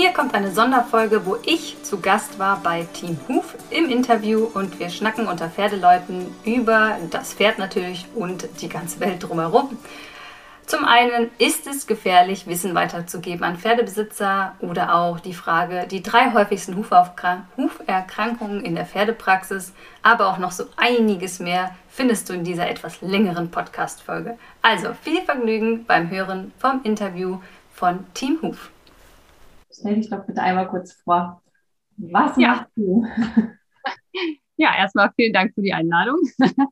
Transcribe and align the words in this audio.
Hier 0.00 0.12
kommt 0.12 0.32
eine 0.32 0.52
Sonderfolge, 0.52 1.26
wo 1.26 1.38
ich 1.44 1.82
zu 1.82 1.98
Gast 2.00 2.38
war 2.38 2.60
bei 2.62 2.86
Team 2.92 3.18
Huf 3.26 3.56
im 3.70 3.90
Interview 3.90 4.44
und 4.54 4.78
wir 4.78 4.90
schnacken 4.90 5.26
unter 5.26 5.50
Pferdeleuten 5.50 6.32
über 6.44 6.96
das 7.10 7.34
Pferd 7.34 7.58
natürlich 7.58 8.06
und 8.14 8.48
die 8.60 8.68
ganze 8.68 9.00
Welt 9.00 9.24
drumherum. 9.24 9.76
Zum 10.66 10.84
einen 10.84 11.32
ist 11.38 11.66
es 11.66 11.88
gefährlich, 11.88 12.46
Wissen 12.46 12.76
weiterzugeben 12.76 13.42
an 13.42 13.56
Pferdebesitzer 13.56 14.54
oder 14.60 14.94
auch 14.94 15.18
die 15.18 15.34
Frage, 15.34 15.88
die 15.90 16.00
drei 16.00 16.32
häufigsten 16.32 16.76
Huferkrankungen 16.76 18.64
in 18.64 18.76
der 18.76 18.86
Pferdepraxis, 18.86 19.72
aber 20.04 20.28
auch 20.28 20.38
noch 20.38 20.52
so 20.52 20.66
einiges 20.76 21.40
mehr 21.40 21.74
findest 21.88 22.28
du 22.28 22.34
in 22.34 22.44
dieser 22.44 22.70
etwas 22.70 23.00
längeren 23.00 23.50
Podcast-Folge. 23.50 24.38
Also 24.62 24.90
viel 25.02 25.22
Vergnügen 25.22 25.86
beim 25.86 26.08
Hören 26.08 26.52
vom 26.60 26.84
Interview 26.84 27.40
von 27.74 28.06
Team 28.14 28.38
Huf. 28.42 28.70
Stell 29.78 29.94
dich 29.96 30.10
doch 30.10 30.26
bitte 30.26 30.42
einmal 30.42 30.68
kurz 30.68 30.92
vor. 30.92 31.42
Was 31.96 32.36
ja. 32.36 32.48
machst 32.48 32.70
du? 32.76 33.06
Ja, 34.60 34.76
erstmal 34.76 35.12
vielen 35.14 35.32
Dank 35.32 35.54
für 35.54 35.62
die 35.62 35.72
Einladung. 35.72 36.18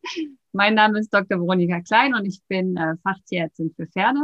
Mein 0.53 0.75
Name 0.75 0.99
ist 0.99 1.15
Dr. 1.15 1.39
Veronika 1.39 1.81
Klein 1.83 2.17
und 2.17 2.25
ich 2.25 2.41
bin 2.49 2.77
äh, 2.77 2.97
Fachtierärztin 3.05 3.73
für 3.77 3.87
Pferde 3.87 4.23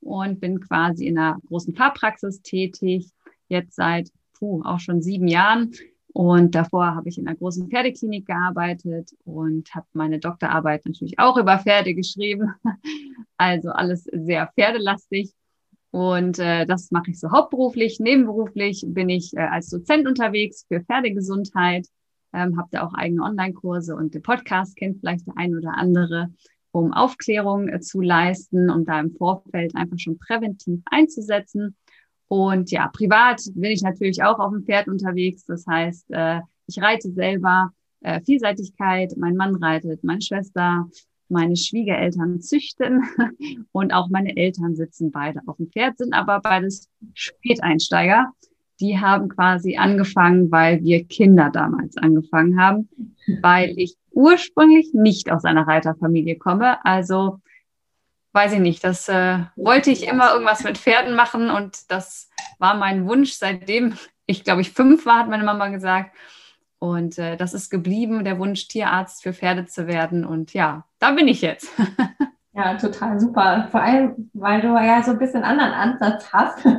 und 0.00 0.38
bin 0.38 0.60
quasi 0.60 1.06
in 1.06 1.16
einer 1.16 1.38
großen 1.46 1.74
Fahrpraxis 1.74 2.42
tätig, 2.42 3.08
jetzt 3.48 3.74
seit 3.74 4.10
puh, 4.38 4.60
auch 4.66 4.80
schon 4.80 5.00
sieben 5.00 5.28
Jahren. 5.28 5.72
Und 6.12 6.54
davor 6.54 6.94
habe 6.94 7.08
ich 7.08 7.16
in 7.16 7.26
einer 7.26 7.38
großen 7.38 7.70
Pferdeklinik 7.70 8.26
gearbeitet 8.26 9.12
und 9.24 9.74
habe 9.74 9.86
meine 9.94 10.18
Doktorarbeit 10.18 10.84
natürlich 10.84 11.18
auch 11.18 11.38
über 11.38 11.58
Pferde 11.58 11.94
geschrieben. 11.94 12.52
Also 13.38 13.70
alles 13.70 14.04
sehr 14.04 14.48
pferdelastig. 14.48 15.32
Und 15.90 16.38
äh, 16.38 16.66
das 16.66 16.90
mache 16.90 17.10
ich 17.10 17.18
so 17.18 17.30
hauptberuflich. 17.30 17.98
Nebenberuflich 17.98 18.84
bin 18.86 19.08
ich 19.08 19.34
äh, 19.34 19.40
als 19.40 19.70
Dozent 19.70 20.06
unterwegs 20.06 20.64
für 20.68 20.80
Pferdegesundheit 20.80 21.86
ähm, 22.32 22.56
habt 22.56 22.74
ihr 22.74 22.84
auch 22.84 22.94
eigene 22.94 23.22
Online-Kurse 23.22 23.94
und 23.96 24.14
den 24.14 24.22
Podcast 24.22 24.76
kennt 24.76 25.00
vielleicht 25.00 25.26
der 25.26 25.36
ein 25.36 25.56
oder 25.56 25.76
andere, 25.76 26.32
um 26.70 26.92
Aufklärung 26.92 27.68
äh, 27.68 27.80
zu 27.80 28.00
leisten 28.00 28.70
und 28.70 28.88
da 28.88 29.00
im 29.00 29.12
Vorfeld 29.12 29.74
einfach 29.74 29.98
schon 29.98 30.18
präventiv 30.18 30.80
einzusetzen. 30.86 31.76
Und 32.28 32.70
ja, 32.70 32.88
privat 32.88 33.42
bin 33.54 33.72
ich 33.72 33.82
natürlich 33.82 34.22
auch 34.22 34.38
auf 34.38 34.52
dem 34.52 34.64
Pferd 34.64 34.86
unterwegs. 34.86 35.44
Das 35.44 35.66
heißt, 35.66 36.10
äh, 36.10 36.40
ich 36.66 36.80
reite 36.80 37.10
selber 37.10 37.72
äh, 38.02 38.20
Vielseitigkeit. 38.20 39.14
Mein 39.16 39.34
Mann 39.34 39.56
reitet, 39.56 40.04
meine 40.04 40.22
Schwester, 40.22 40.88
meine 41.30 41.56
Schwiegereltern 41.56 42.40
züchten 42.40 43.02
und 43.72 43.92
auch 43.92 44.08
meine 44.08 44.36
Eltern 44.36 44.76
sitzen 44.76 45.10
beide 45.10 45.40
auf 45.46 45.56
dem 45.56 45.70
Pferd, 45.70 45.98
sind 45.98 46.12
aber 46.12 46.40
beides 46.40 46.88
Späteinsteiger 47.14 48.32
die 48.80 48.98
haben 48.98 49.28
quasi 49.28 49.76
angefangen, 49.76 50.50
weil 50.50 50.82
wir 50.82 51.04
Kinder 51.04 51.50
damals 51.52 51.96
angefangen 51.98 52.60
haben, 52.60 52.88
weil 53.42 53.74
ich 53.76 53.96
ursprünglich 54.10 54.92
nicht 54.94 55.30
aus 55.30 55.44
einer 55.44 55.68
Reiterfamilie 55.68 56.36
komme. 56.36 56.84
Also 56.84 57.40
weiß 58.32 58.54
ich 58.54 58.60
nicht, 58.60 58.82
das 58.82 59.08
äh, 59.08 59.40
wollte 59.56 59.90
ich 59.90 60.06
immer 60.08 60.32
irgendwas 60.32 60.64
mit 60.64 60.78
Pferden 60.78 61.14
machen 61.14 61.50
und 61.50 61.90
das 61.90 62.30
war 62.58 62.74
mein 62.74 63.06
Wunsch, 63.06 63.32
seitdem 63.32 63.94
ich 64.26 64.44
glaube 64.44 64.60
ich 64.62 64.70
fünf 64.70 65.06
war, 65.06 65.20
hat 65.20 65.28
meine 65.28 65.44
Mama 65.44 65.68
gesagt. 65.68 66.16
Und 66.80 67.18
äh, 67.18 67.36
das 67.36 67.54
ist 67.54 67.70
geblieben, 67.70 68.24
der 68.24 68.38
Wunsch, 68.38 68.66
Tierarzt 68.66 69.22
für 69.22 69.32
Pferde 69.32 69.66
zu 69.66 69.86
werden. 69.86 70.24
Und 70.24 70.54
ja, 70.54 70.84
da 70.98 71.12
bin 71.12 71.28
ich 71.28 71.42
jetzt. 71.42 71.70
ja, 72.54 72.74
total 72.74 73.20
super. 73.20 73.68
Vor 73.70 73.82
allem, 73.82 74.30
weil 74.32 74.62
du 74.62 74.68
ja 74.68 75.02
so 75.02 75.12
ein 75.12 75.18
bisschen 75.18 75.44
anderen 75.44 75.72
Ansatz 75.72 76.32
hast. 76.32 76.66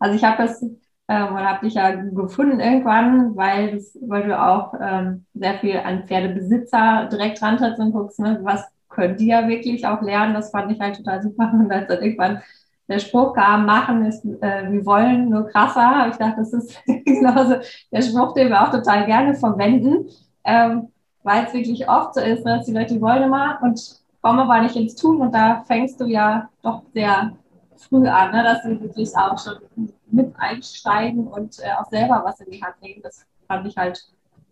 Also 0.00 0.16
ich 0.16 0.24
habe 0.24 0.42
das 0.42 0.60
ähm, 0.60 1.28
und 1.28 1.38
habe 1.38 1.64
dich 1.64 1.74
ja 1.74 1.92
gefunden 1.92 2.60
irgendwann, 2.60 3.34
weil, 3.36 3.80
weil 4.06 4.24
du 4.24 4.38
auch 4.38 4.74
ähm, 4.78 5.24
sehr 5.32 5.58
viel 5.60 5.78
an 5.78 6.04
Pferdebesitzer 6.04 7.08
direkt 7.10 7.40
rantrittst 7.40 7.80
und 7.80 7.92
guckst, 7.92 8.18
ne, 8.18 8.38
was 8.42 8.64
können 8.88 9.16
die 9.16 9.26
ja 9.28 9.48
wirklich 9.48 9.86
auch 9.86 10.02
lernen. 10.02 10.34
Das 10.34 10.50
fand 10.50 10.72
ich 10.72 10.80
halt 10.80 10.96
total 10.96 11.22
super. 11.22 11.50
Und 11.54 11.70
als 11.70 11.88
dann 11.88 12.02
irgendwann 12.02 12.42
der 12.88 12.98
Spruch 12.98 13.34
kam, 13.34 13.66
machen 13.66 14.04
ist, 14.06 14.24
äh, 14.24 14.70
wir 14.70 14.84
wollen, 14.84 15.30
nur 15.30 15.46
krasser, 15.48 16.06
ich 16.08 16.18
gedacht, 16.18 16.34
das 16.38 16.52
ist 16.52 16.82
genauso 16.86 17.56
der 17.90 18.02
Spruch, 18.02 18.34
den 18.34 18.50
wir 18.50 18.62
auch 18.62 18.70
total 18.70 19.06
gerne 19.06 19.34
verwenden, 19.34 20.08
ähm, 20.44 20.88
weil 21.22 21.44
es 21.44 21.54
wirklich 21.54 21.88
oft 21.88 22.14
so 22.14 22.20
ist, 22.20 22.44
dass 22.44 22.66
die 22.66 22.72
Leute 22.72 23.00
wollen 23.00 23.22
immer 23.22 23.58
und 23.62 23.80
kommen 24.20 24.40
aber 24.40 24.60
nicht 24.60 24.76
ins 24.76 24.94
Tun 24.94 25.20
und 25.20 25.34
da 25.34 25.64
fängst 25.66 26.00
du 26.00 26.06
ja 26.06 26.48
doch 26.62 26.82
sehr 26.92 27.32
früh 27.76 28.06
an, 28.06 28.32
ne, 28.32 28.42
dass 28.42 28.62
sie 28.62 28.80
wirklich 28.80 29.14
auch 29.16 29.38
schon 29.38 29.90
mit 30.06 30.32
einsteigen 30.38 31.26
und 31.26 31.58
äh, 31.60 31.72
auch 31.78 31.88
selber 31.90 32.22
was 32.24 32.40
in 32.40 32.50
die 32.50 32.62
Hand 32.62 32.80
nehmen. 32.80 33.02
Das 33.02 33.26
fand 33.46 33.66
ich 33.66 33.76
halt 33.76 34.02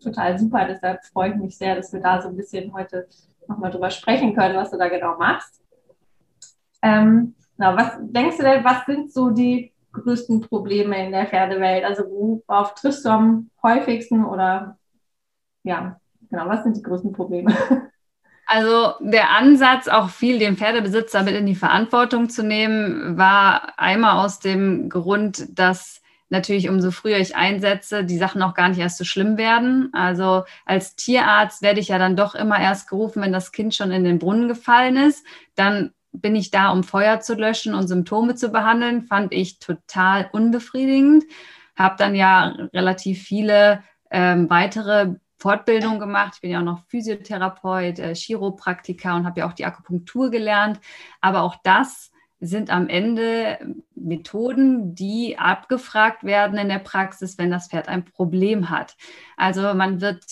total 0.02 0.38
super. 0.38 0.66
Deshalb 0.66 1.04
freue 1.04 1.30
ich 1.30 1.36
mich 1.36 1.56
sehr, 1.56 1.76
dass 1.76 1.92
wir 1.92 2.00
da 2.00 2.20
so 2.20 2.28
ein 2.28 2.36
bisschen 2.36 2.72
heute 2.72 3.06
nochmal 3.48 3.70
drüber 3.70 3.90
sprechen 3.90 4.34
können, 4.34 4.56
was 4.56 4.70
du 4.70 4.78
da 4.78 4.88
genau 4.88 5.16
machst. 5.16 5.60
Ähm, 6.82 7.34
na, 7.56 7.76
was 7.76 7.92
denkst 8.00 8.38
du 8.38 8.42
denn, 8.42 8.64
was 8.64 8.84
sind 8.86 9.12
so 9.12 9.30
die 9.30 9.72
größten 9.92 10.40
Probleme 10.40 11.04
in 11.04 11.12
der 11.12 11.26
Pferdewelt? 11.26 11.84
Also 11.84 12.04
worauf 12.46 12.74
triffst 12.74 13.04
du 13.04 13.10
am 13.10 13.50
häufigsten 13.62 14.24
oder 14.24 14.78
ja, 15.62 16.00
genau, 16.30 16.48
was 16.48 16.64
sind 16.64 16.76
die 16.76 16.82
größten 16.82 17.12
Probleme? 17.12 17.54
Also 18.44 18.94
der 19.00 19.30
Ansatz, 19.30 19.88
auch 19.88 20.10
viel 20.10 20.38
den 20.38 20.58
Pferdebesitzer 20.58 21.22
mit 21.22 21.34
in 21.34 21.46
die 21.46 21.54
Verantwortung 21.54 22.28
zu 22.28 22.42
nehmen, 22.42 23.16
war 23.16 23.78
einmal 23.78 24.22
aus 24.22 24.40
dem 24.40 24.90
Grund, 24.90 25.46
dass 25.58 26.02
natürlich 26.28 26.68
umso 26.68 26.90
früher 26.90 27.18
ich 27.18 27.36
einsetze, 27.36 28.04
die 28.04 28.18
Sachen 28.18 28.42
auch 28.42 28.52
gar 28.52 28.68
nicht 28.68 28.78
erst 28.78 28.98
so 28.98 29.04
schlimm 29.04 29.38
werden. 29.38 29.90
Also 29.94 30.44
als 30.66 30.96
Tierarzt 30.96 31.62
werde 31.62 31.80
ich 31.80 31.88
ja 31.88 31.98
dann 31.98 32.16
doch 32.16 32.34
immer 32.34 32.60
erst 32.60 32.90
gerufen, 32.90 33.22
wenn 33.22 33.32
das 33.32 33.52
Kind 33.52 33.74
schon 33.74 33.90
in 33.90 34.04
den 34.04 34.18
Brunnen 34.18 34.48
gefallen 34.48 34.96
ist. 34.96 35.24
Dann 35.54 35.92
bin 36.12 36.36
ich 36.36 36.50
da, 36.50 36.70
um 36.70 36.84
Feuer 36.84 37.20
zu 37.20 37.34
löschen 37.34 37.74
und 37.74 37.88
Symptome 37.88 38.34
zu 38.34 38.50
behandeln. 38.50 39.02
Fand 39.02 39.32
ich 39.32 39.58
total 39.58 40.28
unbefriedigend. 40.32 41.24
Habe 41.76 41.96
dann 41.98 42.14
ja 42.14 42.54
relativ 42.72 43.22
viele 43.22 43.82
ähm, 44.10 44.48
weitere 44.50 45.14
Fortbildung 45.38 45.98
gemacht. 45.98 46.34
Ich 46.36 46.40
bin 46.42 46.50
ja 46.50 46.60
auch 46.60 46.64
noch 46.64 46.84
Physiotherapeut, 46.86 47.98
äh, 47.98 48.14
Chiropraktiker 48.14 49.16
und 49.16 49.26
habe 49.26 49.40
ja 49.40 49.48
auch 49.48 49.54
die 49.54 49.64
Akupunktur 49.64 50.30
gelernt. 50.30 50.80
Aber 51.20 51.42
auch 51.42 51.56
das 51.64 52.12
sind 52.42 52.70
am 52.70 52.88
Ende 52.88 53.58
Methoden, 53.94 54.96
die 54.96 55.38
abgefragt 55.38 56.24
werden 56.24 56.58
in 56.58 56.68
der 56.68 56.80
Praxis, 56.80 57.38
wenn 57.38 57.52
das 57.52 57.68
Pferd 57.68 57.88
ein 57.88 58.04
Problem 58.04 58.68
hat. 58.68 58.96
Also 59.36 59.74
man 59.74 60.00
wird 60.00 60.24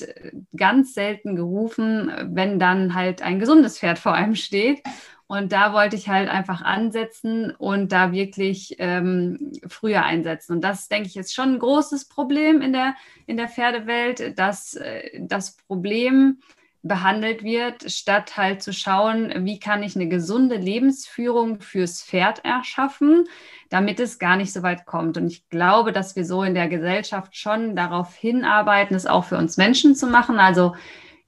ganz 0.56 0.92
selten 0.92 1.36
gerufen, 1.36 2.10
wenn 2.34 2.58
dann 2.58 2.94
halt 2.94 3.22
ein 3.22 3.38
gesundes 3.38 3.78
Pferd 3.78 4.00
vor 4.00 4.12
einem 4.12 4.34
steht. 4.34 4.82
Und 5.30 5.52
da 5.52 5.72
wollte 5.72 5.94
ich 5.94 6.08
halt 6.08 6.28
einfach 6.28 6.60
ansetzen 6.60 7.52
und 7.52 7.92
da 7.92 8.10
wirklich 8.10 8.74
ähm, 8.80 9.52
früher 9.68 10.02
einsetzen. 10.02 10.54
Und 10.54 10.60
das, 10.62 10.88
denke 10.88 11.06
ich, 11.06 11.16
ist 11.16 11.32
schon 11.32 11.52
ein 11.52 11.58
großes 11.60 12.08
Problem 12.08 12.60
in 12.60 12.72
der, 12.72 12.96
in 13.28 13.36
der 13.36 13.46
Pferdewelt, 13.46 14.36
dass 14.36 14.74
äh, 14.74 15.20
das 15.20 15.56
Problem 15.56 16.38
behandelt 16.82 17.44
wird, 17.44 17.92
statt 17.92 18.36
halt 18.36 18.60
zu 18.60 18.72
schauen, 18.72 19.32
wie 19.46 19.60
kann 19.60 19.84
ich 19.84 19.94
eine 19.94 20.08
gesunde 20.08 20.56
Lebensführung 20.56 21.60
fürs 21.60 22.02
Pferd 22.02 22.44
erschaffen, 22.44 23.28
damit 23.68 24.00
es 24.00 24.18
gar 24.18 24.34
nicht 24.34 24.52
so 24.52 24.64
weit 24.64 24.84
kommt. 24.84 25.16
Und 25.16 25.28
ich 25.28 25.48
glaube, 25.48 25.92
dass 25.92 26.16
wir 26.16 26.24
so 26.24 26.42
in 26.42 26.54
der 26.54 26.66
Gesellschaft 26.66 27.36
schon 27.36 27.76
darauf 27.76 28.16
hinarbeiten, 28.16 28.96
es 28.96 29.06
auch 29.06 29.26
für 29.26 29.36
uns 29.36 29.56
Menschen 29.58 29.94
zu 29.94 30.08
machen. 30.08 30.40
Also 30.40 30.74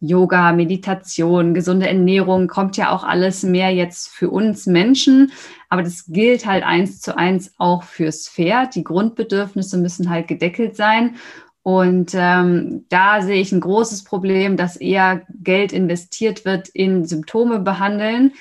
Yoga, 0.02 0.52
Meditation, 0.52 1.54
gesunde 1.54 1.86
Ernährung 1.86 2.48
kommt 2.48 2.76
ja 2.76 2.90
auch 2.90 3.04
alles 3.04 3.44
mehr 3.44 3.70
jetzt 3.70 4.08
für 4.08 4.30
uns 4.30 4.66
Menschen. 4.66 5.30
Aber 5.68 5.84
das 5.84 6.06
gilt 6.08 6.44
halt 6.44 6.64
eins 6.64 7.00
zu 7.00 7.16
eins 7.16 7.54
auch 7.56 7.84
fürs 7.84 8.28
Pferd. 8.28 8.74
Die 8.74 8.82
Grundbedürfnisse 8.82 9.78
müssen 9.78 10.10
halt 10.10 10.26
gedeckelt 10.26 10.74
sein. 10.76 11.14
Und 11.62 12.14
ähm, 12.14 12.84
da 12.88 13.22
sehe 13.22 13.40
ich 13.40 13.52
ein 13.52 13.60
großes 13.60 14.02
Problem, 14.02 14.56
dass 14.56 14.76
eher 14.76 15.22
Geld 15.40 15.72
investiert 15.72 16.44
wird 16.44 16.68
in 16.68 17.04
Symptome 17.04 17.60
behandeln. 17.60 18.32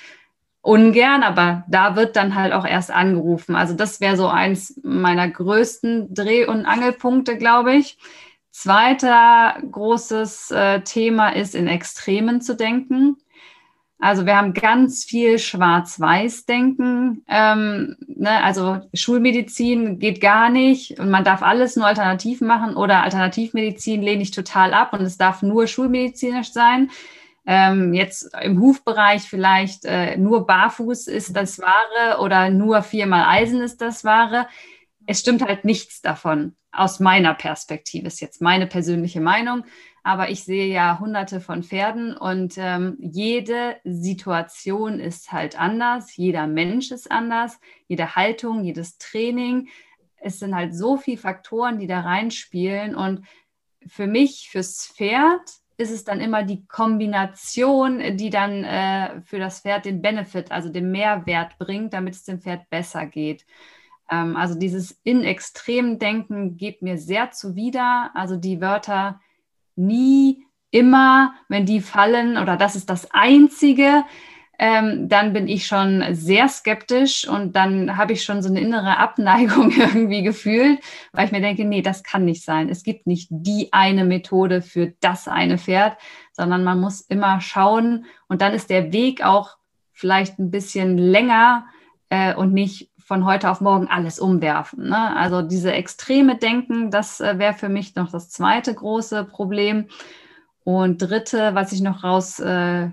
Ungern, 0.63 1.21
aber 1.21 1.63
da 1.67 1.95
wird 1.95 2.15
dann 2.15 2.33
halt 2.33 2.53
auch 2.53 2.65
erst 2.65 2.89
angerufen. 2.89 3.55
Also 3.55 3.75
das 3.75 4.01
wäre 4.01 4.17
so 4.17 4.27
eins 4.27 4.79
meiner 4.83 5.29
größten 5.29 6.13
Dreh- 6.13 6.47
und 6.47 6.65
Angelpunkte, 6.65 7.37
glaube 7.37 7.75
ich 7.75 7.97
Zweiter 8.51 9.55
großes 9.71 10.51
äh, 10.51 10.81
Thema 10.81 11.29
ist, 11.29 11.55
in 11.55 11.67
Extremen 11.67 12.41
zu 12.41 12.55
denken. 12.55 13.17
Also 13.99 14.25
wir 14.25 14.35
haben 14.35 14.53
ganz 14.53 15.05
viel 15.05 15.37
Schwarz-Weiß-Denken. 15.37 17.23
Ähm, 17.27 17.95
ne? 18.07 18.43
Also 18.43 18.79
Schulmedizin 18.93 19.99
geht 19.99 20.21
gar 20.21 20.49
nicht 20.49 20.99
und 20.99 21.09
man 21.09 21.23
darf 21.23 21.43
alles 21.43 21.75
nur 21.75 21.85
alternativ 21.85 22.41
machen 22.41 22.75
oder 22.75 23.03
Alternativmedizin 23.03 24.01
lehne 24.01 24.23
ich 24.23 24.31
total 24.31 24.73
ab 24.73 24.93
und 24.93 25.01
es 25.01 25.17
darf 25.17 25.43
nur 25.43 25.67
schulmedizinisch 25.67 26.51
sein. 26.51 26.89
Ähm, 27.45 27.93
jetzt 27.93 28.35
im 28.41 28.59
Hufbereich 28.59 29.23
vielleicht 29.23 29.85
äh, 29.85 30.17
nur 30.17 30.45
Barfuß 30.45 31.07
ist 31.07 31.35
das 31.35 31.59
Wahre 31.59 32.21
oder 32.21 32.49
nur 32.49 32.81
viermal 32.81 33.25
Eisen 33.27 33.61
ist 33.61 33.81
das 33.81 34.03
Wahre 34.03 34.47
es 35.05 35.19
stimmt 35.19 35.41
halt 35.43 35.65
nichts 35.65 36.01
davon 36.01 36.55
aus 36.71 36.99
meiner 36.99 37.33
Perspektive, 37.33 38.07
ist 38.07 38.21
jetzt 38.21 38.41
meine 38.41 38.67
persönliche 38.67 39.21
Meinung. 39.21 39.65
Aber 40.03 40.29
ich 40.29 40.43
sehe 40.43 40.65
ja 40.65 40.99
hunderte 40.99 41.41
von 41.41 41.61
Pferden 41.63 42.17
und 42.17 42.55
ähm, 42.57 42.97
jede 42.99 43.77
Situation 43.83 44.99
ist 44.99 45.31
halt 45.31 45.59
anders, 45.59 46.15
jeder 46.15 46.47
Mensch 46.47 46.91
ist 46.91 47.11
anders, 47.11 47.59
jede 47.87 48.15
Haltung, 48.15 48.63
jedes 48.63 48.97
Training. 48.97 49.69
Es 50.17 50.39
sind 50.39 50.55
halt 50.55 50.75
so 50.75 50.97
viele 50.97 51.17
Faktoren, 51.17 51.77
die 51.77 51.87
da 51.87 51.99
reinspielen. 51.99 52.95
Und 52.95 53.25
für 53.85 54.07
mich, 54.07 54.49
fürs 54.49 54.87
Pferd, 54.87 55.41
ist 55.77 55.91
es 55.91 56.03
dann 56.03 56.19
immer 56.19 56.43
die 56.43 56.65
Kombination, 56.67 58.17
die 58.17 58.29
dann 58.29 58.63
äh, 58.63 59.21
für 59.21 59.39
das 59.39 59.61
Pferd 59.61 59.85
den 59.85 60.01
Benefit, 60.01 60.51
also 60.51 60.69
den 60.69 60.91
Mehrwert 60.91 61.57
bringt, 61.57 61.93
damit 61.93 62.15
es 62.15 62.23
dem 62.23 62.39
Pferd 62.39 62.69
besser 62.69 63.05
geht. 63.05 63.45
Ähm, 64.11 64.35
also 64.35 64.53
dieses 64.53 64.99
in 65.03 65.23
Extrem 65.23 65.97
denken 65.97 66.57
geht 66.57 66.83
mir 66.83 66.97
sehr 66.97 67.31
zuwider. 67.31 68.11
Also 68.13 68.35
die 68.35 68.61
Wörter 68.61 69.19
nie, 69.75 70.45
immer, 70.69 71.33
wenn 71.49 71.65
die 71.65 71.81
fallen 71.81 72.37
oder 72.37 72.55
das 72.57 72.75
ist 72.75 72.89
das 72.89 73.11
Einzige, 73.11 74.03
ähm, 74.57 75.09
dann 75.09 75.33
bin 75.33 75.47
ich 75.47 75.65
schon 75.65 76.03
sehr 76.11 76.47
skeptisch 76.47 77.27
und 77.27 77.55
dann 77.55 77.97
habe 77.97 78.13
ich 78.13 78.23
schon 78.23 78.43
so 78.43 78.49
eine 78.49 78.61
innere 78.61 78.97
Abneigung 78.97 79.71
irgendwie 79.75 80.21
gefühlt, 80.21 80.79
weil 81.13 81.25
ich 81.25 81.31
mir 81.31 81.41
denke, 81.41 81.65
nee, 81.65 81.81
das 81.81 82.03
kann 82.03 82.25
nicht 82.25 82.45
sein. 82.45 82.69
Es 82.69 82.83
gibt 82.83 83.07
nicht 83.07 83.27
die 83.31 83.73
eine 83.73 84.05
Methode 84.05 84.61
für 84.61 84.93
das 84.99 85.27
eine 85.27 85.57
Pferd, 85.57 85.97
sondern 86.31 86.63
man 86.63 86.79
muss 86.79 87.01
immer 87.01 87.41
schauen 87.41 88.05
und 88.27 88.41
dann 88.41 88.53
ist 88.53 88.69
der 88.69 88.93
Weg 88.93 89.25
auch 89.25 89.57
vielleicht 89.93 90.37
ein 90.37 90.51
bisschen 90.51 90.95
länger 90.97 91.65
äh, 92.09 92.35
und 92.35 92.53
nicht 92.53 92.90
von 93.11 93.25
heute 93.25 93.49
auf 93.49 93.59
morgen 93.59 93.89
alles 93.89 94.19
umwerfen. 94.21 94.87
Ne? 94.87 95.17
Also 95.17 95.41
diese 95.41 95.73
extreme 95.73 96.37
Denken, 96.37 96.91
das 96.91 97.19
äh, 97.19 97.37
wäre 97.37 97.53
für 97.53 97.67
mich 97.67 97.93
noch 97.95 98.09
das 98.09 98.29
zweite 98.29 98.73
große 98.73 99.25
Problem. 99.25 99.89
Und 100.63 101.01
dritte, 101.01 101.53
was 101.53 101.73
ich 101.73 101.81
noch 101.81 102.05
raus 102.05 102.39
äh, 102.39 102.89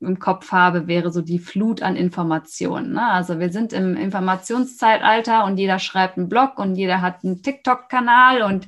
im 0.00 0.18
Kopf 0.18 0.50
habe, 0.50 0.88
wäre 0.88 1.12
so 1.12 1.22
die 1.22 1.38
Flut 1.38 1.80
an 1.80 1.94
Informationen. 1.94 2.94
Ne? 2.94 3.06
Also 3.06 3.38
wir 3.38 3.52
sind 3.52 3.72
im 3.72 3.94
Informationszeitalter 3.94 5.44
und 5.44 5.58
jeder 5.58 5.78
schreibt 5.78 6.18
einen 6.18 6.28
Blog 6.28 6.58
und 6.58 6.74
jeder 6.74 7.00
hat 7.00 7.22
einen 7.22 7.40
TikTok-Kanal 7.44 8.42
und 8.42 8.66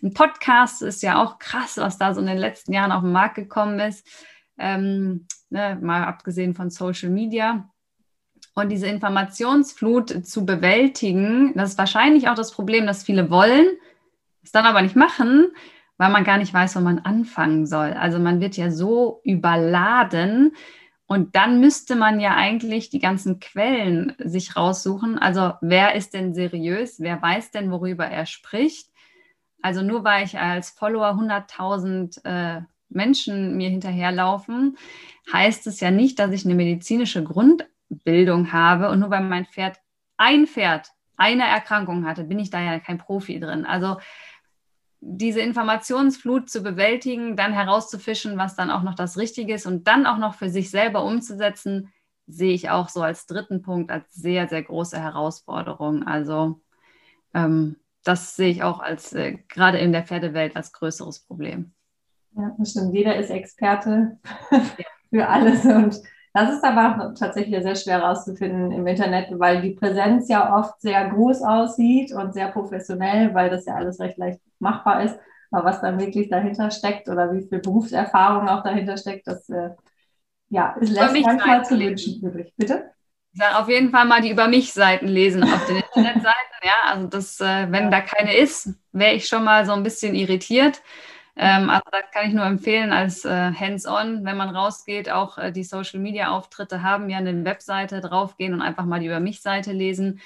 ein 0.00 0.14
Podcast 0.14 0.80
ist 0.80 1.02
ja 1.02 1.20
auch 1.20 1.40
krass, 1.40 1.76
was 1.76 1.98
da 1.98 2.14
so 2.14 2.20
in 2.20 2.28
den 2.28 2.38
letzten 2.38 2.72
Jahren 2.72 2.92
auf 2.92 3.02
den 3.02 3.10
Markt 3.10 3.34
gekommen 3.34 3.80
ist. 3.80 4.06
Ähm, 4.58 5.26
ne? 5.50 5.76
mal 5.82 6.04
abgesehen 6.04 6.54
von 6.54 6.70
Social 6.70 7.10
Media. 7.10 7.68
Und 8.58 8.70
diese 8.70 8.86
Informationsflut 8.86 10.26
zu 10.26 10.46
bewältigen, 10.46 11.52
das 11.54 11.72
ist 11.72 11.78
wahrscheinlich 11.78 12.30
auch 12.30 12.34
das 12.34 12.52
Problem, 12.52 12.86
dass 12.86 13.04
viele 13.04 13.30
wollen, 13.30 13.66
es 14.42 14.50
dann 14.50 14.64
aber 14.64 14.80
nicht 14.80 14.96
machen, 14.96 15.48
weil 15.98 16.10
man 16.10 16.24
gar 16.24 16.38
nicht 16.38 16.54
weiß, 16.54 16.74
wo 16.76 16.80
man 16.80 17.00
anfangen 17.00 17.66
soll. 17.66 17.92
Also 17.92 18.18
man 18.18 18.40
wird 18.40 18.56
ja 18.56 18.70
so 18.70 19.20
überladen 19.24 20.56
und 21.06 21.36
dann 21.36 21.60
müsste 21.60 21.96
man 21.96 22.18
ja 22.18 22.34
eigentlich 22.34 22.88
die 22.88 22.98
ganzen 22.98 23.40
Quellen 23.40 24.14
sich 24.18 24.56
raussuchen. 24.56 25.18
Also 25.18 25.52
wer 25.60 25.94
ist 25.94 26.14
denn 26.14 26.32
seriös? 26.32 26.98
Wer 26.98 27.20
weiß 27.20 27.50
denn, 27.50 27.70
worüber 27.70 28.06
er 28.06 28.24
spricht? 28.24 28.88
Also 29.60 29.82
nur 29.82 30.02
weil 30.02 30.24
ich 30.24 30.38
als 30.38 30.70
Follower 30.70 31.08
100.000 31.08 32.24
äh, 32.24 32.62
Menschen 32.88 33.58
mir 33.58 33.68
hinterherlaufen, 33.68 34.78
heißt 35.30 35.66
es 35.66 35.80
ja 35.80 35.90
nicht, 35.90 36.18
dass 36.18 36.30
ich 36.30 36.46
eine 36.46 36.54
medizinische 36.54 37.22
Grund 37.22 37.66
Bildung 37.88 38.52
habe 38.52 38.90
und 38.90 39.00
nur 39.00 39.10
weil 39.10 39.22
mein 39.22 39.46
Pferd 39.46 39.78
ein 40.16 40.46
Pferd 40.46 40.90
eine 41.16 41.46
Erkrankung 41.46 42.06
hatte, 42.06 42.24
bin 42.24 42.38
ich 42.38 42.50
da 42.50 42.60
ja 42.60 42.78
kein 42.78 42.98
Profi 42.98 43.40
drin. 43.40 43.64
Also 43.64 43.96
diese 45.00 45.40
Informationsflut 45.40 46.50
zu 46.50 46.62
bewältigen, 46.62 47.36
dann 47.36 47.52
herauszufischen, 47.52 48.38
was 48.38 48.56
dann 48.56 48.70
auch 48.70 48.82
noch 48.82 48.94
das 48.94 49.16
Richtige 49.16 49.54
ist 49.54 49.66
und 49.66 49.86
dann 49.86 50.06
auch 50.06 50.18
noch 50.18 50.34
für 50.34 50.48
sich 50.48 50.70
selber 50.70 51.04
umzusetzen, 51.04 51.92
sehe 52.26 52.52
ich 52.52 52.70
auch 52.70 52.88
so 52.88 53.02
als 53.02 53.26
dritten 53.26 53.62
Punkt 53.62 53.90
als 53.90 54.12
sehr, 54.12 54.48
sehr 54.48 54.62
große 54.62 55.00
Herausforderung. 55.00 56.02
Also 56.02 56.60
ähm, 57.34 57.76
das 58.02 58.36
sehe 58.36 58.50
ich 58.50 58.62
auch 58.62 58.80
als 58.80 59.12
äh, 59.12 59.38
gerade 59.48 59.78
in 59.78 59.92
der 59.92 60.04
Pferdewelt 60.04 60.56
als 60.56 60.72
größeres 60.72 61.20
Problem. 61.20 61.72
Ja, 62.36 62.54
das 62.58 62.72
stimmt. 62.72 62.94
Jeder 62.94 63.16
ist 63.16 63.30
Experte 63.30 64.18
für 65.10 65.28
alles 65.28 65.64
und 65.64 66.00
das 66.36 66.52
ist 66.52 66.64
aber 66.64 67.14
tatsächlich 67.18 67.62
sehr 67.62 67.76
schwer 67.76 68.00
herauszufinden 68.00 68.70
im 68.70 68.86
Internet, 68.86 69.28
weil 69.38 69.62
die 69.62 69.70
Präsenz 69.70 70.28
ja 70.28 70.54
oft 70.54 70.78
sehr 70.82 71.08
groß 71.08 71.40
aussieht 71.40 72.12
und 72.12 72.34
sehr 72.34 72.48
professionell, 72.48 73.32
weil 73.32 73.48
das 73.48 73.64
ja 73.64 73.74
alles 73.74 73.98
recht 74.00 74.18
leicht 74.18 74.40
machbar 74.58 75.02
ist. 75.02 75.18
Aber 75.50 75.64
was 75.64 75.80
dann 75.80 75.98
wirklich 75.98 76.28
dahinter 76.28 76.70
steckt 76.70 77.08
oder 77.08 77.32
wie 77.32 77.48
viel 77.48 77.60
Berufserfahrung 77.60 78.50
auch 78.50 78.62
dahinter 78.62 78.98
steckt, 78.98 79.26
das 79.26 79.48
äh, 79.48 79.70
ja, 80.50 80.76
es 80.78 80.90
lässt 80.90 81.18
manchmal 81.22 81.64
zu 81.64 81.78
wünschen 81.78 82.20
übrig. 82.22 82.52
Bitte? 82.54 82.90
Ich 83.32 83.40
sage 83.40 83.58
auf 83.58 83.68
jeden 83.70 83.90
Fall 83.90 84.04
mal 84.04 84.20
die 84.20 84.30
Über 84.30 84.46
mich-Seiten 84.46 85.08
lesen 85.08 85.42
auf 85.42 85.64
den 85.64 85.76
Internetseiten. 85.94 86.34
Ja, 86.62 86.92
also 86.92 87.06
das, 87.06 87.40
äh, 87.40 87.66
wenn 87.70 87.84
ja. 87.84 87.90
da 87.90 88.00
keine 88.02 88.36
ist, 88.36 88.74
wäre 88.92 89.14
ich 89.14 89.26
schon 89.26 89.42
mal 89.42 89.64
so 89.64 89.72
ein 89.72 89.82
bisschen 89.82 90.14
irritiert. 90.14 90.82
Ähm, 91.36 91.68
also 91.68 91.84
da 91.92 92.00
kann 92.00 92.28
ich 92.28 92.34
nur 92.34 92.46
empfehlen, 92.46 92.92
als 92.92 93.24
äh, 93.26 93.52
Hands-on, 93.52 94.24
wenn 94.24 94.38
man 94.38 94.54
rausgeht, 94.54 95.10
auch 95.10 95.36
äh, 95.36 95.52
die 95.52 95.64
Social-Media-Auftritte 95.64 96.82
haben, 96.82 97.10
ja 97.10 97.18
eine 97.18 97.44
Webseite 97.44 98.00
draufgehen 98.00 98.54
und 98.54 98.62
einfach 98.62 98.86
mal 98.86 99.00
die 99.00 99.06
Über 99.06 99.20
mich-Seite 99.20 99.72
lesen, 99.72 100.20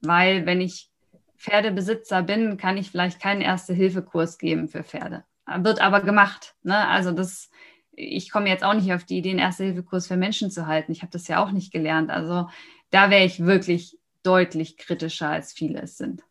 weil 0.00 0.46
wenn 0.46 0.62
ich 0.62 0.90
Pferdebesitzer 1.36 2.22
bin, 2.22 2.56
kann 2.56 2.78
ich 2.78 2.90
vielleicht 2.90 3.20
keinen 3.20 3.42
Erste-Hilfe-Kurs 3.42 4.38
geben 4.38 4.68
für 4.68 4.82
Pferde. 4.82 5.24
Wird 5.58 5.80
aber 5.80 6.00
gemacht. 6.00 6.54
Ne? 6.62 6.88
Also 6.88 7.12
das, 7.12 7.50
ich 7.92 8.30
komme 8.30 8.48
jetzt 8.48 8.64
auch 8.64 8.74
nicht 8.74 8.92
auf 8.94 9.04
die 9.04 9.18
Idee, 9.18 9.30
einen 9.30 9.38
Erste-Hilfe-Kurs 9.38 10.06
für 10.06 10.16
Menschen 10.16 10.50
zu 10.50 10.66
halten. 10.66 10.90
Ich 10.90 11.02
habe 11.02 11.12
das 11.12 11.28
ja 11.28 11.44
auch 11.44 11.52
nicht 11.52 11.70
gelernt. 11.70 12.10
Also 12.10 12.48
da 12.90 13.10
wäre 13.10 13.24
ich 13.24 13.44
wirklich 13.44 13.98
deutlich 14.22 14.78
kritischer, 14.78 15.28
als 15.28 15.52
viele 15.52 15.82
es 15.82 15.98
sind. 15.98 16.22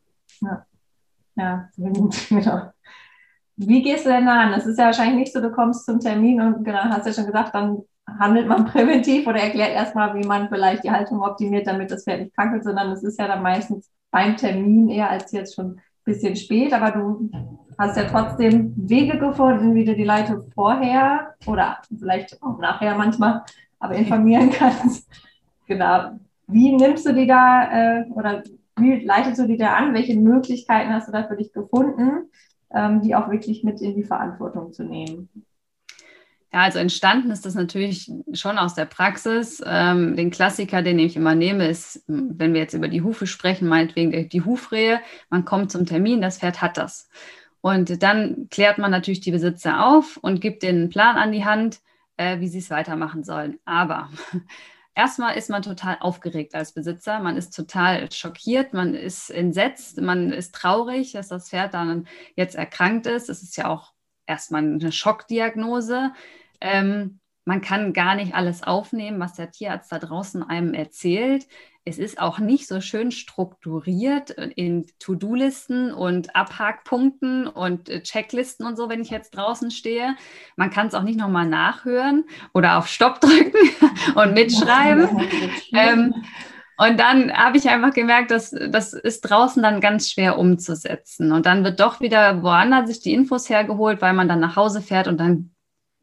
Ja, 0.42 0.66
ja 1.36 1.70
genau. 1.78 2.72
Wie 3.58 3.82
gehst 3.82 4.06
du 4.06 4.10
denn 4.10 4.26
da 4.26 4.42
an? 4.42 4.54
Es 4.54 4.66
ist 4.66 4.78
ja 4.78 4.86
wahrscheinlich 4.86 5.16
nicht 5.16 5.34
so, 5.34 5.42
du 5.42 5.52
kommst 5.52 5.86
zum 5.86 6.00
Termin 6.00 6.42
und 6.42 6.64
genau, 6.64 6.80
hast 6.84 7.06
ja 7.06 7.14
schon 7.14 7.26
gesagt, 7.26 7.56
dann 7.56 7.84
handelt 8.20 8.48
man 8.48 8.66
präventiv 8.72 9.28
oder 9.28 9.40
erklärt 9.40 9.72
erstmal, 9.72 10.14
wie 10.16 10.26
man 10.26 10.50
vielleicht 10.50 10.84
die 10.84 10.92
Haltung 10.92 11.22
optimiert, 11.22 11.68
damit 11.68 11.92
das 11.92 12.04
Pferd 12.04 12.22
nicht 12.22 12.36
krank 12.36 12.54
wird, 12.54 12.64
sondern 12.64 12.92
es 12.92 13.04
ist 13.04 13.20
ja 13.20 13.28
dann 13.28 13.42
meistens 13.44 13.90
beim 14.12 14.36
Termin 14.36 14.90
eher 14.90 15.10
als 15.10 15.32
jetzt 15.32 15.56
schon 15.56 15.72
ein 15.72 15.82
bisschen 16.04 16.36
spät, 16.36 16.74
aber 16.74 16.92
du 16.92 17.30
hast 17.78 17.98
ja 17.98 18.04
trotzdem 18.04 18.74
Wege 18.78 19.18
gefunden, 19.18 19.76
wie 19.76 19.86
du 19.86 19.96
die 19.96 20.04
Leute 20.04 20.46
vorher 20.54 21.34
oder 21.46 21.78
vielleicht 21.98 22.42
auch 22.42 22.58
nachher 22.60 22.96
manchmal, 22.96 23.44
aber 23.80 23.96
informieren 23.96 24.50
kannst. 24.58 25.10
Genau. 25.68 26.12
Wie 26.48 26.76
nimmst 26.76 27.06
du 27.06 27.14
die 27.14 27.28
da 27.28 27.72
äh, 27.72 28.06
oder 28.12 28.44
wie 28.78 29.04
leitest 29.04 29.40
du 29.40 29.48
die 29.48 29.58
da 29.58 29.74
an? 29.74 29.94
Welche 29.94 30.16
Möglichkeiten 30.18 30.94
hast 30.94 31.08
du 31.08 31.12
da 31.12 31.24
für 31.24 31.36
dich 31.36 31.52
gefunden? 31.52 32.30
Ähm, 32.74 33.02
die 33.02 33.16
auch 33.16 33.30
wirklich 33.30 33.64
mit 33.64 33.82
in 33.82 33.96
die 33.96 34.04
Verantwortung 34.04 34.74
zu 34.74 34.84
nehmen. 34.84 35.30
Ja, 36.56 36.62
also 36.62 36.80
entstanden 36.80 37.32
ist 37.32 37.46
das 37.46 37.54
natürlich 37.54 38.10
schon 38.32 38.58
aus 38.58 38.76
der 38.76 38.86
Praxis. 38.86 39.62
Ähm, 39.66 40.16
den 40.16 40.32
Klassiker, 40.32 40.82
den 40.82 41.00
ich 41.00 41.18
immer 41.18 41.36
nehme, 41.36 41.68
ist, 41.68 42.04
wenn 42.08 42.54
wir 42.54 42.62
jetzt 42.62 42.74
über 42.74 42.88
die 42.88 43.02
Hufe 43.02 43.28
sprechen, 43.28 43.68
meinetwegen 43.68 44.30
die 44.30 44.42
Hufrehe. 44.42 45.02
Man 45.30 45.44
kommt 45.44 45.72
zum 45.72 45.86
Termin, 45.86 46.22
das 46.22 46.38
Pferd 46.38 46.62
hat 46.62 46.78
das. 46.78 47.10
Und 47.60 48.02
dann 48.02 48.48
klärt 48.50 48.78
man 48.78 48.92
natürlich 48.92 49.20
die 49.20 49.32
Besitzer 49.32 49.86
auf 49.86 50.18
und 50.18 50.40
gibt 50.40 50.64
den 50.64 50.76
einen 50.78 50.90
Plan 50.90 51.18
an 51.18 51.34
die 51.34 51.44
Hand, 51.44 51.82
äh, 52.16 52.40
wie 52.40 52.48
sie 52.48 52.60
es 52.60 52.70
weitermachen 52.70 53.24
sollen. 53.26 53.60
Aber 53.66 54.10
erstmal 54.96 55.38
ist 55.38 55.50
man 55.50 55.62
total 55.62 55.98
aufgeregt 56.00 56.56
als 56.56 56.74
Besitzer, 56.74 57.20
man 57.20 57.38
ist 57.38 57.56
total 57.56 58.12
schockiert, 58.12 58.74
man 58.74 58.96
ist 58.96 59.30
entsetzt, 59.30 60.02
man 60.02 60.32
ist 60.32 60.56
traurig, 60.56 61.12
dass 61.12 61.28
das 61.28 61.50
Pferd 61.50 61.74
dann 61.74 62.08
jetzt 62.36 62.56
erkrankt 62.56 63.06
ist. 63.06 63.30
Es 63.30 63.44
ist 63.44 63.58
ja 63.58 63.68
auch 63.68 63.94
erstmal 64.26 64.64
eine 64.64 64.92
Schockdiagnose. 64.92 66.14
Ähm, 66.62 67.20
man 67.46 67.62
kann 67.62 67.94
gar 67.94 68.16
nicht 68.16 68.34
alles 68.34 68.64
aufnehmen, 68.64 69.20
was 69.20 69.34
der 69.34 69.52
Tierarzt 69.52 69.92
da 69.92 70.00
draußen 70.00 70.44
einem 70.44 70.74
erzählt. 70.74 71.48
Es 71.86 72.00
ist 72.00 72.20
auch 72.20 72.40
nicht 72.40 72.68
so 72.68 72.82
schön 72.82 73.12
strukturiert 73.12 74.32
in 74.32 74.88
To-Do-Listen 74.98 75.94
und 75.94 76.36
Abhakpunkten 76.36 77.46
und 77.48 77.90
äh, 77.90 78.02
Checklisten 78.02 78.66
und 78.66 78.76
so, 78.76 78.90
wenn 78.90 79.02
ich 79.02 79.12
jetzt 79.12 79.36
draußen 79.36 79.70
stehe. 79.70 80.16
Man 80.56 80.72
kann 80.72 80.88
es 80.88 80.96
auch 80.96 81.04
nicht 81.04 81.20
nochmal 81.20 81.46
nachhören 81.46 82.26
oder 82.56 82.80
auf 82.80 82.88
Stopp 82.88 83.22
drücken 83.22 83.54
und 84.16 84.34
mitschreiben. 84.34 85.08
ähm, 85.74 86.16
und 86.78 87.00
dann 87.00 87.32
habe 87.32 87.58
ich 87.58 87.70
einfach 87.70 87.94
gemerkt, 87.94 88.32
dass 88.32 88.50
das 88.50 88.94
ist 88.94 89.22
draußen 89.22 89.62
dann 89.62 89.80
ganz 89.80 90.10
schwer 90.10 90.40
umzusetzen. 90.40 91.32
Und 91.32 91.46
dann 91.46 91.64
wird 91.64 91.80
doch 91.80 92.02
wieder 92.02 92.42
woanders 92.42 92.90
sich 92.90 93.00
die 93.00 93.14
Infos 93.14 93.50
hergeholt, 93.50 94.02
weil 94.02 94.14
man 94.14 94.28
dann 94.28 94.40
nach 94.40 94.56
Hause 94.56 94.82
fährt 94.82 95.08
und 95.08 95.20
dann 95.20 95.55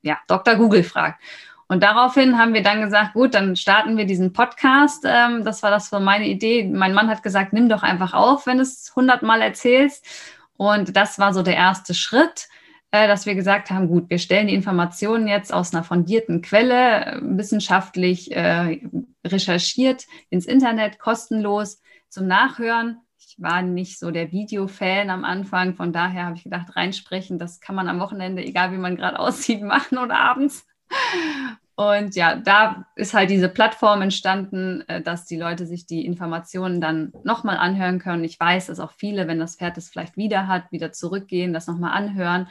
ja, 0.03 0.19
Dr. 0.27 0.57
Google 0.57 0.85
fragt. 0.85 1.21
Und 1.69 1.83
daraufhin 1.83 2.37
haben 2.37 2.53
wir 2.53 2.63
dann 2.63 2.83
gesagt, 2.83 3.15
gut, 3.15 3.33
dann 3.33 3.57
starten 3.57 3.97
wir 3.97 4.05
diesen 4.05 4.35
Podcast. 4.35 5.05
Ähm, 5.07 5.43
das 5.43 5.63
war 5.63 5.71
das 5.71 5.91
war 5.91 6.01
meine 6.01 6.27
Idee. 6.27 6.65
Mein 6.65 6.93
Mann 6.93 7.09
hat 7.09 7.23
gesagt, 7.23 7.55
nimm 7.55 7.71
doch 7.71 7.83
einfach 7.83 8.13
auf, 8.13 8.47
wenn 8.47 8.59
du 8.59 8.63
es 8.63 8.93
hundertmal 8.95 9.41
erzählst. 9.41 10.05
Und 10.59 10.97
das 10.97 11.19
war 11.19 11.33
so 11.33 11.43
der 11.43 11.57
erste 11.57 11.95
Schritt, 11.95 12.49
äh, 12.91 13.09
dass 13.09 13.25
wir 13.25 13.35
gesagt 13.35 13.71
haben, 13.71 13.89
gut, 13.89 14.11
wir 14.11 14.19
stellen 14.19 14.49
die 14.49 14.55
Informationen 14.55 15.27
jetzt 15.27 15.53
aus 15.53 15.73
einer 15.73 15.83
fundierten 15.83 16.43
Quelle, 16.43 17.07
äh, 17.07 17.21
wissenschaftlich 17.23 18.31
äh, 18.37 18.83
recherchiert 19.27 20.05
ins 20.29 20.45
Internet, 20.45 20.99
kostenlos 20.99 21.81
zum 22.11 22.27
Nachhören. 22.27 23.01
Ich 23.35 23.43
war 23.43 23.63
nicht 23.63 23.99
so 23.99 24.11
der 24.11 24.31
Videofan 24.31 25.09
am 25.09 25.25
Anfang, 25.25 25.75
von 25.75 25.91
daher 25.91 26.27
habe 26.27 26.37
ich 26.37 26.45
gedacht, 26.45 26.77
reinsprechen, 26.77 27.39
das 27.39 27.61
kann 27.61 27.75
man 27.75 27.89
am 27.89 27.99
Wochenende, 27.99 28.45
egal 28.45 28.73
wie 28.73 28.79
man 28.79 28.95
gerade 28.95 29.19
aussieht, 29.19 29.63
machen 29.63 29.97
oder 29.97 30.19
abends. 30.19 30.67
Und 31.75 32.15
ja, 32.15 32.37
da 32.37 32.85
ist 32.95 33.15
halt 33.15 33.31
diese 33.31 33.49
Plattform 33.49 34.03
entstanden, 34.03 34.85
äh, 34.87 35.01
dass 35.01 35.25
die 35.25 35.39
Leute 35.39 35.67
sich 35.67 35.87
die 35.87 36.05
Informationen 36.05 36.83
dann 36.83 37.15
nochmal 37.25 37.57
anhören 37.57 37.99
können. 37.99 38.23
Ich 38.25 38.39
weiß, 38.39 38.67
dass 38.67 38.81
auch 38.81 38.93
viele, 38.93 39.27
wenn 39.29 39.39
das 39.39 39.57
Pferd 39.57 39.79
es 39.79 39.89
vielleicht 39.89 40.19
wieder 40.19 40.47
hat, 40.47 40.71
wieder 40.71 40.93
zurückgehen, 40.93 41.55
das 41.55 41.67
nochmal 41.67 41.93
anhören 41.93 42.49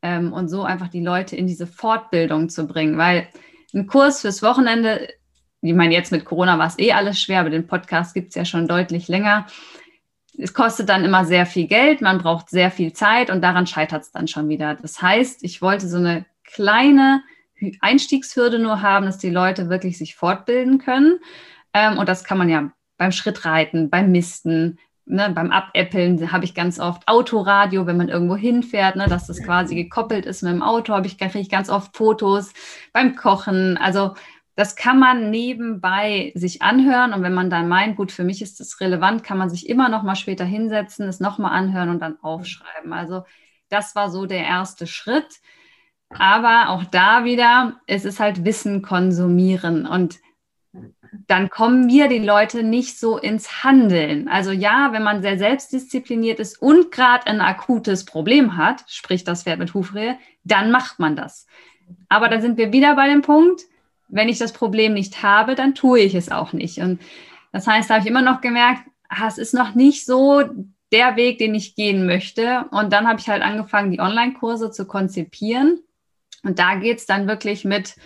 ähm, 0.00 0.32
und 0.32 0.48
so 0.48 0.62
einfach 0.62 0.88
die 0.88 1.04
Leute 1.04 1.36
in 1.36 1.46
diese 1.46 1.66
Fortbildung 1.66 2.48
zu 2.48 2.66
bringen. 2.66 2.96
Weil 2.96 3.28
ein 3.74 3.86
Kurs 3.86 4.22
fürs 4.22 4.42
Wochenende, 4.42 5.08
ich 5.60 5.74
meine, 5.74 5.92
jetzt 5.92 6.10
mit 6.10 6.24
Corona 6.24 6.58
war 6.58 6.68
es 6.68 6.78
eh 6.78 6.92
alles 6.92 7.20
schwer, 7.20 7.40
aber 7.40 7.50
den 7.50 7.66
Podcast 7.66 8.14
gibt 8.14 8.30
es 8.30 8.34
ja 8.36 8.46
schon 8.46 8.66
deutlich 8.66 9.08
länger. 9.08 9.46
Es 10.38 10.54
kostet 10.54 10.88
dann 10.88 11.04
immer 11.04 11.24
sehr 11.24 11.46
viel 11.46 11.66
Geld, 11.66 12.00
man 12.00 12.18
braucht 12.18 12.48
sehr 12.48 12.70
viel 12.70 12.92
Zeit 12.92 13.30
und 13.30 13.42
daran 13.42 13.66
scheitert 13.66 14.02
es 14.02 14.12
dann 14.12 14.28
schon 14.28 14.48
wieder. 14.48 14.74
Das 14.74 15.02
heißt, 15.02 15.44
ich 15.44 15.60
wollte 15.60 15.88
so 15.88 15.98
eine 15.98 16.24
kleine 16.44 17.22
Einstiegshürde 17.80 18.58
nur 18.58 18.82
haben, 18.82 19.06
dass 19.06 19.18
die 19.18 19.30
Leute 19.30 19.68
wirklich 19.68 19.98
sich 19.98 20.16
fortbilden 20.16 20.78
können. 20.78 21.18
Ähm, 21.74 21.98
und 21.98 22.08
das 22.08 22.24
kann 22.24 22.38
man 22.38 22.48
ja 22.48 22.72
beim 22.96 23.12
Schrittreiten, 23.12 23.90
beim 23.90 24.10
Misten, 24.10 24.78
ne, 25.04 25.30
beim 25.34 25.50
Abäppeln 25.50 26.32
habe 26.32 26.44
ich 26.44 26.54
ganz 26.54 26.78
oft 26.78 27.06
Autoradio, 27.08 27.86
wenn 27.86 27.96
man 27.96 28.08
irgendwo 28.08 28.36
hinfährt, 28.36 28.96
ne, 28.96 29.06
dass 29.06 29.26
das 29.26 29.42
quasi 29.42 29.74
gekoppelt 29.74 30.26
ist 30.26 30.42
mit 30.42 30.52
dem 30.52 30.62
Auto, 30.62 30.94
habe 30.94 31.06
ich, 31.06 31.18
kriege 31.18 31.38
ich 31.38 31.50
ganz 31.50 31.68
oft 31.70 31.96
Fotos 31.96 32.52
beim 32.92 33.16
Kochen. 33.16 33.76
Also 33.76 34.14
das 34.54 34.76
kann 34.76 34.98
man 34.98 35.30
nebenbei 35.30 36.32
sich 36.34 36.62
anhören 36.62 37.14
und 37.14 37.22
wenn 37.22 37.32
man 37.32 37.48
dann 37.48 37.68
meint, 37.68 37.96
gut, 37.96 38.12
für 38.12 38.24
mich 38.24 38.42
ist 38.42 38.60
das 38.60 38.80
relevant, 38.80 39.24
kann 39.24 39.38
man 39.38 39.48
sich 39.48 39.68
immer 39.68 39.88
noch 39.88 40.02
mal 40.02 40.16
später 40.16 40.44
hinsetzen, 40.44 41.08
es 41.08 41.20
noch 41.20 41.38
mal 41.38 41.50
anhören 41.50 41.88
und 41.88 42.00
dann 42.00 42.18
aufschreiben. 42.20 42.92
Also 42.92 43.24
das 43.70 43.94
war 43.94 44.10
so 44.10 44.26
der 44.26 44.44
erste 44.44 44.86
Schritt. 44.86 45.40
Aber 46.10 46.68
auch 46.68 46.84
da 46.84 47.24
wieder, 47.24 47.80
es 47.86 48.04
ist 48.04 48.20
halt 48.20 48.44
Wissen 48.44 48.82
konsumieren 48.82 49.86
und 49.86 50.20
dann 51.26 51.50
kommen 51.50 51.88
wir 51.88 52.08
die 52.08 52.18
Leute 52.18 52.62
nicht 52.62 52.98
so 52.98 53.18
ins 53.18 53.62
Handeln. 53.62 54.28
Also 54.28 54.50
ja, 54.50 54.92
wenn 54.92 55.02
man 55.02 55.22
sehr 55.22 55.38
selbstdiszipliniert 55.38 56.40
ist 56.40 56.60
und 56.60 56.90
gerade 56.90 57.26
ein 57.26 57.40
akutes 57.40 58.04
Problem 58.04 58.56
hat, 58.56 58.84
sprich 58.88 59.24
das 59.24 59.42
Pferd 59.42 59.58
mit 59.58 59.74
Hufrehe, 59.74 60.18
dann 60.44 60.70
macht 60.70 60.98
man 60.98 61.16
das. 61.16 61.46
Aber 62.08 62.28
da 62.28 62.40
sind 62.40 62.56
wir 62.56 62.72
wieder 62.72 62.96
bei 62.96 63.08
dem 63.08 63.22
Punkt, 63.22 63.62
wenn 64.12 64.28
ich 64.28 64.38
das 64.38 64.52
Problem 64.52 64.94
nicht 64.94 65.22
habe, 65.22 65.54
dann 65.54 65.74
tue 65.74 66.00
ich 66.00 66.14
es 66.14 66.30
auch 66.30 66.52
nicht. 66.52 66.78
Und 66.78 67.00
das 67.50 67.66
heißt, 67.66 67.90
da 67.90 67.94
habe 67.94 68.04
ich 68.04 68.10
immer 68.10 68.22
noch 68.22 68.40
gemerkt, 68.40 68.82
ah, 69.08 69.26
es 69.26 69.38
ist 69.38 69.54
noch 69.54 69.74
nicht 69.74 70.06
so 70.06 70.42
der 70.92 71.16
Weg, 71.16 71.38
den 71.38 71.54
ich 71.54 71.74
gehen 71.74 72.06
möchte. 72.06 72.66
Und 72.70 72.92
dann 72.92 73.08
habe 73.08 73.18
ich 73.18 73.28
halt 73.28 73.42
angefangen, 73.42 73.90
die 73.90 74.00
Online-Kurse 74.00 74.70
zu 74.70 74.86
konzipieren 74.86 75.80
und 76.42 76.58
da 76.58 76.74
geht 76.74 76.98
es 76.98 77.06
dann 77.06 77.28
wirklich 77.28 77.64
mit, 77.64 77.96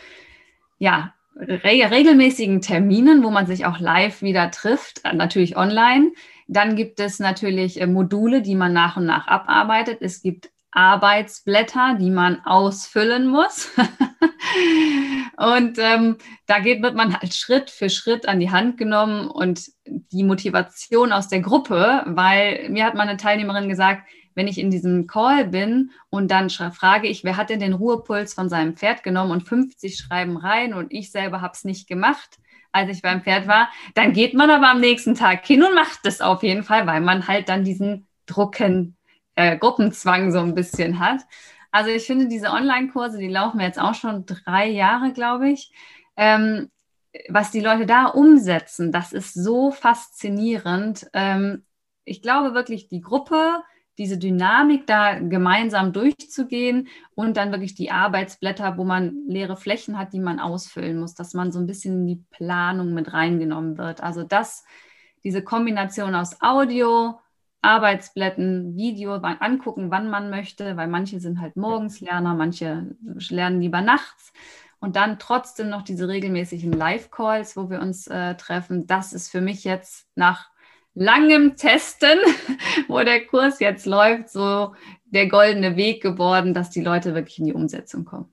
ja, 0.79 1.15
re 1.37 1.91
regelmäßigen 1.91 2.61
Terminen, 2.61 3.23
wo 3.23 3.31
man 3.31 3.47
sich 3.47 3.67
auch 3.67 3.79
live 3.79 4.23
wieder 4.23 4.51
trifft, 4.51 5.05
äh, 5.05 5.15
natürlich 5.15 5.57
online. 5.57 6.13
Dann 6.49 6.77
gibt 6.77 7.01
es 7.01 7.19
natürlich 7.19 7.81
äh, 7.81 7.87
Module, 7.87 8.43
die 8.43 8.55
man 8.55 8.73
nach 8.73 8.97
und 8.97 9.07
nach 9.07 9.27
abarbeitet. 9.27 9.99
Es 10.01 10.23
gibt 10.23 10.51
Arbeitsblätter, 10.70 11.96
die 11.99 12.11
man 12.11 12.40
ausfüllen 12.44 13.26
muss. 13.26 13.70
und 15.37 15.78
ähm, 15.78 16.16
da 16.46 16.58
geht, 16.58 16.82
wird 16.82 16.94
man 16.94 17.18
halt 17.18 17.35
Schritt 17.35 17.70
für 17.70 17.88
Schritt 17.88 18.28
an 18.28 18.40
die 18.40 18.50
Hand 18.50 18.76
genommen 18.76 19.28
und 19.28 19.66
die 19.87 20.25
Motivation 20.25 21.12
aus 21.12 21.28
der 21.28 21.40
Gruppe, 21.40 22.02
weil 22.06 22.68
mir 22.68 22.85
hat 22.85 22.94
meine 22.94 23.16
Teilnehmerin 23.16 23.68
gesagt, 23.68 24.02
wenn 24.35 24.49
ich 24.49 24.58
in 24.58 24.70
diesem 24.70 25.06
Call 25.06 25.46
bin 25.46 25.90
und 26.11 26.30
dann 26.30 26.50
frage 26.50 27.08
ich, 27.08 27.25
wer 27.25 27.37
hat 27.37 27.49
denn 27.49 27.61
den 27.61 27.73
Ruhepuls 27.73 28.35
von 28.35 28.49
seinem 28.49 28.76
Pferd 28.76 29.02
genommen 29.02 29.32
und 29.32 29.49
50 29.49 29.96
schreiben 29.96 30.37
rein 30.37 30.75
und 30.75 30.92
ich 30.92 31.11
selber 31.11 31.40
habe 31.40 31.54
es 31.54 31.64
nicht 31.64 31.88
gemacht, 31.88 32.37
als 32.70 32.94
ich 32.94 33.02
beim 33.02 33.23
Pferd 33.23 33.49
war, 33.49 33.70
dann 33.94 34.12
geht 34.12 34.35
man 34.35 34.50
aber 34.50 34.68
am 34.68 34.80
nächsten 34.80 35.14
Tag 35.14 35.46
hin 35.46 35.62
und 35.62 35.75
macht 35.75 36.00
es 36.04 36.20
auf 36.20 36.42
jeden 36.42 36.62
Fall, 36.62 36.87
weil 36.87 37.00
man 37.00 37.26
halt 37.26 37.49
dann 37.49 37.64
diesen 37.64 38.06
Drucken, 38.26 38.96
äh, 39.37 39.57
Gruppenzwang 39.57 40.33
so 40.33 40.40
ein 40.40 40.55
bisschen 40.55 40.99
hat. 40.99 41.23
Also 41.71 41.90
ich 41.90 42.07
finde 42.07 42.28
diese 42.28 42.50
Online-Kurse, 42.50 43.19
die 43.19 43.28
laufen 43.28 43.61
jetzt 43.61 43.78
auch 43.78 43.95
schon 43.95 44.25
drei 44.26 44.66
Jahre, 44.66 45.12
glaube 45.12 45.50
ich. 45.50 45.73
Ähm, 46.16 46.71
was 47.28 47.50
die 47.50 47.61
Leute 47.61 47.87
da 47.87 48.07
umsetzen, 48.07 48.93
das 48.93 49.12
ist 49.12 49.35
so 49.35 49.71
faszinierend. 49.71 51.09
Ähm, 51.12 51.64
ich 52.05 52.23
glaube 52.23 52.55
wirklich, 52.55 52.88
die 52.88 53.00
Gruppe, 53.00 53.62
diese 53.99 54.19
Dynamik 54.19 54.87
da 54.87 55.19
gemeinsam 55.19 55.93
durchzugehen 55.93 56.88
und 57.14 57.37
dann 57.37 57.50
wirklich 57.50 57.75
die 57.75 57.90
Arbeitsblätter, 57.90 58.76
wo 58.76 58.85
man 58.85 59.25
leere 59.26 59.57
Flächen 59.57 59.99
hat, 59.99 60.12
die 60.12 60.21
man 60.21 60.38
ausfüllen 60.38 60.99
muss, 60.99 61.14
dass 61.14 61.35
man 61.35 61.52
so 61.52 61.59
ein 61.59 61.66
bisschen 61.66 62.00
in 62.00 62.07
die 62.07 62.25
Planung 62.31 62.93
mit 62.93 63.12
reingenommen 63.12 63.78
wird. 63.78 64.02
Also 64.02 64.23
das, 64.23 64.64
diese 65.25 65.43
Kombination 65.43 66.14
aus 66.14 66.40
Audio, 66.40 67.19
Arbeitsblättern, 67.63 68.77
Video 68.77 69.15
angucken, 69.15 69.91
wann 69.91 70.09
man 70.09 70.31
möchte, 70.31 70.77
weil 70.77 70.89
manche 70.89 71.21
sind 71.21 71.41
halt 71.41 71.57
morgens 71.57 72.01
Lerner, 72.01 72.35
manche 72.35 72.97
lernen 73.29 73.61
lieber 73.61 73.81
nachts. 73.81 74.33
Und 74.79 74.95
dann 74.95 75.19
trotzdem 75.19 75.69
noch 75.71 75.83
diese 75.83 76.07
regelmäßigen 76.07 76.71
Live-Calls, 76.71 77.57
wo 77.57 77.71
wir 77.71 77.81
uns 77.81 78.07
äh, 78.07 78.35
treffen. 78.37 78.87
Das 78.87 79.13
ist 79.13 79.31
für 79.31 79.41
mich 79.41 79.65
jetzt 79.65 80.07
nach 80.15 80.51
langem 80.95 81.57
Testen, 81.57 82.19
wo 82.89 83.01
der 83.01 83.27
Kurs 83.27 83.59
jetzt 83.59 83.87
läuft, 83.87 84.29
so 84.31 84.75
der 85.07 85.29
goldene 85.29 85.77
Weg 85.77 86.03
geworden, 86.03 86.55
dass 86.55 86.71
die 86.71 86.83
Leute 86.83 87.15
wirklich 87.15 87.39
in 87.39 87.47
die 87.47 87.53
Umsetzung 87.55 88.05
kommen. 88.05 88.33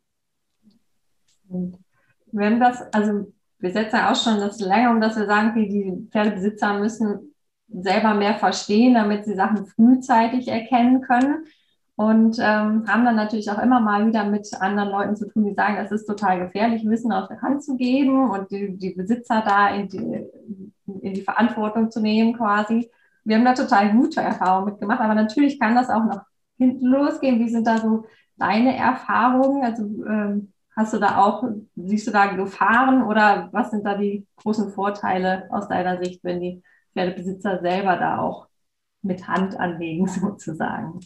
Wenn 2.32 2.60
das, 2.60 2.82
also 2.94 3.32
wir 3.60 3.72
setzen 3.72 3.96
ja 3.96 4.12
auch 4.12 4.16
schon 4.16 4.40
das 4.40 4.60
länger 4.60 4.92
um, 4.92 5.00
dass 5.00 5.16
wir 5.16 5.26
sagen, 5.26 5.52
okay, 5.52 5.70
die 5.70 6.10
Pferdebesitzer 6.12 6.80
müssen 6.80 7.33
selber 7.74 8.14
mehr 8.14 8.36
verstehen, 8.36 8.94
damit 8.94 9.26
sie 9.26 9.36
Sachen 9.36 9.66
frühzeitig 9.66 10.48
erkennen 10.48 11.02
können. 11.02 11.46
Und 11.96 12.40
ähm, 12.40 12.88
haben 12.88 13.06
dann 13.06 13.16
natürlich 13.16 13.52
auch 13.52 13.62
immer 13.62 13.80
mal 13.80 14.08
wieder 14.08 14.26
mit 14.26 14.50
anderen 14.60 14.90
Leuten 14.90 15.16
zu 15.16 15.30
tun, 15.30 15.46
die 15.46 15.54
sagen, 15.54 15.78
es 15.78 15.92
ist 15.92 16.08
total 16.08 16.40
gefährlich, 16.40 16.84
Wissen 16.86 17.12
aus 17.12 17.28
der 17.28 17.42
Hand 17.42 17.64
zu 17.64 17.78
geben 17.78 18.32
und 18.32 18.50
die, 18.50 18.76
die 18.78 18.96
Besitzer 18.96 19.44
da 19.46 19.70
in 19.70 19.90
die, 19.90 20.26
in 21.02 21.14
die 21.14 21.22
Verantwortung 21.22 21.92
zu 21.92 22.02
nehmen 22.02 22.34
quasi. 22.34 22.90
Wir 23.24 23.38
haben 23.38 23.46
da 23.46 23.54
total 23.54 23.92
gute 23.92 24.22
Erfahrungen 24.22 24.72
mitgemacht, 24.72 25.02
aber 25.02 25.14
natürlich 25.14 25.60
kann 25.60 25.76
das 25.76 25.90
auch 25.90 26.04
noch 26.04 26.22
hinten 26.58 26.88
losgehen. 26.88 27.40
Wie 27.40 27.50
sind 27.50 27.68
da 27.68 27.78
so 27.78 28.06
deine 28.38 28.76
Erfahrungen? 28.76 29.64
Also 29.64 29.84
ähm, 29.84 30.52
hast 30.76 30.94
du 30.94 30.98
da 30.98 31.18
auch, 31.18 31.44
siehst 31.76 32.08
du 32.08 32.12
da 32.12 32.26
Gefahren 32.26 33.04
oder 33.04 33.50
was 33.52 33.70
sind 33.70 33.86
da 33.86 33.96
die 33.96 34.26
großen 34.38 34.72
Vorteile 34.72 35.48
aus 35.52 35.68
deiner 35.68 36.04
Sicht, 36.04 36.24
wenn 36.24 36.42
die 36.42 36.64
Pferdebesitzer 36.94 37.60
selber 37.62 37.98
da 37.98 38.20
auch 38.20 38.48
mit 39.02 39.28
Hand 39.28 39.60
anlegen 39.60 40.08
sozusagen? 40.08 41.00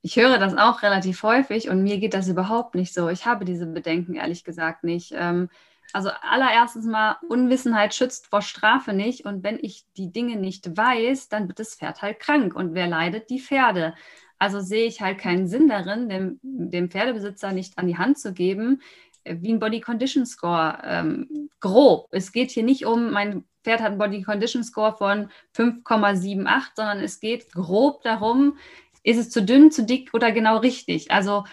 Ich 0.00 0.16
höre 0.16 0.38
das 0.38 0.56
auch 0.56 0.82
relativ 0.82 1.22
häufig 1.22 1.68
und 1.68 1.82
mir 1.82 1.98
geht 1.98 2.14
das 2.14 2.28
überhaupt 2.28 2.74
nicht 2.74 2.94
so. 2.94 3.08
Ich 3.08 3.26
habe 3.26 3.44
diese 3.44 3.66
Bedenken 3.66 4.14
ehrlich 4.14 4.44
gesagt 4.44 4.84
nicht. 4.84 5.12
Ähm, 5.16 5.48
also 5.92 6.10
allererstens 6.22 6.86
mal, 6.86 7.16
Unwissenheit 7.28 7.94
schützt 7.94 8.26
vor 8.26 8.42
Strafe 8.42 8.92
nicht. 8.92 9.24
Und 9.24 9.42
wenn 9.42 9.58
ich 9.60 9.86
die 9.96 10.12
Dinge 10.12 10.36
nicht 10.36 10.76
weiß, 10.76 11.28
dann 11.28 11.48
wird 11.48 11.58
das 11.58 11.74
Pferd 11.74 12.02
halt 12.02 12.20
krank. 12.20 12.54
Und 12.54 12.74
wer 12.74 12.86
leidet? 12.86 13.30
Die 13.30 13.40
Pferde. 13.40 13.94
Also 14.38 14.60
sehe 14.60 14.86
ich 14.86 15.00
halt 15.00 15.18
keinen 15.18 15.48
Sinn 15.48 15.68
darin, 15.68 16.08
dem, 16.08 16.38
dem 16.42 16.90
Pferdebesitzer 16.90 17.52
nicht 17.52 17.76
an 17.78 17.88
die 17.88 17.98
Hand 17.98 18.18
zu 18.18 18.32
geben, 18.32 18.82
äh, 19.24 19.36
wie 19.40 19.52
ein 19.52 19.58
Body 19.58 19.80
Condition 19.80 20.26
Score. 20.26 20.78
Ähm, 20.84 21.50
grob. 21.60 22.08
Es 22.12 22.32
geht 22.32 22.50
hier 22.50 22.62
nicht 22.62 22.86
um, 22.86 23.10
mein 23.10 23.44
Pferd 23.68 23.80
hat 23.80 23.90
einen 23.90 23.98
Body 23.98 24.22
Condition 24.22 24.64
Score 24.64 24.96
von 24.96 25.28
5,78, 25.56 26.70
sondern 26.74 27.00
es 27.00 27.20
geht 27.20 27.52
grob 27.52 28.02
darum, 28.02 28.56
ist 29.02 29.18
es 29.18 29.30
zu 29.30 29.42
dünn, 29.42 29.70
zu 29.70 29.84
dick 29.84 30.14
oder 30.14 30.32
genau 30.32 30.56
richtig? 30.56 31.10
Also 31.10 31.44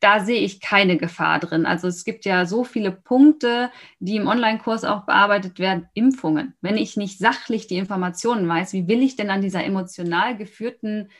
da 0.00 0.20
sehe 0.20 0.40
ich 0.40 0.60
keine 0.60 0.96
Gefahr 0.96 1.38
drin. 1.38 1.66
Also 1.66 1.86
es 1.88 2.04
gibt 2.04 2.24
ja 2.24 2.46
so 2.46 2.64
viele 2.64 2.90
Punkte, 2.90 3.70
die 4.00 4.16
im 4.16 4.26
Online-Kurs 4.26 4.84
auch 4.84 5.04
bearbeitet 5.04 5.58
werden. 5.58 5.88
Impfungen. 5.94 6.54
Wenn 6.60 6.76
ich 6.76 6.96
nicht 6.96 7.18
sachlich 7.18 7.66
die 7.66 7.76
Informationen 7.76 8.48
weiß, 8.48 8.72
wie 8.72 8.88
will 8.88 9.02
ich 9.02 9.16
denn 9.16 9.30
an 9.30 9.40
dieser 9.40 9.64
emotional 9.64 10.36
geführten 10.36 11.10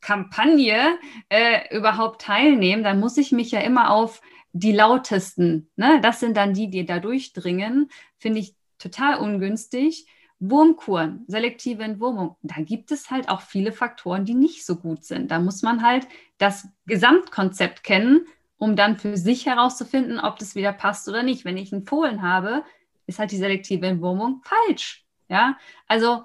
Kampagne 0.00 0.98
äh, 1.30 1.74
überhaupt 1.76 2.22
teilnehmen? 2.22 2.84
Dann 2.84 3.00
muss 3.00 3.16
ich 3.16 3.32
mich 3.32 3.50
ja 3.50 3.60
immer 3.60 3.90
auf 3.90 4.20
die 4.52 4.72
lautesten, 4.72 5.70
ne, 5.76 6.00
das 6.02 6.20
sind 6.20 6.36
dann 6.36 6.54
die, 6.54 6.70
die 6.70 6.86
da 6.86 6.98
durchdringen, 6.98 7.90
finde 8.16 8.40
ich 8.40 8.55
total 8.78 9.18
ungünstig. 9.18 10.06
Wurmkuren, 10.38 11.24
selektive 11.28 11.82
Entwurmung, 11.82 12.36
da 12.42 12.56
gibt 12.60 12.92
es 12.92 13.10
halt 13.10 13.30
auch 13.30 13.40
viele 13.40 13.72
Faktoren, 13.72 14.26
die 14.26 14.34
nicht 14.34 14.66
so 14.66 14.76
gut 14.76 15.02
sind. 15.02 15.30
Da 15.30 15.38
muss 15.38 15.62
man 15.62 15.82
halt 15.82 16.06
das 16.36 16.68
Gesamtkonzept 16.84 17.82
kennen, 17.82 18.26
um 18.58 18.76
dann 18.76 18.98
für 18.98 19.16
sich 19.16 19.46
herauszufinden, 19.46 20.20
ob 20.20 20.38
das 20.38 20.54
wieder 20.54 20.74
passt 20.74 21.08
oder 21.08 21.22
nicht. 21.22 21.46
Wenn 21.46 21.56
ich 21.56 21.72
einen 21.72 21.86
Fohlen 21.86 22.20
habe, 22.20 22.64
ist 23.06 23.18
halt 23.18 23.30
die 23.30 23.38
selektive 23.38 23.86
Entwurmung 23.86 24.42
falsch. 24.44 25.06
Ja, 25.28 25.56
also 25.88 26.24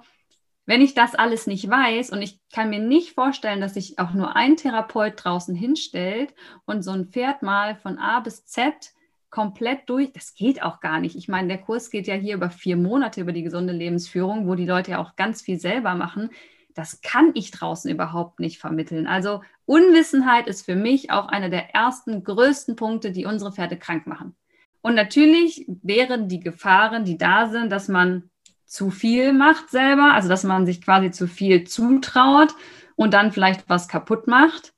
wenn 0.66 0.80
ich 0.80 0.94
das 0.94 1.14
alles 1.14 1.46
nicht 1.46 1.68
weiß 1.68 2.10
und 2.10 2.22
ich 2.22 2.38
kann 2.52 2.70
mir 2.70 2.78
nicht 2.78 3.14
vorstellen, 3.14 3.60
dass 3.60 3.74
sich 3.74 3.98
auch 3.98 4.12
nur 4.12 4.36
ein 4.36 4.56
Therapeut 4.56 5.14
draußen 5.16 5.54
hinstellt 5.54 6.34
und 6.66 6.82
so 6.82 6.92
ein 6.92 7.06
Pferd 7.06 7.42
mal 7.42 7.76
von 7.76 7.98
A 7.98 8.20
bis 8.20 8.44
Z 8.44 8.92
komplett 9.32 9.88
durch, 9.88 10.12
das 10.12 10.34
geht 10.34 10.62
auch 10.62 10.78
gar 10.78 11.00
nicht. 11.00 11.16
Ich 11.16 11.26
meine, 11.26 11.48
der 11.48 11.58
Kurs 11.58 11.90
geht 11.90 12.06
ja 12.06 12.14
hier 12.14 12.36
über 12.36 12.50
vier 12.50 12.76
Monate 12.76 13.20
über 13.20 13.32
die 13.32 13.42
gesunde 13.42 13.72
Lebensführung, 13.72 14.46
wo 14.46 14.54
die 14.54 14.66
Leute 14.66 14.92
ja 14.92 14.98
auch 14.98 15.16
ganz 15.16 15.42
viel 15.42 15.58
selber 15.58 15.94
machen. 15.94 16.30
Das 16.74 17.00
kann 17.00 17.32
ich 17.34 17.50
draußen 17.50 17.90
überhaupt 17.90 18.40
nicht 18.40 18.58
vermitteln. 18.58 19.06
Also 19.06 19.42
Unwissenheit 19.64 20.46
ist 20.46 20.64
für 20.66 20.76
mich 20.76 21.10
auch 21.10 21.28
einer 21.28 21.48
der 21.48 21.74
ersten 21.74 22.22
größten 22.22 22.76
Punkte, 22.76 23.10
die 23.10 23.24
unsere 23.24 23.52
Pferde 23.52 23.78
krank 23.78 24.06
machen. 24.06 24.36
Und 24.82 24.94
natürlich 24.94 25.66
wären 25.82 26.28
die 26.28 26.40
Gefahren, 26.40 27.04
die 27.04 27.16
da 27.16 27.48
sind, 27.48 27.72
dass 27.72 27.88
man 27.88 28.30
zu 28.66 28.90
viel 28.90 29.32
macht 29.32 29.70
selber, 29.70 30.12
also 30.12 30.28
dass 30.28 30.44
man 30.44 30.66
sich 30.66 30.82
quasi 30.82 31.10
zu 31.10 31.26
viel 31.26 31.64
zutraut 31.64 32.54
und 32.96 33.14
dann 33.14 33.32
vielleicht 33.32 33.68
was 33.68 33.88
kaputt 33.88 34.26
macht. 34.26 34.74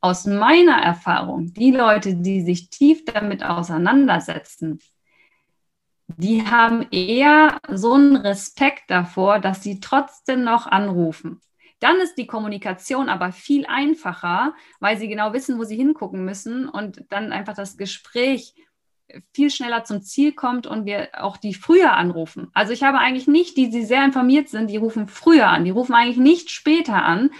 Aus 0.00 0.26
meiner 0.26 0.82
Erfahrung, 0.82 1.52
die 1.52 1.70
Leute, 1.70 2.16
die 2.16 2.42
sich 2.42 2.70
tief 2.70 3.04
damit 3.04 3.42
auseinandersetzen, 3.42 4.78
die 6.08 6.46
haben 6.46 6.86
eher 6.90 7.60
so 7.68 7.94
einen 7.94 8.16
Respekt 8.16 8.84
davor, 8.88 9.40
dass 9.40 9.62
sie 9.62 9.80
trotzdem 9.80 10.44
noch 10.44 10.66
anrufen. 10.66 11.40
Dann 11.80 11.96
ist 11.98 12.14
die 12.14 12.26
Kommunikation 12.26 13.08
aber 13.08 13.32
viel 13.32 13.66
einfacher, 13.66 14.54
weil 14.80 14.96
sie 14.96 15.08
genau 15.08 15.32
wissen, 15.32 15.58
wo 15.58 15.64
sie 15.64 15.76
hingucken 15.76 16.24
müssen 16.24 16.68
und 16.68 17.04
dann 17.10 17.32
einfach 17.32 17.54
das 17.54 17.76
Gespräch 17.76 18.54
viel 19.32 19.50
schneller 19.50 19.84
zum 19.84 20.02
Ziel 20.02 20.32
kommt 20.32 20.66
und 20.66 20.84
wir 20.84 21.10
auch 21.22 21.36
die 21.36 21.54
früher 21.54 21.92
anrufen. 21.92 22.48
Also 22.54 22.72
ich 22.72 22.82
habe 22.82 22.98
eigentlich 22.98 23.28
nicht 23.28 23.56
die, 23.56 23.70
die 23.70 23.84
sehr 23.84 24.04
informiert 24.04 24.48
sind, 24.48 24.68
die 24.68 24.78
rufen 24.78 25.06
früher 25.06 25.48
an, 25.48 25.64
die 25.64 25.70
rufen 25.70 25.94
eigentlich 25.94 26.16
nicht 26.16 26.50
später 26.50 27.04
an 27.04 27.30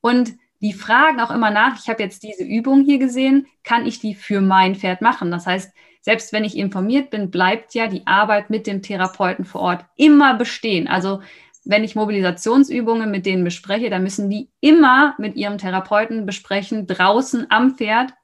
und 0.00 0.34
die 0.64 0.72
fragen 0.72 1.20
auch 1.20 1.30
immer 1.30 1.50
nach, 1.50 1.78
ich 1.78 1.90
habe 1.90 2.02
jetzt 2.02 2.22
diese 2.22 2.42
Übung 2.42 2.86
hier 2.86 2.98
gesehen, 2.98 3.46
kann 3.64 3.84
ich 3.84 4.00
die 4.00 4.14
für 4.14 4.40
mein 4.40 4.74
Pferd 4.74 5.02
machen? 5.02 5.30
Das 5.30 5.46
heißt, 5.46 5.70
selbst 6.00 6.32
wenn 6.32 6.42
ich 6.42 6.56
informiert 6.56 7.10
bin, 7.10 7.30
bleibt 7.30 7.74
ja 7.74 7.86
die 7.86 8.06
Arbeit 8.06 8.48
mit 8.48 8.66
dem 8.66 8.80
Therapeuten 8.80 9.44
vor 9.44 9.60
Ort 9.60 9.84
immer 9.96 10.32
bestehen. 10.38 10.88
Also 10.88 11.20
wenn 11.66 11.84
ich 11.84 11.96
Mobilisationsübungen 11.96 13.10
mit 13.10 13.26
denen 13.26 13.44
bespreche, 13.44 13.90
dann 13.90 14.04
müssen 14.04 14.30
die 14.30 14.48
immer 14.60 15.14
mit 15.18 15.36
ihrem 15.36 15.58
Therapeuten 15.58 16.24
besprechen, 16.24 16.86
draußen 16.86 17.46
am 17.50 17.74
Pferd, 17.76 18.14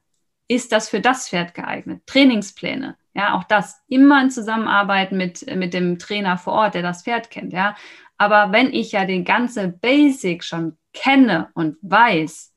ist 0.47 0.71
das 0.71 0.89
für 0.89 0.99
das 0.99 1.29
Pferd 1.29 1.53
geeignet? 1.53 2.01
Trainingspläne, 2.07 2.97
ja, 3.13 3.33
auch 3.33 3.43
das 3.43 3.81
immer 3.87 4.21
in 4.21 4.31
Zusammenarbeit 4.31 5.11
mit, 5.11 5.45
mit 5.55 5.73
dem 5.73 5.99
Trainer 5.99 6.37
vor 6.37 6.53
Ort, 6.53 6.75
der 6.75 6.81
das 6.81 7.03
Pferd 7.03 7.29
kennt, 7.29 7.53
ja. 7.53 7.75
Aber 8.17 8.51
wenn 8.51 8.71
ich 8.73 8.91
ja 8.91 9.05
den 9.05 9.25
ganze 9.25 9.67
Basic 9.67 10.43
schon 10.43 10.77
kenne 10.93 11.49
und 11.53 11.77
weiß, 11.81 12.53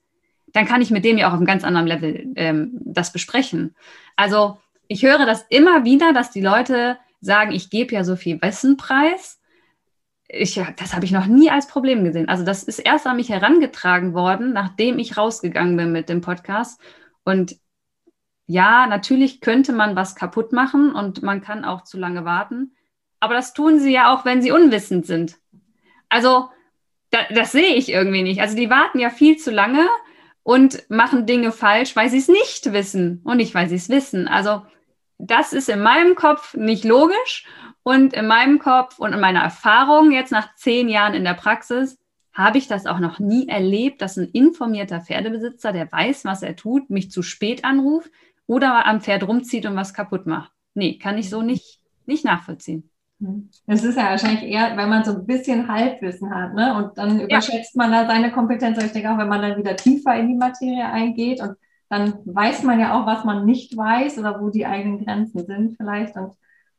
dann 0.53 0.67
kann 0.67 0.83
ich 0.83 0.91
mit 0.91 1.05
dem 1.05 1.19
ja 1.19 1.29
auch 1.29 1.33
auf 1.33 1.39
einem 1.39 1.47
ganz 1.47 1.65
anderen 1.65 1.87
Level 1.87 2.33
ähm, 2.37 2.73
das 2.85 3.13
besprechen. 3.13 3.75
Also 4.15 4.59
ich 4.89 5.03
höre 5.03 5.27
das 5.27 5.45
immer 5.49 5.85
wieder, 5.85 6.13
dass 6.13 6.31
die 6.31 6.43
Leute 6.43 6.99
sagen, 7.21 7.53
ich 7.53 7.71
gebe 7.71 7.95
ja 7.95 8.05
so 8.05 8.17
viel 8.17 8.41
Wissen 8.41 8.77
preis. 8.77 9.41
Ich, 10.29 10.61
das 10.77 10.95
habe 10.95 11.05
ich 11.05 11.11
noch 11.11 11.27
nie 11.27 11.51
als 11.51 11.67
Problem 11.67 12.05
gesehen. 12.05 12.29
Also 12.29 12.45
das 12.45 12.63
ist 12.63 12.79
erst 12.79 13.07
an 13.07 13.17
mich 13.17 13.31
herangetragen 13.31 14.15
worden, 14.15 14.53
nachdem 14.53 14.99
ich 14.99 15.17
rausgegangen 15.17 15.77
bin 15.77 15.93
mit 15.93 16.09
dem 16.09 16.21
Podcast. 16.21 16.81
Und 17.25 17.57
ja, 18.47 18.87
natürlich 18.87 19.41
könnte 19.41 19.73
man 19.73 19.97
was 19.97 20.15
kaputt 20.15 20.53
machen 20.53 20.95
und 20.95 21.23
man 21.23 21.41
kann 21.41 21.65
auch 21.65 21.85
zu 21.85 21.99
lange 21.99 22.25
warten. 22.25 22.75
Aber 23.21 23.35
das 23.35 23.55
tun 23.55 23.79
sie 23.79 23.93
ja 23.93 24.15
auch, 24.15 24.25
wenn 24.25 24.43
sie 24.43 24.53
unwissend 24.53 25.07
sind. 25.07 25.37
Also, 26.09 26.51
da, 27.11 27.21
das 27.31 27.53
sehe 27.53 27.75
ich 27.75 27.91
irgendwie 27.91 28.23
nicht. 28.23 28.41
Also, 28.41 28.57
die 28.57 28.69
warten 28.69 28.99
ja 28.99 29.11
viel 29.11 29.39
zu 29.39 29.51
lange 29.51 29.87
und 30.43 30.89
machen 30.91 31.27
Dinge 31.27 31.53
falsch, 31.53 31.97
weil 31.97 32.11
sie 32.11 32.19
es 32.19 32.29
nicht 32.29 32.73
wissen 32.73 33.23
und 33.25 33.39
nicht, 33.39 33.55
weil 33.55 33.69
sie 33.69 33.77
es 33.77 33.89
wissen. 33.89 34.29
Also, 34.29 34.63
das 35.19 35.53
ist 35.53 35.71
in 35.71 35.81
meinem 35.81 36.15
Kopf 36.15 36.55
nicht 36.55 36.85
logisch. 36.85 37.47
Und 37.83 38.15
in 38.15 38.27
meinem 38.27 38.59
Kopf 38.59 38.99
und 38.99 39.13
in 39.13 39.21
meiner 39.21 39.43
Erfahrung 39.43 40.11
jetzt 40.11 40.33
nach 40.33 40.55
zehn 40.55 40.89
Jahren 40.89 41.13
in 41.13 41.23
der 41.23 41.35
Praxis 41.35 41.99
habe 42.33 42.57
ich 42.59 42.67
das 42.67 42.87
auch 42.87 42.99
noch 42.99 43.19
nie 43.19 43.47
erlebt, 43.47 44.01
dass 44.01 44.17
ein 44.17 44.29
informierter 44.29 45.03
Pferdebesitzer, 45.03 45.71
der 45.73 45.93
weiß, 45.93 46.25
was 46.25 46.43
er 46.43 46.57
tut, 46.57 46.89
mich 46.89 47.11
zu 47.11 47.23
spät 47.23 47.63
anruft, 47.65 48.11
oder 48.47 48.87
am 48.87 49.01
Pferd 49.01 49.27
rumzieht 49.27 49.67
und 49.67 49.77
was 49.77 49.95
kaputt 49.95 50.27
macht. 50.27 50.53
Nee, 50.75 50.99
kann 50.99 51.19
ich 51.19 51.31
so 51.31 51.43
nicht, 51.43 51.81
nicht 52.07 52.25
nachvollziehen. 52.25 52.91
Es 53.67 53.85
ist 53.85 53.97
ja 53.97 54.11
wahrscheinlich 54.11 54.43
eher, 54.43 54.77
wenn 54.77 54.89
man 54.89 55.05
so 55.05 55.13
ein 55.13 55.27
bisschen 55.27 55.69
Halbwissen 55.69 56.35
hat, 56.35 56.55
ne? 56.55 56.77
Und 56.77 56.99
dann 56.99 57.21
überschätzt 57.21 57.75
ja. 57.75 57.83
man 57.83 57.93
da 57.93 58.07
seine 58.07 58.33
Kompetenz. 58.33 58.83
ich 58.83 58.93
denke 58.93 59.11
auch, 59.11 59.19
wenn 59.19 59.29
man 59.29 59.41
dann 59.41 59.57
wieder 59.57 59.77
tiefer 59.77 60.17
in 60.17 60.29
die 60.29 60.35
Materie 60.35 60.85
eingeht 60.85 61.41
und 61.41 61.57
dann 61.89 62.15
weiß 62.25 62.65
man 62.65 62.81
ja 62.81 62.99
auch, 62.99 63.07
was 63.07 63.25
man 63.25 63.47
nicht 63.47 63.77
weiß 63.77 64.19
oder 64.19 64.41
wo 64.41 64.51
die 64.51 64.67
eigenen 64.67 65.05
Grenzen 65.05 65.47
sind 65.47 65.77
vielleicht. 65.77 66.17
Und 66.17 66.33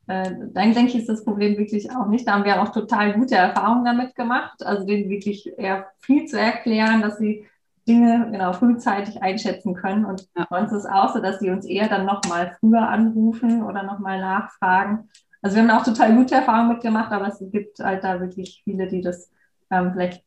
äh, 0.08 0.30
dann 0.52 0.74
denke 0.74 0.92
ich, 0.92 0.96
ist 0.96 1.08
das 1.08 1.24
Problem 1.24 1.56
wirklich 1.56 1.90
auch 1.90 2.06
nicht. 2.06 2.28
Da 2.28 2.34
haben 2.34 2.44
wir 2.44 2.62
auch 2.62 2.68
total 2.68 3.14
gute 3.14 3.34
Erfahrungen 3.34 3.84
damit 3.84 4.14
gemacht. 4.14 4.64
Also 4.64 4.86
denen 4.86 5.08
wirklich 5.08 5.50
eher 5.58 5.86
viel 6.00 6.26
zu 6.26 6.38
erklären, 6.38 7.00
dass 7.00 7.18
sie 7.18 7.46
Dinge 7.86 8.30
genau 8.30 8.52
frühzeitig 8.52 9.22
einschätzen 9.22 9.74
können. 9.74 10.04
Und 10.04 10.28
ja. 10.36 10.46
bei 10.48 10.60
uns 10.60 10.72
ist 10.72 10.84
es 10.84 10.86
auch 10.86 11.12
so, 11.14 11.20
dass 11.20 11.38
sie 11.38 11.50
uns 11.50 11.66
eher 11.66 11.88
dann 11.88 12.06
nochmal 12.06 12.56
früher 12.60 12.88
anrufen 12.88 13.62
oder 13.62 13.82
nochmal 13.82 14.20
nachfragen. 14.20 15.08
Also 15.42 15.56
wir 15.56 15.62
haben 15.62 15.70
auch 15.70 15.84
total 15.84 16.14
gute 16.14 16.34
Erfahrungen 16.34 16.70
mitgemacht, 16.70 17.12
aber 17.12 17.28
es 17.28 17.38
gibt 17.52 17.78
halt 17.78 18.02
da 18.02 18.20
wirklich 18.20 18.62
viele, 18.64 18.88
die 18.88 19.00
das 19.00 19.30
ähm, 19.70 19.92
vielleicht 19.92 20.24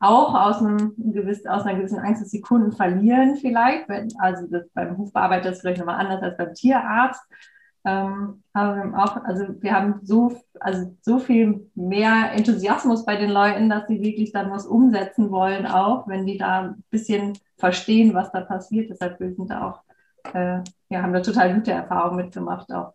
auch 0.00 0.34
aus, 0.34 0.58
einem 0.58 0.94
gewissen, 0.96 1.48
aus 1.48 1.64
einer 1.64 1.78
gewissen 1.78 1.98
Angst, 1.98 2.22
dass 2.22 2.30
sie 2.30 2.40
Kunden 2.40 2.72
verlieren 2.72 3.36
vielleicht. 3.36 3.88
Wenn, 3.88 4.08
also 4.18 4.46
das, 4.46 4.68
beim 4.72 4.96
Hufbearbeiter 4.96 5.50
ist 5.50 5.56
es 5.56 5.60
vielleicht 5.60 5.80
nochmal 5.80 6.00
anders 6.00 6.22
als 6.22 6.36
beim 6.36 6.54
Tierarzt 6.54 7.22
ähm, 7.88 8.42
haben 8.54 8.92
wir 8.92 8.98
auch, 8.98 9.16
also 9.24 9.46
wir 9.60 9.72
haben 9.72 10.00
so, 10.02 10.40
also 10.60 10.94
so 11.00 11.18
viel 11.18 11.70
mehr 11.74 12.32
Enthusiasmus 12.32 13.06
bei 13.06 13.16
den 13.16 13.30
Leuten, 13.30 13.70
dass 13.70 13.88
sie 13.88 14.02
wirklich 14.02 14.32
dann 14.32 14.50
was 14.50 14.66
umsetzen 14.66 15.30
wollen, 15.30 15.66
auch 15.66 16.06
wenn 16.06 16.26
die 16.26 16.36
da 16.36 16.60
ein 16.60 16.84
bisschen 16.90 17.38
verstehen, 17.56 18.12
was 18.14 18.30
da 18.32 18.42
passiert. 18.42 18.90
Deshalb 18.90 19.18
wir 19.20 19.34
sind 19.34 19.50
da 19.50 19.70
auch, 19.70 20.34
äh, 20.34 20.60
ja, 20.90 21.02
haben 21.02 21.12
da 21.14 21.20
total 21.20 21.54
gute 21.54 21.72
Erfahrungen 21.72 22.24
mitgemacht, 22.24 22.70
auch 22.72 22.92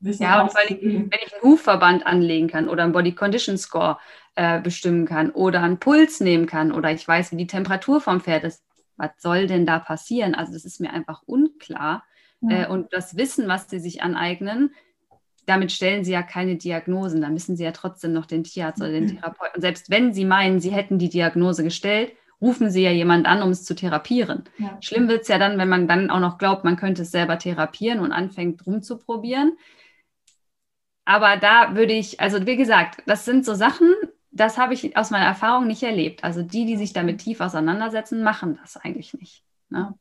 Wissen 0.00 0.24
ja, 0.24 0.42
und 0.42 0.54
weil 0.54 0.76
ich, 0.76 0.82
wenn 0.82 1.10
ich 1.24 1.32
einen 1.32 1.42
Hufverband 1.42 2.04
anlegen 2.04 2.48
kann 2.48 2.68
oder 2.68 2.82
einen 2.82 2.92
Body 2.92 3.14
Condition 3.14 3.56
Score 3.56 3.98
äh, 4.34 4.60
bestimmen 4.60 5.06
kann 5.06 5.30
oder 5.30 5.62
einen 5.62 5.78
Puls 5.78 6.20
nehmen 6.20 6.46
kann 6.46 6.72
oder 6.72 6.90
ich 6.90 7.06
weiß, 7.06 7.30
wie 7.30 7.36
die 7.36 7.46
Temperatur 7.46 8.00
vom 8.00 8.20
Pferd 8.20 8.42
ist, 8.44 8.64
was 8.96 9.10
soll 9.18 9.46
denn 9.46 9.66
da 9.66 9.78
passieren? 9.78 10.34
Also 10.34 10.52
das 10.52 10.64
ist 10.64 10.80
mir 10.80 10.92
einfach 10.92 11.22
unklar. 11.26 12.02
Ja. 12.40 12.64
Äh, 12.64 12.68
und 12.68 12.92
das 12.92 13.16
Wissen, 13.16 13.48
was 13.48 13.68
sie 13.68 13.80
sich 13.80 14.02
aneignen, 14.02 14.74
damit 15.46 15.72
stellen 15.72 16.04
sie 16.04 16.12
ja 16.12 16.22
keine 16.22 16.56
Diagnosen. 16.56 17.22
Da 17.22 17.30
müssen 17.30 17.56
sie 17.56 17.64
ja 17.64 17.72
trotzdem 17.72 18.12
noch 18.12 18.26
den 18.26 18.44
Tierarzt 18.44 18.80
oder 18.80 18.92
den 18.92 19.04
mhm. 19.04 19.16
Therapeuten. 19.16 19.56
Und 19.56 19.62
selbst 19.62 19.90
wenn 19.90 20.12
sie 20.12 20.24
meinen, 20.24 20.60
sie 20.60 20.70
hätten 20.70 20.98
die 20.98 21.08
Diagnose 21.08 21.64
gestellt, 21.64 22.12
rufen 22.40 22.70
sie 22.70 22.82
ja 22.82 22.90
jemand 22.90 23.26
an, 23.26 23.42
um 23.42 23.50
es 23.50 23.64
zu 23.64 23.74
therapieren. 23.74 24.44
Ja. 24.58 24.76
Schlimm 24.80 25.08
wird 25.08 25.22
es 25.22 25.28
ja 25.28 25.38
dann, 25.38 25.58
wenn 25.58 25.68
man 25.68 25.88
dann 25.88 26.10
auch 26.10 26.20
noch 26.20 26.38
glaubt, 26.38 26.64
man 26.64 26.76
könnte 26.76 27.02
es 27.02 27.10
selber 27.10 27.38
therapieren 27.38 28.00
und 28.00 28.12
anfängt 28.12 28.64
rumzuprobieren. 28.66 29.56
Aber 31.04 31.36
da 31.38 31.74
würde 31.74 31.94
ich, 31.94 32.20
also 32.20 32.44
wie 32.46 32.56
gesagt, 32.56 33.02
das 33.06 33.24
sind 33.24 33.44
so 33.44 33.54
Sachen, 33.54 33.92
das 34.30 34.58
habe 34.58 34.74
ich 34.74 34.96
aus 34.96 35.10
meiner 35.10 35.24
Erfahrung 35.24 35.66
nicht 35.66 35.82
erlebt. 35.82 36.22
Also 36.22 36.42
die, 36.42 36.66
die 36.66 36.76
sich 36.76 36.92
damit 36.92 37.20
tief 37.20 37.40
auseinandersetzen, 37.40 38.22
machen 38.22 38.58
das 38.60 38.76
eigentlich 38.76 39.14
nicht. 39.14 39.42
Ne? 39.70 39.94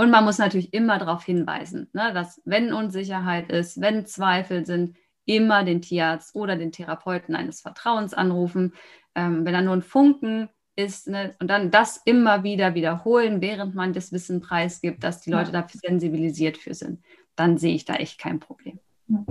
Und 0.00 0.10
man 0.10 0.24
muss 0.24 0.38
natürlich 0.38 0.72
immer 0.72 0.98
darauf 0.98 1.24
hinweisen, 1.24 1.90
ne, 1.92 2.12
dass 2.14 2.40
wenn 2.44 2.72
Unsicherheit 2.72 3.50
ist, 3.50 3.80
wenn 3.80 4.06
Zweifel 4.06 4.64
sind, 4.64 4.96
immer 5.28 5.64
den 5.64 5.82
Tierarzt 5.82 6.34
oder 6.34 6.56
den 6.56 6.72
Therapeuten 6.72 7.36
eines 7.36 7.60
Vertrauens 7.60 8.14
anrufen. 8.14 8.72
Ähm, 9.14 9.44
wenn 9.44 9.52
da 9.52 9.60
nur 9.60 9.74
ein 9.74 9.82
Funken 9.82 10.48
ist 10.76 11.08
ne, 11.08 11.34
und 11.40 11.48
dann 11.48 11.70
das 11.70 12.00
immer 12.04 12.44
wieder 12.44 12.74
wiederholen, 12.74 13.40
während 13.40 13.74
man 13.74 13.92
das 13.92 14.12
Wissen 14.12 14.40
preisgibt, 14.40 15.02
dass 15.02 15.20
die 15.20 15.30
Leute 15.30 15.52
ja. 15.52 15.60
dafür 15.60 15.80
sensibilisiert 15.84 16.56
für 16.56 16.74
sind, 16.74 17.02
dann 17.36 17.58
sehe 17.58 17.74
ich 17.74 17.84
da 17.84 17.94
echt 17.96 18.18
kein 18.18 18.40
Problem. 18.40 18.78
Ja. 19.08 19.24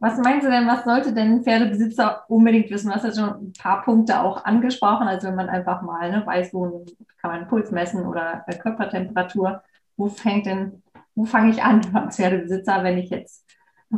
Was 0.00 0.16
meinen 0.18 0.40
Sie 0.40 0.48
denn, 0.48 0.68
was 0.68 0.84
sollte 0.84 1.12
denn 1.12 1.32
ein 1.32 1.42
Pferdebesitzer 1.42 2.24
unbedingt 2.28 2.70
wissen? 2.70 2.88
Du 2.88 2.94
hast 2.94 3.04
ja 3.04 3.12
schon 3.12 3.48
ein 3.48 3.52
paar 3.52 3.82
Punkte 3.82 4.20
auch 4.20 4.44
angesprochen. 4.44 5.08
Also 5.08 5.28
wenn 5.28 5.34
man 5.34 5.48
einfach 5.48 5.82
mal 5.82 6.10
ne, 6.10 6.24
weiß, 6.24 6.54
wo 6.54 6.86
kann 7.20 7.32
man 7.32 7.48
Puls 7.48 7.72
messen 7.72 8.06
oder 8.06 8.44
Körpertemperatur, 8.62 9.62
wo 9.96 10.08
fängt 10.08 10.46
denn 10.46 10.82
wo 11.18 11.24
fange 11.24 11.50
ich 11.50 11.62
an 11.62 11.82
als 11.94 12.16
Pferdebesitzer, 12.16 12.84
wenn 12.84 12.98
ich 12.98 13.10
jetzt 13.10 13.44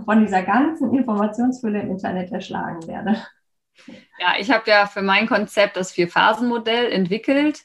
von 0.04 0.20
dieser 0.20 0.42
ganzen 0.42 0.94
Informationsfülle 0.94 1.82
im 1.82 1.90
Internet 1.90 2.32
erschlagen 2.32 2.86
werde? 2.86 3.16
Ja, 4.18 4.34
ich 4.38 4.50
habe 4.50 4.70
ja 4.70 4.86
für 4.86 5.02
mein 5.02 5.26
Konzept 5.26 5.76
das 5.76 5.92
Vier-Phasen-Modell 5.92 6.90
entwickelt. 6.90 7.64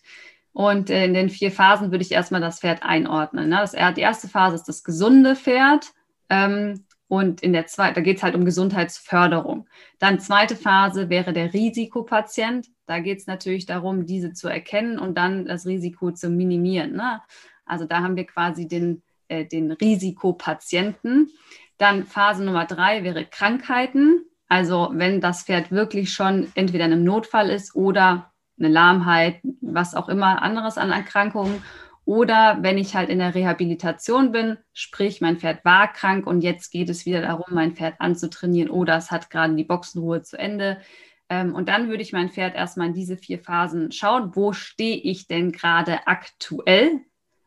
Und 0.51 0.89
in 0.89 1.13
den 1.13 1.29
vier 1.29 1.51
Phasen 1.51 1.91
würde 1.91 2.03
ich 2.03 2.13
erstmal 2.13 2.39
das 2.39 2.61
Pferd 2.61 2.81
einordnen. 2.83 3.49
Ne? 3.49 3.57
Das, 3.57 3.71
die 3.71 4.01
erste 4.01 4.29
Phase 4.29 4.55
ist 4.55 4.67
das 4.69 4.85
gesunde 4.85 5.35
Pferd. 5.35 5.91
Ähm, 6.29 6.84
und 7.07 7.41
in 7.41 7.53
der 7.53 7.67
zweiten, 7.67 7.95
da 7.95 8.01
geht 8.01 8.17
es 8.17 8.23
halt 8.23 8.35
um 8.35 8.45
Gesundheitsförderung. 8.45 9.67
Dann 9.99 10.19
zweite 10.19 10.55
Phase 10.55 11.09
wäre 11.09 11.33
der 11.33 11.53
Risikopatient. 11.53 12.67
Da 12.87 12.99
geht 12.99 13.19
es 13.19 13.27
natürlich 13.27 13.65
darum, 13.65 14.05
diese 14.05 14.33
zu 14.33 14.47
erkennen 14.47 14.97
und 14.97 15.15
dann 15.17 15.45
das 15.45 15.67
Risiko 15.67 16.11
zu 16.11 16.29
minimieren. 16.29 16.93
Ne? 16.93 17.21
Also 17.65 17.85
da 17.85 18.01
haben 18.01 18.15
wir 18.15 18.25
quasi 18.25 18.67
den, 18.67 19.03
äh, 19.27 19.45
den 19.45 19.71
Risikopatienten. 19.71 21.29
Dann 21.77 22.05
Phase 22.05 22.43
Nummer 22.43 22.65
drei 22.65 23.03
wäre 23.03 23.25
Krankheiten. 23.25 24.25
Also 24.47 24.89
wenn 24.93 25.21
das 25.21 25.43
Pferd 25.43 25.71
wirklich 25.71 26.11
schon 26.11 26.51
entweder 26.55 26.85
in 26.85 26.93
einem 26.93 27.03
Notfall 27.03 27.49
ist 27.49 27.75
oder 27.75 28.31
eine 28.57 28.69
Lahmheit, 28.69 29.41
was 29.61 29.95
auch 29.95 30.09
immer 30.09 30.41
anderes 30.41 30.77
an 30.77 30.91
Erkrankungen. 30.91 31.61
Oder 32.05 32.59
wenn 32.61 32.77
ich 32.77 32.95
halt 32.95 33.09
in 33.09 33.17
der 33.17 33.33
Rehabilitation 33.33 34.31
bin, 34.31 34.57
sprich, 34.73 35.21
mein 35.21 35.37
Pferd 35.37 35.65
war 35.65 35.91
krank 35.91 36.27
und 36.27 36.41
jetzt 36.41 36.71
geht 36.71 36.89
es 36.89 37.05
wieder 37.07 37.21
darum, 37.21 37.45
mein 37.49 37.75
Pferd 37.75 37.95
anzutrainieren 37.99 38.69
oder 38.69 38.95
es 38.95 39.09
hat 39.09 39.31
gerade 39.31 39.55
die 39.55 39.63
Boxenruhe 39.63 40.21
zu 40.21 40.37
Ende. 40.37 40.79
Ähm, 41.29 41.55
und 41.55 41.67
dann 41.67 41.89
würde 41.89 42.03
ich 42.03 42.13
mein 42.13 42.29
Pferd 42.29 42.55
erstmal 42.55 42.87
in 42.87 42.93
diese 42.93 43.17
vier 43.17 43.39
Phasen 43.39 43.91
schauen, 43.91 44.35
wo 44.35 44.53
stehe 44.53 44.97
ich 44.97 45.27
denn 45.27 45.51
gerade 45.51 46.07
aktuell? 46.07 46.99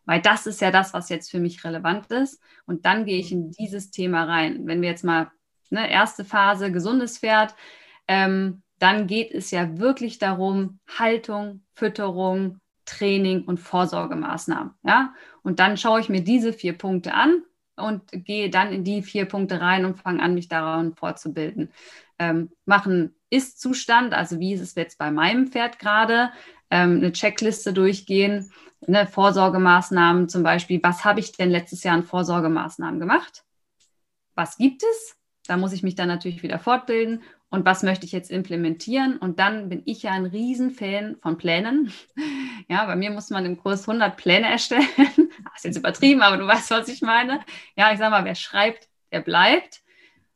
Weil 0.05 0.21
das 0.21 0.47
ist 0.49 0.61
ja 0.61 0.73
das, 0.73 0.92
was 0.92 1.09
jetzt 1.09 1.31
für 1.31 1.38
mich 1.38 1.62
relevant 1.64 2.11
ist. 2.11 2.42
Und 2.66 2.85
dann 2.85 3.05
gehe 3.05 3.18
ich 3.21 3.31
in 3.31 3.53
dieses 3.53 3.90
Thema 3.92 4.25
rein. 4.25 4.66
Wenn 4.66 4.83
wir 4.83 4.88
jetzt 4.88 5.05
mal, 5.05 5.31
ne, 5.71 5.88
erste 5.88 6.25
Phase, 6.25 6.73
gesundes 6.73 7.18
Pferd, 7.18 7.55
ähm, 8.09 8.62
dann 8.79 9.07
geht 9.07 9.33
es 9.33 9.51
ja 9.51 9.79
wirklich 9.79 10.18
darum, 10.18 10.81
Haltung, 10.99 11.62
Fütterung, 11.75 12.61
Training 12.88 13.44
und 13.44 13.59
Vorsorgemaßnahmen. 13.59 14.72
Ja? 14.83 15.14
Und 15.42 15.61
dann 15.61 15.77
schaue 15.77 16.01
ich 16.01 16.09
mir 16.09 16.22
diese 16.22 16.53
vier 16.53 16.77
Punkte 16.77 17.14
an 17.14 17.42
und 17.77 18.03
gehe 18.12 18.51
dann 18.51 18.72
in 18.72 18.83
die 18.83 19.03
vier 19.03 19.27
Punkte 19.27 19.61
rein 19.61 19.85
und 19.85 19.98
fange 19.98 20.22
an, 20.22 20.35
mich 20.35 20.48
daran 20.48 20.94
fortzubilden. 20.94 21.70
Ähm, 22.18 22.51
machen 22.64 23.14
Ist-Zustand, 23.31 24.14
also 24.14 24.40
wie 24.40 24.55
ist 24.55 24.61
es 24.61 24.74
jetzt 24.74 24.98
bei 24.98 25.11
meinem 25.11 25.48
Pferd 25.48 25.79
gerade, 25.79 26.31
ähm, 26.70 26.96
eine 26.96 27.12
Checkliste 27.12 27.72
durchgehen, 27.72 28.51
ne, 28.87 29.07
Vorsorgemaßnahmen 29.07 30.29
zum 30.29 30.42
Beispiel, 30.42 30.81
was 30.83 31.05
habe 31.05 31.20
ich 31.20 31.33
denn 31.33 31.51
letztes 31.51 31.85
Jahr 31.85 31.94
an 31.94 32.05
Vorsorgemaßnahmen 32.05 32.98
gemacht? 32.98 33.44
Was 34.35 34.57
gibt 34.57 34.83
es? 34.83 35.16
Da 35.46 35.57
muss 35.57 35.72
ich 35.72 35.83
mich 35.83 35.94
dann 35.94 36.09
natürlich 36.09 36.42
wieder 36.42 36.59
fortbilden 36.59 37.22
und 37.50 37.64
was 37.64 37.82
möchte 37.82 38.04
ich 38.04 38.12
jetzt 38.12 38.30
implementieren. 38.30 39.16
Und 39.16 39.38
dann 39.38 39.68
bin 39.68 39.82
ich 39.87 40.02
ja 40.02 40.12
ein 40.12 40.26
Riesenfan 40.26 41.16
von 41.20 41.38
Plänen. 41.38 41.92
Ja, 42.70 42.84
bei 42.84 42.96
mir 42.96 43.11
muss 43.11 43.30
man 43.30 43.46
im 43.46 43.56
Kurs 43.56 43.88
100 43.88 44.18
Pläne 44.18 44.50
erstellen. 44.50 44.87
Das 44.98 45.58
ist 45.58 45.64
jetzt 45.64 45.76
übertrieben, 45.78 46.20
aber 46.20 46.37
du 46.37 46.46
weißt, 46.46 46.70
was 46.70 46.88
ich 46.88 47.00
meine. 47.00 47.40
Ja, 47.76 47.92
ich 47.92 47.98
sage 47.98 48.11
mal, 48.11 48.26
wer 48.26 48.34
schreibt, 48.34 48.88
der 49.11 49.20
bleibt. 49.20 49.80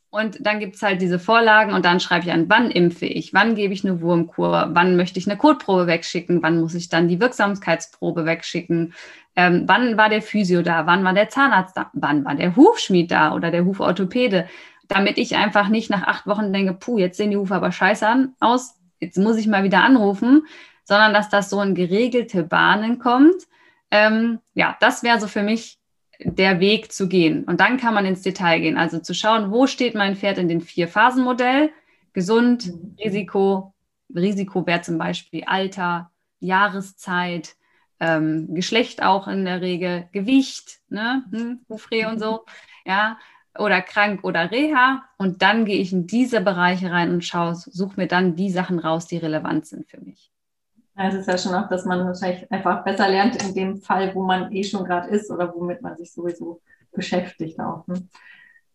Und 0.08 0.38
dann 0.46 0.60
gibt 0.60 0.76
es 0.76 0.82
halt 0.82 1.02
diese 1.02 1.18
Vorlagen 1.18 1.72
und 1.72 1.84
dann 1.84 2.00
schreibe 2.00 2.26
ich 2.26 2.32
an, 2.32 2.48
wann 2.48 2.70
impfe 2.70 3.06
ich, 3.06 3.34
wann 3.34 3.54
gebe 3.54 3.74
ich 3.74 3.84
eine 3.84 4.00
Wurmkur, 4.00 4.70
wann 4.72 4.96
möchte 4.96 5.18
ich 5.18 5.26
eine 5.26 5.38
Kotprobe 5.38 5.86
wegschicken, 5.86 6.42
wann 6.42 6.60
muss 6.60 6.74
ich 6.74 6.88
dann 6.88 7.08
die 7.08 7.18
Wirksamkeitsprobe 7.18 8.26
wegschicken, 8.26 8.94
ähm, 9.36 9.64
wann 9.66 9.96
war 9.96 10.10
der 10.10 10.20
Physio 10.20 10.62
da, 10.62 10.86
wann 10.86 11.04
war 11.04 11.14
der 11.14 11.30
Zahnarzt 11.30 11.76
da, 11.76 11.90
wann 11.94 12.24
war 12.24 12.34
der 12.34 12.56
Hufschmied 12.56 13.10
da 13.10 13.34
oder 13.34 13.50
der 13.50 13.64
Huforthopäde 13.64 14.46
damit 14.92 15.18
ich 15.18 15.36
einfach 15.36 15.68
nicht 15.68 15.90
nach 15.90 16.02
acht 16.02 16.26
Wochen 16.26 16.52
denke, 16.52 16.74
puh, 16.74 16.98
jetzt 16.98 17.16
sehen 17.16 17.30
die 17.30 17.36
Hufe 17.36 17.54
aber 17.54 17.72
scheiße 17.72 18.06
an, 18.06 18.34
aus, 18.40 18.74
jetzt 19.00 19.18
muss 19.18 19.36
ich 19.36 19.46
mal 19.46 19.64
wieder 19.64 19.82
anrufen, 19.82 20.46
sondern 20.84 21.14
dass 21.14 21.28
das 21.28 21.50
so 21.50 21.60
in 21.62 21.74
geregelte 21.74 22.42
Bahnen 22.42 22.98
kommt. 22.98 23.46
Ähm, 23.90 24.40
ja, 24.54 24.76
das 24.80 25.02
wäre 25.02 25.20
so 25.20 25.26
für 25.28 25.42
mich 25.42 25.78
der 26.20 26.60
Weg 26.60 26.92
zu 26.92 27.08
gehen. 27.08 27.44
Und 27.44 27.60
dann 27.60 27.78
kann 27.78 27.94
man 27.94 28.06
ins 28.06 28.22
Detail 28.22 28.60
gehen. 28.60 28.76
Also 28.76 28.98
zu 28.98 29.14
schauen, 29.14 29.50
wo 29.50 29.66
steht 29.66 29.94
mein 29.94 30.16
Pferd 30.16 30.38
in 30.38 30.48
den 30.48 30.60
Vier-Phasen-Modell? 30.60 31.70
Gesund, 32.12 32.66
mhm. 32.66 32.96
Risiko, 33.02 33.74
Risiko 34.14 34.66
wäre 34.66 34.82
zum 34.82 34.98
Beispiel 34.98 35.44
Alter, 35.44 36.10
Jahreszeit, 36.40 37.56
ähm, 38.00 38.54
Geschlecht 38.54 39.02
auch 39.02 39.28
in 39.28 39.44
der 39.44 39.60
Regel, 39.60 40.08
Gewicht, 40.12 40.80
ne? 40.88 41.24
Hm, 41.30 41.60
Hufreh 41.68 42.06
und 42.06 42.18
so. 42.18 42.44
Ja, 42.84 43.18
oder 43.58 43.82
krank 43.82 44.24
oder 44.24 44.50
Reha. 44.50 45.02
Und 45.18 45.42
dann 45.42 45.64
gehe 45.64 45.78
ich 45.78 45.92
in 45.92 46.06
diese 46.06 46.40
Bereiche 46.40 46.90
rein 46.90 47.10
und 47.10 47.24
schaue, 47.24 47.54
suche 47.54 48.00
mir 48.00 48.06
dann 48.06 48.36
die 48.36 48.50
Sachen 48.50 48.78
raus, 48.78 49.06
die 49.06 49.18
relevant 49.18 49.66
sind 49.66 49.88
für 49.88 50.00
mich. 50.00 50.30
Ja, 50.96 51.08
es 51.08 51.14
ist 51.14 51.28
ja 51.28 51.38
schon 51.38 51.54
auch, 51.54 51.68
dass 51.68 51.84
man 51.84 52.04
wahrscheinlich 52.04 52.50
einfach 52.52 52.84
besser 52.84 53.08
lernt 53.08 53.42
in 53.42 53.54
dem 53.54 53.76
Fall, 53.78 54.14
wo 54.14 54.22
man 54.22 54.52
eh 54.52 54.62
schon 54.62 54.84
gerade 54.84 55.08
ist 55.08 55.30
oder 55.30 55.54
womit 55.54 55.80
man 55.80 55.96
sich 55.96 56.12
sowieso 56.12 56.60
beschäftigt 56.92 57.58
auch. 57.60 57.86
Ne? 57.86 58.06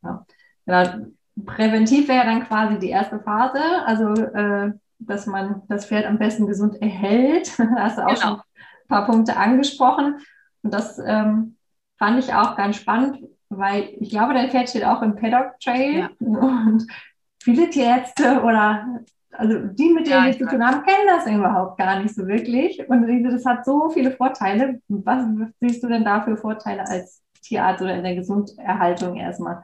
Ja. 0.03 0.25
ja. 0.65 0.99
präventiv 1.45 2.07
wäre 2.07 2.25
dann 2.25 2.47
quasi 2.47 2.79
die 2.79 2.89
erste 2.89 3.19
Phase, 3.19 3.61
also 3.85 4.13
äh, 4.13 4.73
dass 4.99 5.27
man 5.27 5.61
das 5.67 5.85
Pferd 5.85 6.05
am 6.05 6.17
besten 6.17 6.47
gesund 6.47 6.81
erhält. 6.81 7.51
da 7.59 7.83
hast 7.83 7.99
du 7.99 8.05
auch 8.05 8.07
genau. 8.07 8.21
schon 8.21 8.33
ein 8.39 8.87
paar 8.87 9.05
Punkte 9.05 9.37
angesprochen. 9.37 10.17
Und 10.63 10.73
das 10.73 10.97
ähm, 10.97 11.57
fand 11.99 12.17
ich 12.17 12.33
auch 12.33 12.55
ganz 12.55 12.77
spannend, 12.77 13.19
weil 13.49 13.89
ich 13.99 14.09
glaube, 14.09 14.33
dein 14.33 14.49
Pferd 14.49 14.69
steht 14.69 14.85
auch 14.85 15.01
im 15.01 15.15
Paddock 15.15 15.59
Trail 15.59 15.99
ja. 15.99 16.09
und 16.19 16.87
viele 17.41 17.69
Tierärzte 17.69 18.41
oder 18.43 19.01
also 19.31 19.59
die, 19.59 19.89
mit 19.89 20.07
denen 20.07 20.25
ja, 20.25 20.25
wir 20.25 20.37
zu 20.37 20.47
tun 20.47 20.65
haben, 20.65 20.83
kennen 20.83 21.07
das 21.07 21.27
überhaupt 21.27 21.77
gar 21.77 21.99
nicht 21.99 22.15
so 22.15 22.25
wirklich. 22.27 22.87
Und 22.89 23.23
das 23.23 23.45
hat 23.45 23.65
so 23.65 23.89
viele 23.89 24.11
Vorteile. 24.11 24.81
Was 24.87 25.25
siehst 25.59 25.83
du 25.83 25.87
denn 25.87 26.03
da 26.03 26.21
für 26.21 26.37
Vorteile 26.37 26.87
als 26.87 27.21
Tierarzt 27.43 27.81
oder 27.81 27.95
in 27.95 28.03
der 28.03 28.15
Gesunderhaltung 28.15 29.15
erstmal? 29.17 29.63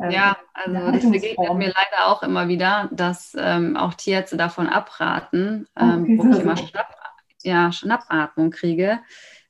Ähm, 0.00 0.10
ja, 0.10 0.36
also 0.52 0.90
das 0.90 1.10
begegnet 1.10 1.54
mir 1.54 1.68
leider 1.68 2.06
auch 2.06 2.22
immer 2.22 2.48
wieder, 2.48 2.88
dass 2.90 3.34
ähm, 3.38 3.76
auch 3.76 3.94
Tierärzte 3.94 4.36
davon 4.36 4.68
abraten, 4.68 5.66
ähm, 5.78 6.02
okay, 6.02 6.18
wo 6.18 6.30
ich 6.30 6.40
immer 6.40 6.56
Schnapp, 6.56 6.94
ja, 7.42 7.72
Schnappatmung 7.72 8.50
kriege 8.50 8.98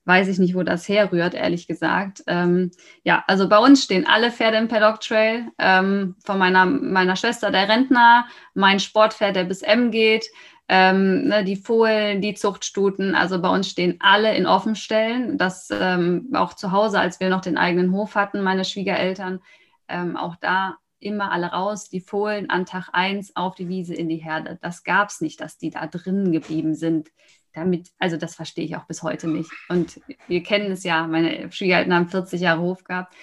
weiß 0.06 0.28
ich 0.28 0.38
nicht, 0.38 0.54
wo 0.54 0.62
das 0.62 0.88
herrührt, 0.88 1.34
ehrlich 1.34 1.66
gesagt. 1.66 2.22
Ähm, 2.28 2.70
ja, 3.02 3.24
also 3.26 3.48
bei 3.48 3.58
uns 3.58 3.82
stehen 3.82 4.06
alle 4.06 4.30
Pferde 4.30 4.56
im 4.56 4.68
Paddock 4.68 5.00
Trail. 5.00 5.48
Ähm, 5.58 6.14
von 6.24 6.38
meiner, 6.38 6.64
meiner 6.64 7.16
Schwester, 7.16 7.50
der 7.50 7.68
Rentner, 7.68 8.26
mein 8.54 8.78
Sportpferd, 8.78 9.34
der 9.34 9.44
bis 9.44 9.62
M 9.62 9.90
geht, 9.90 10.26
ähm, 10.68 11.26
ne, 11.26 11.44
die 11.44 11.56
Fohlen, 11.56 12.20
die 12.22 12.34
Zuchtstuten. 12.34 13.16
Also 13.16 13.42
bei 13.42 13.48
uns 13.48 13.68
stehen 13.68 13.96
alle 13.98 14.34
in 14.36 14.46
Offenstellen. 14.46 15.38
Das 15.38 15.68
ähm, 15.72 16.30
auch 16.34 16.54
zu 16.54 16.70
Hause, 16.70 17.00
als 17.00 17.18
wir 17.18 17.28
noch 17.28 17.40
den 17.40 17.58
eigenen 17.58 17.90
Hof 17.92 18.14
hatten, 18.14 18.42
meine 18.42 18.64
Schwiegereltern, 18.64 19.40
ähm, 19.88 20.16
auch 20.16 20.36
da 20.36 20.76
immer 21.00 21.32
alle 21.32 21.48
raus, 21.48 21.88
die 21.88 22.00
Fohlen 22.00 22.48
an 22.48 22.64
Tag 22.64 22.90
1 22.92 23.34
auf 23.34 23.56
die 23.56 23.68
Wiese 23.68 23.94
in 23.94 24.08
die 24.08 24.16
Herde. 24.16 24.58
Das 24.62 24.84
gab 24.84 25.08
es 25.08 25.20
nicht, 25.20 25.40
dass 25.40 25.58
die 25.58 25.70
da 25.70 25.86
drinnen 25.88 26.30
geblieben 26.32 26.74
sind 26.74 27.10
damit, 27.56 27.90
also 27.98 28.16
das 28.16 28.34
verstehe 28.34 28.64
ich 28.64 28.76
auch 28.76 28.84
bis 28.84 29.02
heute 29.02 29.28
nicht. 29.28 29.50
Und 29.68 30.00
wir 30.28 30.42
kennen 30.42 30.70
es 30.72 30.84
ja, 30.84 31.06
meine 31.06 31.50
Schwiegereltern 31.50 31.94
haben 31.94 32.08
40 32.08 32.40
Jahre 32.40 32.60
Hof 32.60 32.84
gehabt. 32.84 33.14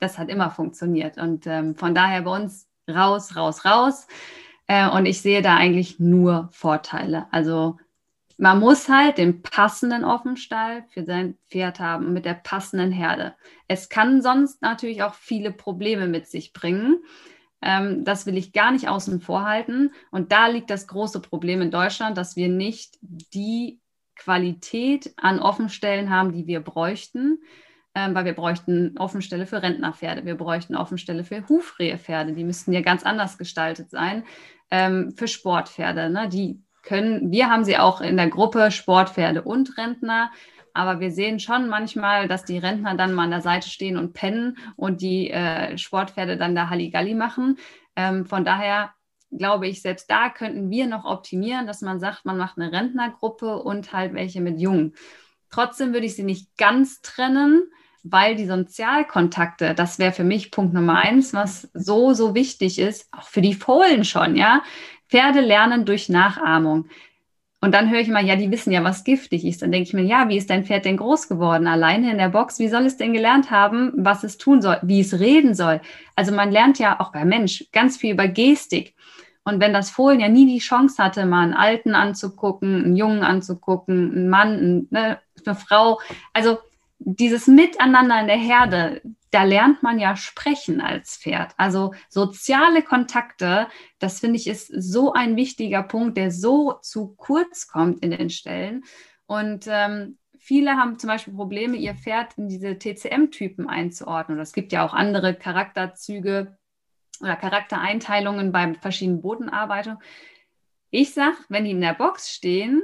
Das 0.00 0.18
hat 0.18 0.28
immer 0.28 0.50
funktioniert. 0.50 1.18
Und 1.18 1.46
ähm, 1.46 1.74
von 1.76 1.94
daher 1.94 2.22
bei 2.22 2.36
uns 2.36 2.68
raus, 2.88 3.36
raus, 3.36 3.64
raus. 3.64 4.06
Äh, 4.66 4.88
und 4.88 5.06
ich 5.06 5.20
sehe 5.20 5.42
da 5.42 5.56
eigentlich 5.56 5.98
nur 5.98 6.48
Vorteile. 6.52 7.26
Also 7.30 7.76
man 8.38 8.60
muss 8.60 8.88
halt 8.88 9.18
den 9.18 9.42
passenden 9.42 10.04
Offenstall 10.04 10.84
für 10.88 11.04
sein 11.04 11.36
Pferd 11.50 11.80
haben 11.80 12.12
mit 12.12 12.24
der 12.24 12.34
passenden 12.34 12.92
Herde. 12.92 13.34
Es 13.66 13.88
kann 13.88 14.22
sonst 14.22 14.62
natürlich 14.62 15.02
auch 15.02 15.14
viele 15.14 15.50
Probleme 15.50 16.06
mit 16.06 16.28
sich 16.28 16.52
bringen. 16.52 17.02
Ähm, 17.62 18.04
das 18.04 18.26
will 18.26 18.36
ich 18.36 18.52
gar 18.52 18.72
nicht 18.72 18.88
außen 18.88 19.20
vor 19.20 19.44
halten. 19.44 19.90
Und 20.10 20.32
da 20.32 20.46
liegt 20.46 20.70
das 20.70 20.86
große 20.86 21.20
Problem 21.20 21.60
in 21.60 21.70
Deutschland, 21.70 22.16
dass 22.16 22.36
wir 22.36 22.48
nicht 22.48 22.98
die 23.00 23.80
Qualität 24.16 25.12
an 25.16 25.40
Offenstellen 25.40 26.10
haben, 26.10 26.32
die 26.32 26.46
wir 26.46 26.60
bräuchten. 26.60 27.38
Ähm, 27.94 28.14
weil 28.14 28.26
wir 28.26 28.34
bräuchten 28.34 28.96
Offenstelle 28.98 29.46
für 29.46 29.62
Rentnerpferde, 29.62 30.24
wir 30.24 30.36
bräuchten 30.36 30.76
Offenstelle 30.76 31.24
für 31.24 31.48
Hufrehepferde, 31.48 32.32
die 32.32 32.44
müssten 32.44 32.72
ja 32.72 32.82
ganz 32.82 33.02
anders 33.02 33.38
gestaltet 33.38 33.90
sein. 33.90 34.24
Ähm, 34.70 35.14
für 35.16 35.26
Sportpferde, 35.26 36.10
ne? 36.10 36.28
die 36.28 36.62
können, 36.82 37.32
wir 37.32 37.50
haben 37.50 37.64
sie 37.64 37.76
auch 37.76 38.00
in 38.00 38.16
der 38.16 38.28
Gruppe 38.28 38.70
Sportpferde 38.70 39.42
und 39.42 39.76
Rentner. 39.78 40.30
Aber 40.74 41.00
wir 41.00 41.10
sehen 41.10 41.40
schon 41.40 41.68
manchmal, 41.68 42.28
dass 42.28 42.44
die 42.44 42.58
Rentner 42.58 42.94
dann 42.94 43.14
mal 43.14 43.24
an 43.24 43.30
der 43.30 43.40
Seite 43.40 43.68
stehen 43.68 43.96
und 43.96 44.12
pennen 44.12 44.58
und 44.76 45.00
die 45.00 45.30
äh, 45.30 45.76
Sportpferde 45.76 46.36
dann 46.36 46.54
da 46.54 46.70
Halligalli 46.70 47.14
machen. 47.14 47.58
Ähm, 47.96 48.26
von 48.26 48.44
daher 48.44 48.92
glaube 49.36 49.68
ich, 49.68 49.82
selbst 49.82 50.10
da 50.10 50.30
könnten 50.30 50.70
wir 50.70 50.86
noch 50.86 51.04
optimieren, 51.04 51.66
dass 51.66 51.82
man 51.82 52.00
sagt, 52.00 52.24
man 52.24 52.38
macht 52.38 52.58
eine 52.58 52.72
Rentnergruppe 52.72 53.58
und 53.58 53.92
halt 53.92 54.14
welche 54.14 54.40
mit 54.40 54.58
Jungen. 54.58 54.94
Trotzdem 55.50 55.92
würde 55.92 56.06
ich 56.06 56.16
sie 56.16 56.24
nicht 56.24 56.56
ganz 56.56 57.00
trennen, 57.02 57.70
weil 58.02 58.36
die 58.36 58.46
Sozialkontakte, 58.46 59.74
das 59.74 59.98
wäre 59.98 60.12
für 60.12 60.24
mich 60.24 60.50
Punkt 60.50 60.72
Nummer 60.72 60.98
eins, 60.98 61.34
was 61.34 61.68
so, 61.74 62.14
so 62.14 62.34
wichtig 62.34 62.78
ist, 62.78 63.08
auch 63.12 63.28
für 63.28 63.42
die 63.42 63.54
Fohlen 63.54 64.04
schon, 64.04 64.36
ja. 64.36 64.62
Pferde 65.08 65.40
lernen 65.40 65.86
durch 65.86 66.10
Nachahmung. 66.10 66.88
Und 67.60 67.74
dann 67.74 67.90
höre 67.90 68.00
ich 68.00 68.08
immer, 68.08 68.20
ja, 68.20 68.36
die 68.36 68.52
wissen 68.52 68.72
ja, 68.72 68.84
was 68.84 69.02
giftig 69.02 69.44
ist. 69.44 69.62
Dann 69.62 69.72
denke 69.72 69.88
ich 69.88 69.94
mir, 69.94 70.04
ja, 70.04 70.28
wie 70.28 70.36
ist 70.36 70.48
dein 70.48 70.64
Pferd 70.64 70.84
denn 70.84 70.96
groß 70.96 71.28
geworden? 71.28 71.66
Alleine 71.66 72.12
in 72.12 72.18
der 72.18 72.28
Box, 72.28 72.60
wie 72.60 72.68
soll 72.68 72.86
es 72.86 72.96
denn 72.96 73.12
gelernt 73.12 73.50
haben, 73.50 73.92
was 73.96 74.22
es 74.22 74.38
tun 74.38 74.62
soll, 74.62 74.78
wie 74.82 75.00
es 75.00 75.18
reden 75.18 75.54
soll? 75.54 75.80
Also 76.14 76.32
man 76.32 76.52
lernt 76.52 76.78
ja 76.78 77.00
auch 77.00 77.10
bei 77.10 77.24
Mensch 77.24 77.66
ganz 77.72 77.96
viel 77.96 78.12
über 78.12 78.28
Gestik. 78.28 78.94
Und 79.42 79.60
wenn 79.60 79.72
das 79.72 79.90
Fohlen 79.90 80.20
ja 80.20 80.28
nie 80.28 80.46
die 80.46 80.58
Chance 80.58 81.02
hatte, 81.02 81.26
mal 81.26 81.42
einen 81.42 81.54
Alten 81.54 81.94
anzugucken, 81.94 82.84
einen 82.84 82.96
Jungen 82.96 83.22
anzugucken, 83.22 84.12
einen 84.12 84.28
Mann, 84.28 84.88
eine, 84.92 85.18
eine 85.44 85.54
Frau, 85.56 86.00
also 86.34 86.58
dieses 86.98 87.46
Miteinander 87.46 88.20
in 88.20 88.26
der 88.26 88.36
Herde, 88.36 89.00
da 89.30 89.44
lernt 89.44 89.82
man 89.82 89.98
ja 89.98 90.16
sprechen 90.16 90.80
als 90.80 91.16
Pferd. 91.16 91.52
Also 91.56 91.92
soziale 92.08 92.82
Kontakte, 92.82 93.68
das 93.98 94.20
finde 94.20 94.36
ich 94.36 94.46
ist 94.46 94.68
so 94.68 95.12
ein 95.12 95.36
wichtiger 95.36 95.82
Punkt, 95.82 96.16
der 96.16 96.30
so 96.30 96.74
zu 96.82 97.14
kurz 97.16 97.68
kommt 97.68 98.02
in 98.02 98.10
den 98.10 98.30
Stellen. 98.30 98.84
Und 99.26 99.66
ähm, 99.68 100.18
viele 100.38 100.76
haben 100.76 100.98
zum 100.98 101.08
Beispiel 101.08 101.34
Probleme, 101.34 101.76
ihr 101.76 101.94
Pferd 101.94 102.38
in 102.38 102.48
diese 102.48 102.78
TCM-Typen 102.78 103.68
einzuordnen. 103.68 104.38
es 104.38 104.52
gibt 104.52 104.72
ja 104.72 104.86
auch 104.86 104.94
andere 104.94 105.34
Charakterzüge 105.34 106.56
oder 107.20 107.36
Charaktereinteilungen 107.36 108.52
bei 108.52 108.74
verschiedenen 108.74 109.20
Bodenarbeitungen. 109.20 109.98
Ich 110.90 111.12
sage, 111.12 111.36
wenn 111.48 111.64
die 111.64 111.72
in 111.72 111.80
der 111.80 111.94
Box 111.94 112.30
stehen, 112.30 112.82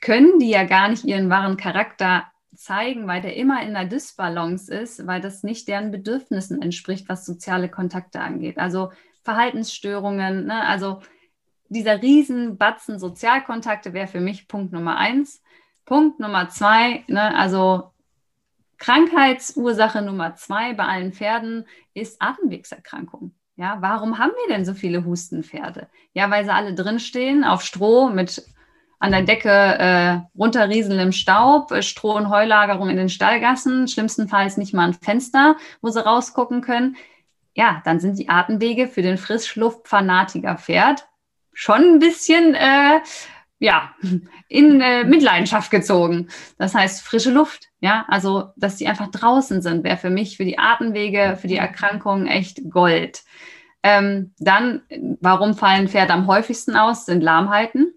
können 0.00 0.38
die 0.38 0.50
ja 0.50 0.64
gar 0.64 0.88
nicht 0.88 1.04
ihren 1.04 1.30
wahren 1.30 1.56
Charakter 1.56 2.24
zeigen, 2.56 3.06
weil 3.06 3.20
der 3.20 3.36
immer 3.36 3.62
in 3.62 3.76
einer 3.76 3.88
Dysbalance 3.88 4.72
ist, 4.72 5.06
weil 5.06 5.20
das 5.20 5.42
nicht 5.42 5.68
deren 5.68 5.90
Bedürfnissen 5.90 6.62
entspricht, 6.62 7.08
was 7.08 7.26
soziale 7.26 7.68
Kontakte 7.68 8.20
angeht. 8.20 8.58
Also 8.58 8.92
Verhaltensstörungen, 9.22 10.46
ne? 10.46 10.64
also 10.66 11.00
dieser 11.68 12.00
Riesenbatzen 12.00 12.98
Sozialkontakte 12.98 13.92
wäre 13.92 14.06
für 14.06 14.20
mich 14.20 14.48
Punkt 14.48 14.72
Nummer 14.72 14.96
eins. 14.98 15.42
Punkt 15.84 16.20
Nummer 16.20 16.48
zwei, 16.48 17.04
ne? 17.08 17.36
also 17.36 17.90
Krankheitsursache 18.78 20.02
Nummer 20.02 20.34
zwei 20.34 20.74
bei 20.74 20.84
allen 20.84 21.12
Pferden 21.12 21.66
ist 21.94 22.20
Atemwegserkrankung. 22.20 23.32
Ja, 23.56 23.78
warum 23.80 24.18
haben 24.18 24.32
wir 24.32 24.54
denn 24.54 24.66
so 24.66 24.74
viele 24.74 25.04
Hustenpferde? 25.04 25.88
Ja, 26.12 26.30
weil 26.30 26.44
sie 26.44 26.52
alle 26.52 26.74
drinstehen 26.74 27.42
auf 27.42 27.62
Stroh 27.62 28.10
mit 28.10 28.46
an 28.98 29.12
der 29.12 29.22
Decke 29.22 29.50
äh, 29.50 30.18
runterrieseln 30.38 30.98
im 30.98 31.12
Staub, 31.12 31.70
äh, 31.70 31.82
Stroh- 31.82 32.16
und 32.16 32.30
Heulagerung 32.30 32.88
in 32.88 32.96
den 32.96 33.08
Stallgassen, 33.08 33.88
schlimmstenfalls 33.88 34.56
nicht 34.56 34.74
mal 34.74 34.88
ein 34.88 34.94
Fenster, 34.94 35.56
wo 35.82 35.88
sie 35.90 36.04
rausgucken 36.04 36.60
können. 36.62 36.96
Ja, 37.54 37.82
dann 37.84 38.00
sind 38.00 38.18
die 38.18 38.28
Atemwege 38.28 38.88
für 38.88 39.02
den 39.02 39.18
Frischluftfanatiker 39.18 40.56
Pferd 40.56 41.06
schon 41.52 41.94
ein 41.94 41.98
bisschen 41.98 42.54
äh, 42.54 43.00
ja, 43.58 43.94
in 44.48 44.80
äh, 44.80 45.04
Mitleidenschaft 45.04 45.70
gezogen. 45.70 46.28
Das 46.58 46.74
heißt 46.74 47.02
frische 47.02 47.30
Luft, 47.30 47.68
ja, 47.80 48.04
also 48.08 48.50
dass 48.56 48.76
die 48.76 48.86
einfach 48.86 49.10
draußen 49.10 49.62
sind, 49.62 49.84
wäre 49.84 49.96
für 49.96 50.10
mich 50.10 50.36
für 50.36 50.44
die 50.44 50.58
Atemwege, 50.58 51.38
für 51.40 51.48
die 51.48 51.56
Erkrankungen 51.56 52.26
echt 52.26 52.60
Gold. 52.70 53.24
Ähm, 53.82 54.34
dann, 54.38 54.82
warum 55.20 55.54
fallen 55.54 55.88
Pferde 55.88 56.12
am 56.12 56.26
häufigsten 56.26 56.76
aus, 56.76 57.06
sind 57.06 57.22
Lahmheiten. 57.22 57.92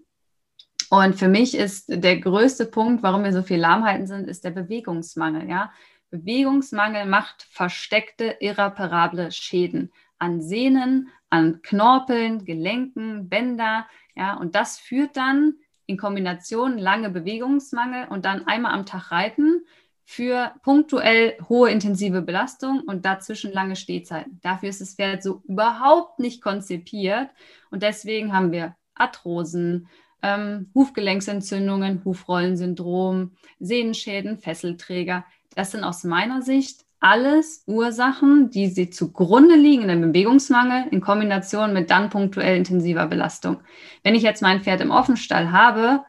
Und 0.90 1.14
für 1.14 1.28
mich 1.28 1.56
ist 1.56 1.84
der 1.88 2.18
größte 2.18 2.66
Punkt, 2.66 3.04
warum 3.04 3.22
wir 3.22 3.32
so 3.32 3.42
viel 3.42 3.58
Lahmheiten 3.58 4.08
sind, 4.08 4.26
ist 4.26 4.44
der 4.44 4.50
Bewegungsmangel. 4.50 5.48
Ja? 5.48 5.72
Bewegungsmangel 6.10 7.06
macht 7.06 7.46
versteckte, 7.48 8.36
irreparable 8.40 9.30
Schäden 9.30 9.92
an 10.18 10.42
Sehnen, 10.42 11.08
an 11.30 11.62
Knorpeln, 11.62 12.44
Gelenken, 12.44 13.28
Bänder. 13.28 13.86
Ja? 14.16 14.34
Und 14.34 14.56
das 14.56 14.78
führt 14.80 15.16
dann 15.16 15.54
in 15.86 15.96
Kombination 15.96 16.76
lange 16.76 17.10
Bewegungsmangel 17.10 18.08
und 18.08 18.24
dann 18.24 18.48
einmal 18.48 18.72
am 18.72 18.84
Tag 18.84 19.12
reiten 19.12 19.64
für 20.04 20.52
punktuell 20.64 21.36
hohe 21.48 21.70
intensive 21.70 22.20
Belastung 22.20 22.80
und 22.80 23.04
dazwischen 23.04 23.52
lange 23.52 23.76
Stehzeiten. 23.76 24.40
Dafür 24.42 24.70
ist 24.70 24.80
das 24.80 24.96
Pferd 24.96 25.22
so 25.22 25.40
überhaupt 25.46 26.18
nicht 26.18 26.42
konzipiert 26.42 27.30
und 27.70 27.84
deswegen 27.84 28.32
haben 28.32 28.50
wir 28.50 28.74
Arthrosen, 28.96 29.88
ähm, 30.22 30.70
Hufgelenksentzündungen, 30.74 32.04
Hufrollensyndrom, 32.04 33.32
Sehnenschäden, 33.58 34.38
Fesselträger. 34.38 35.24
Das 35.54 35.72
sind 35.72 35.84
aus 35.84 36.04
meiner 36.04 36.42
Sicht 36.42 36.84
alles 37.00 37.64
Ursachen, 37.66 38.50
die 38.50 38.68
sie 38.68 38.90
zugrunde 38.90 39.56
liegen 39.56 39.82
in 39.82 39.88
dem 39.88 40.12
Bewegungsmangel 40.12 40.88
in 40.90 41.00
Kombination 41.00 41.72
mit 41.72 41.90
dann 41.90 42.10
punktuell 42.10 42.56
intensiver 42.56 43.06
Belastung. 43.06 43.60
Wenn 44.02 44.14
ich 44.14 44.22
jetzt 44.22 44.42
mein 44.42 44.60
Pferd 44.60 44.82
im 44.82 44.90
Offenstall 44.90 45.50
habe, 45.50 46.04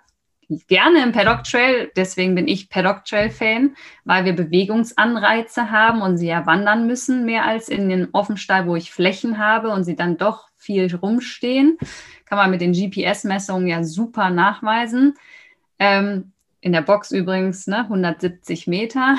gerne 0.67 1.01
im 1.01 1.13
Paddock 1.13 1.45
Trail, 1.45 1.89
deswegen 1.95 2.35
bin 2.35 2.47
ich 2.47 2.69
Paddock 2.69 3.05
Trail 3.05 3.29
Fan, 3.29 3.75
weil 4.03 4.25
wir 4.25 4.33
Bewegungsanreize 4.35 5.71
haben 5.71 6.01
und 6.01 6.17
sie 6.17 6.27
ja 6.27 6.45
wandern 6.45 6.87
müssen, 6.87 7.25
mehr 7.25 7.45
als 7.45 7.69
in 7.69 7.87
den 7.87 8.09
Offenstall, 8.11 8.67
wo 8.67 8.75
ich 8.75 8.91
Flächen 8.91 9.37
habe 9.37 9.69
und 9.69 9.85
sie 9.85 9.95
dann 9.95 10.17
doch 10.17 10.50
viel 10.61 10.93
rumstehen 10.95 11.77
kann 12.31 12.37
man 12.37 12.49
mit 12.49 12.61
den 12.61 12.71
GPS-Messungen 12.71 13.67
ja 13.67 13.83
super 13.83 14.29
nachweisen. 14.29 15.15
Ähm, 15.79 16.31
in 16.61 16.71
der 16.71 16.81
Box 16.81 17.11
übrigens 17.11 17.67
ne, 17.67 17.79
170 17.79 18.67
Meter. 18.67 19.17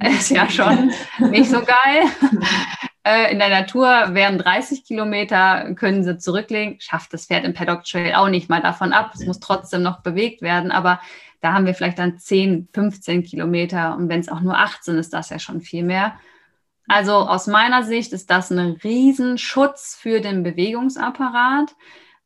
ist 0.00 0.30
ja 0.30 0.50
schon 0.50 0.90
nicht 1.30 1.48
so 1.50 1.60
geil. 1.60 2.04
Äh, 3.08 3.30
in 3.30 3.38
der 3.38 3.50
Natur 3.50 3.86
wären 4.14 4.36
30 4.36 4.84
Kilometer, 4.84 5.74
können 5.76 6.02
sie 6.02 6.18
zurücklegen. 6.18 6.80
Schafft 6.80 7.12
das 7.12 7.26
Pferd 7.26 7.44
im 7.44 7.54
Paddock 7.54 7.84
Trail 7.84 8.14
auch 8.14 8.28
nicht 8.28 8.48
mal 8.48 8.60
davon 8.60 8.92
ab. 8.92 9.12
Es 9.14 9.24
muss 9.24 9.38
trotzdem 9.38 9.82
noch 9.82 10.00
bewegt 10.00 10.42
werden. 10.42 10.72
Aber 10.72 11.00
da 11.40 11.52
haben 11.52 11.66
wir 11.66 11.74
vielleicht 11.74 12.00
dann 12.00 12.18
10, 12.18 12.66
15 12.74 13.22
Kilometer. 13.22 13.94
Und 13.94 14.08
wenn 14.08 14.18
es 14.18 14.28
auch 14.28 14.40
nur 14.40 14.58
18 14.58 14.98
ist, 14.98 15.12
das 15.12 15.30
ja 15.30 15.38
schon 15.38 15.60
viel 15.60 15.84
mehr. 15.84 16.18
Also 16.88 17.12
aus 17.14 17.46
meiner 17.46 17.82
Sicht 17.82 18.12
ist 18.12 18.30
das 18.30 18.50
ein 18.50 18.78
Riesenschutz 18.82 19.96
für 20.00 20.20
den 20.20 20.42
Bewegungsapparat 20.42 21.74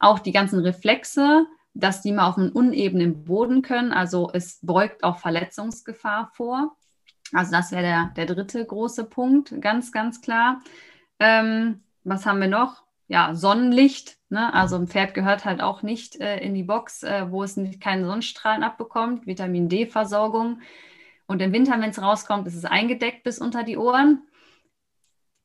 auch 0.01 0.18
die 0.18 0.33
ganzen 0.33 0.59
Reflexe, 0.61 1.46
dass 1.75 2.03
die 2.03 2.11
mal 2.11 2.29
auf 2.29 2.38
einem 2.38 2.51
unebenen 2.51 3.25
Boden 3.25 3.62
können. 3.62 3.92
Also 3.92 4.31
es 4.33 4.59
beugt 4.62 5.05
auch 5.05 5.18
Verletzungsgefahr 5.18 6.33
vor. 6.35 6.77
Also 7.33 7.53
das 7.53 7.70
wäre 7.70 7.83
der, 7.83 8.12
der 8.16 8.27
dritte 8.27 8.64
große 8.64 9.05
Punkt, 9.05 9.61
ganz, 9.61 9.92
ganz 9.92 10.20
klar. 10.20 10.61
Ähm, 11.20 11.85
was 12.03 12.27
haben 12.27 12.40
wir 12.40 12.49
noch? 12.49 12.83
Ja, 13.07 13.35
Sonnenlicht. 13.35 14.16
Ne? 14.31 14.53
Also 14.53 14.77
ein 14.77 14.88
Pferd 14.88 15.14
gehört 15.14 15.44
halt 15.44 15.61
auch 15.62 15.83
nicht 15.83 16.16
äh, 16.20 16.38
in 16.38 16.55
die 16.55 16.62
Box, 16.62 17.03
äh, 17.03 17.31
wo 17.31 17.44
es 17.44 17.57
nicht 17.57 17.81
keinen 17.81 18.05
Sonnenstrahlen 18.05 18.64
abbekommt. 18.64 19.27
Vitamin 19.27 19.68
D-Versorgung. 19.68 20.61
Und 21.27 21.42
im 21.42 21.53
Winter, 21.53 21.81
wenn 21.81 21.90
es 21.90 22.03
rauskommt, 22.03 22.46
ist 22.49 22.57
es 22.57 22.64
eingedeckt 22.64 23.23
bis 23.23 23.38
unter 23.38 23.62
die 23.62 23.77
Ohren. 23.77 24.23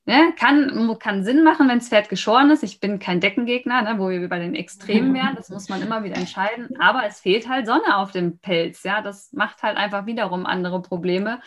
Ne, 0.08 0.34
kann, 0.38 1.00
kann 1.00 1.24
Sinn 1.24 1.44
machen, 1.44 1.68
wenn 1.68 1.80
das 1.80 1.90
Pferd 1.90 2.10
geschoren 2.10 2.52
ist. 2.52 2.62
Ich 2.62 2.80
bin 2.80 3.00
kein 3.00 3.20
Deckengegner, 3.20 3.82
ne, 3.82 3.96
wo 3.98 4.10
wir 4.10 4.30
bei 4.30 4.38
den 4.38 4.54
Extremen 4.54 5.16
wären. 5.16 5.36
Das 5.36 5.50
muss 5.50 5.68
man 5.68 5.82
immer 5.82 6.04
wieder 6.04 6.16
entscheiden. 6.16 6.80
Aber 6.80 7.06
es 7.08 7.22
fehlt 7.22 7.50
halt 7.50 7.66
Sonne 7.66 7.98
auf 7.98 8.12
dem 8.12 8.38
Pelz. 8.38 8.84
Ja, 8.84 9.02
das 9.02 9.34
macht 9.34 9.64
halt 9.64 9.78
einfach 9.78 10.06
wiederum 10.06 10.46
andere 10.46 10.80
Probleme. 10.84 11.42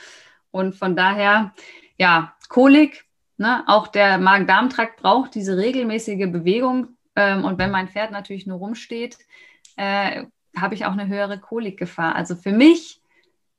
Und 0.50 0.74
von 0.74 0.96
daher, 0.96 1.54
ja, 1.98 2.34
Kolik, 2.48 3.04
ne, 3.36 3.62
auch 3.68 3.86
der 3.86 4.18
Magen-Darm-Trakt 4.18 5.02
braucht 5.02 5.36
diese 5.36 5.56
regelmäßige 5.56 6.30
Bewegung. 6.32 6.96
Ähm, 7.14 7.44
und 7.44 7.58
wenn 7.58 7.70
mein 7.70 7.86
Pferd 7.86 8.10
natürlich 8.10 8.48
nur 8.48 8.58
rumsteht, 8.58 9.18
äh, 9.76 10.24
habe 10.56 10.74
ich 10.74 10.84
auch 10.84 10.92
eine 10.92 11.06
höhere 11.06 11.38
Kolikgefahr. 11.38 12.16
Also 12.16 12.34
für 12.34 12.52
mich 12.52 13.00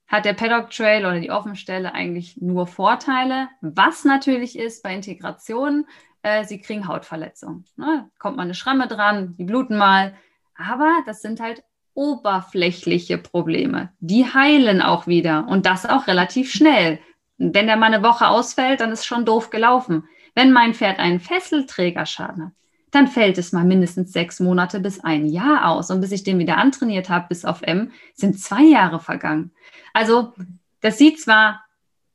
hat 0.10 0.26
der 0.26 0.34
Paddock 0.34 0.72
Trail 0.72 1.06
oder 1.06 1.20
die 1.20 1.32
Offenstelle 1.32 1.94
eigentlich 1.94 2.38
nur 2.42 2.68
Vorteile. 2.68 3.48
Was 3.62 4.04
natürlich 4.04 4.58
ist 4.58 4.84
bei 4.84 4.94
Integration, 4.94 5.86
äh, 6.24 6.44
sie 6.44 6.60
kriegen 6.60 6.88
Hautverletzungen. 6.88 7.66
Ne? 7.78 8.10
Kommt 8.18 8.36
mal 8.36 8.44
eine 8.44 8.56
Schramme 8.56 8.88
dran, 8.88 9.36
die 9.38 9.44
bluten 9.44 9.78
mal. 9.78 10.16
Aber 10.58 11.04
das 11.06 11.22
sind 11.22 11.40
halt 11.40 11.64
oberflächliche 11.94 13.18
Probleme. 13.18 13.94
Die 14.00 14.26
heilen 14.26 14.82
auch 14.82 15.06
wieder 15.06 15.48
und 15.48 15.66
das 15.66 15.86
auch 15.86 16.08
relativ 16.08 16.52
schnell. 16.52 17.00
Wenn 17.38 17.68
der 17.68 17.78
mal 17.78 17.94
eine 17.94 18.04
Woche 18.04 18.28
ausfällt, 18.28 18.82
dann 18.82 18.92
ist 18.92 19.06
schon 19.06 19.26
doof 19.26 19.50
gelaufen. 19.50 20.08
Wenn 20.34 20.52
mein 20.52 20.74
Pferd 20.74 21.00
einen 21.00 21.20
Fesselträgerschaden 21.20 22.48
hat, 22.48 22.52
dann 22.92 23.08
fällt 23.08 23.38
es 23.38 23.52
mal 23.52 23.66
mindestens 23.66 24.12
sechs 24.12 24.40
Monate 24.40 24.80
bis 24.80 25.04
ein 25.04 25.26
Jahr 25.26 25.70
aus. 25.70 25.92
Und 25.92 26.02
bis 26.02 26.12
ich 26.12 26.24
den 26.24 26.40
wieder 26.40 26.58
antrainiert 26.58 27.10
habe, 27.10 27.28
bis 27.30 27.46
auf 27.46 27.62
M, 27.62 27.92
sind 28.14 28.40
zwei 28.40 28.64
Jahre 28.64 29.00
vergangen. 29.00 29.52
Also 29.94 30.34
das 30.82 30.98
sieht 30.98 31.20
zwar 31.20 31.64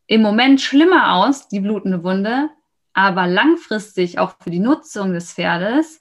im 0.07 0.23
Moment 0.23 0.61
schlimmer 0.61 1.15
aus, 1.15 1.49
die 1.49 1.61
blutende 1.61 2.03
Wunde, 2.03 2.51
aber 2.93 3.27
langfristig 3.27 4.19
auch 4.19 4.35
für 4.41 4.51
die 4.51 4.61
Nutzung 4.61 5.13
des 5.13 5.33
Pferdes 5.33 6.01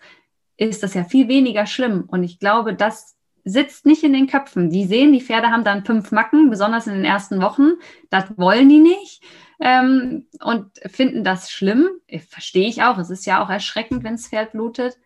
ist 0.58 0.84
das 0.84 0.94
ja 0.94 1.04
viel 1.04 1.28
weniger 1.28 1.66
schlimm. 1.66 2.04
Und 2.08 2.24
ich 2.24 2.40
glaube, 2.40 2.76
das 2.76 3.16
sitzt 3.44 3.86
nicht 3.86 4.04
in 4.04 4.14
den 4.14 4.28
Köpfen. 4.28 4.70
Die 4.70 4.86
sehen, 4.86 5.12
die 5.12 5.22
Pferde 5.22 5.48
haben 5.48 5.64
dann 5.64 5.86
fünf 5.86 6.12
Macken, 6.12 6.50
besonders 6.50 6.88
in 6.88 6.94
den 6.94 7.06
ersten 7.06 7.42
Wochen. 7.42 7.74
Das 8.10 8.26
wollen 8.38 8.70
die 8.70 8.80
nicht 8.80 9.24
ähm, 9.66 10.28
und 10.42 10.78
finden 10.92 11.24
das 11.24 11.50
schlimm. 11.50 11.90
Verstehe 12.28 12.68
ich 12.68 12.84
auch. 12.84 12.98
Es 12.98 13.10
ist 13.10 13.26
ja 13.26 13.42
auch 13.42 13.50
erschreckend, 13.50 14.04
wenn 14.04 14.16
das 14.16 14.28
Pferd 14.28 14.52
blutet. 14.52 14.98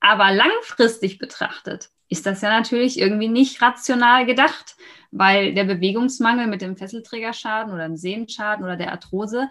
Aber 0.00 0.32
langfristig 0.32 1.18
betrachtet 1.18 1.90
ist 2.08 2.24
das 2.24 2.40
ja 2.40 2.48
natürlich 2.48 2.98
irgendwie 2.98 3.28
nicht 3.28 3.60
rational 3.60 4.24
gedacht, 4.24 4.76
weil 5.10 5.52
der 5.52 5.64
Bewegungsmangel 5.64 6.46
mit 6.46 6.62
dem 6.62 6.78
Fesselträgerschaden 6.78 7.70
oder 7.74 7.86
dem 7.86 7.98
Sehenschaden 7.98 8.64
oder 8.64 8.76
der 8.76 8.92
Arthrose 8.92 9.50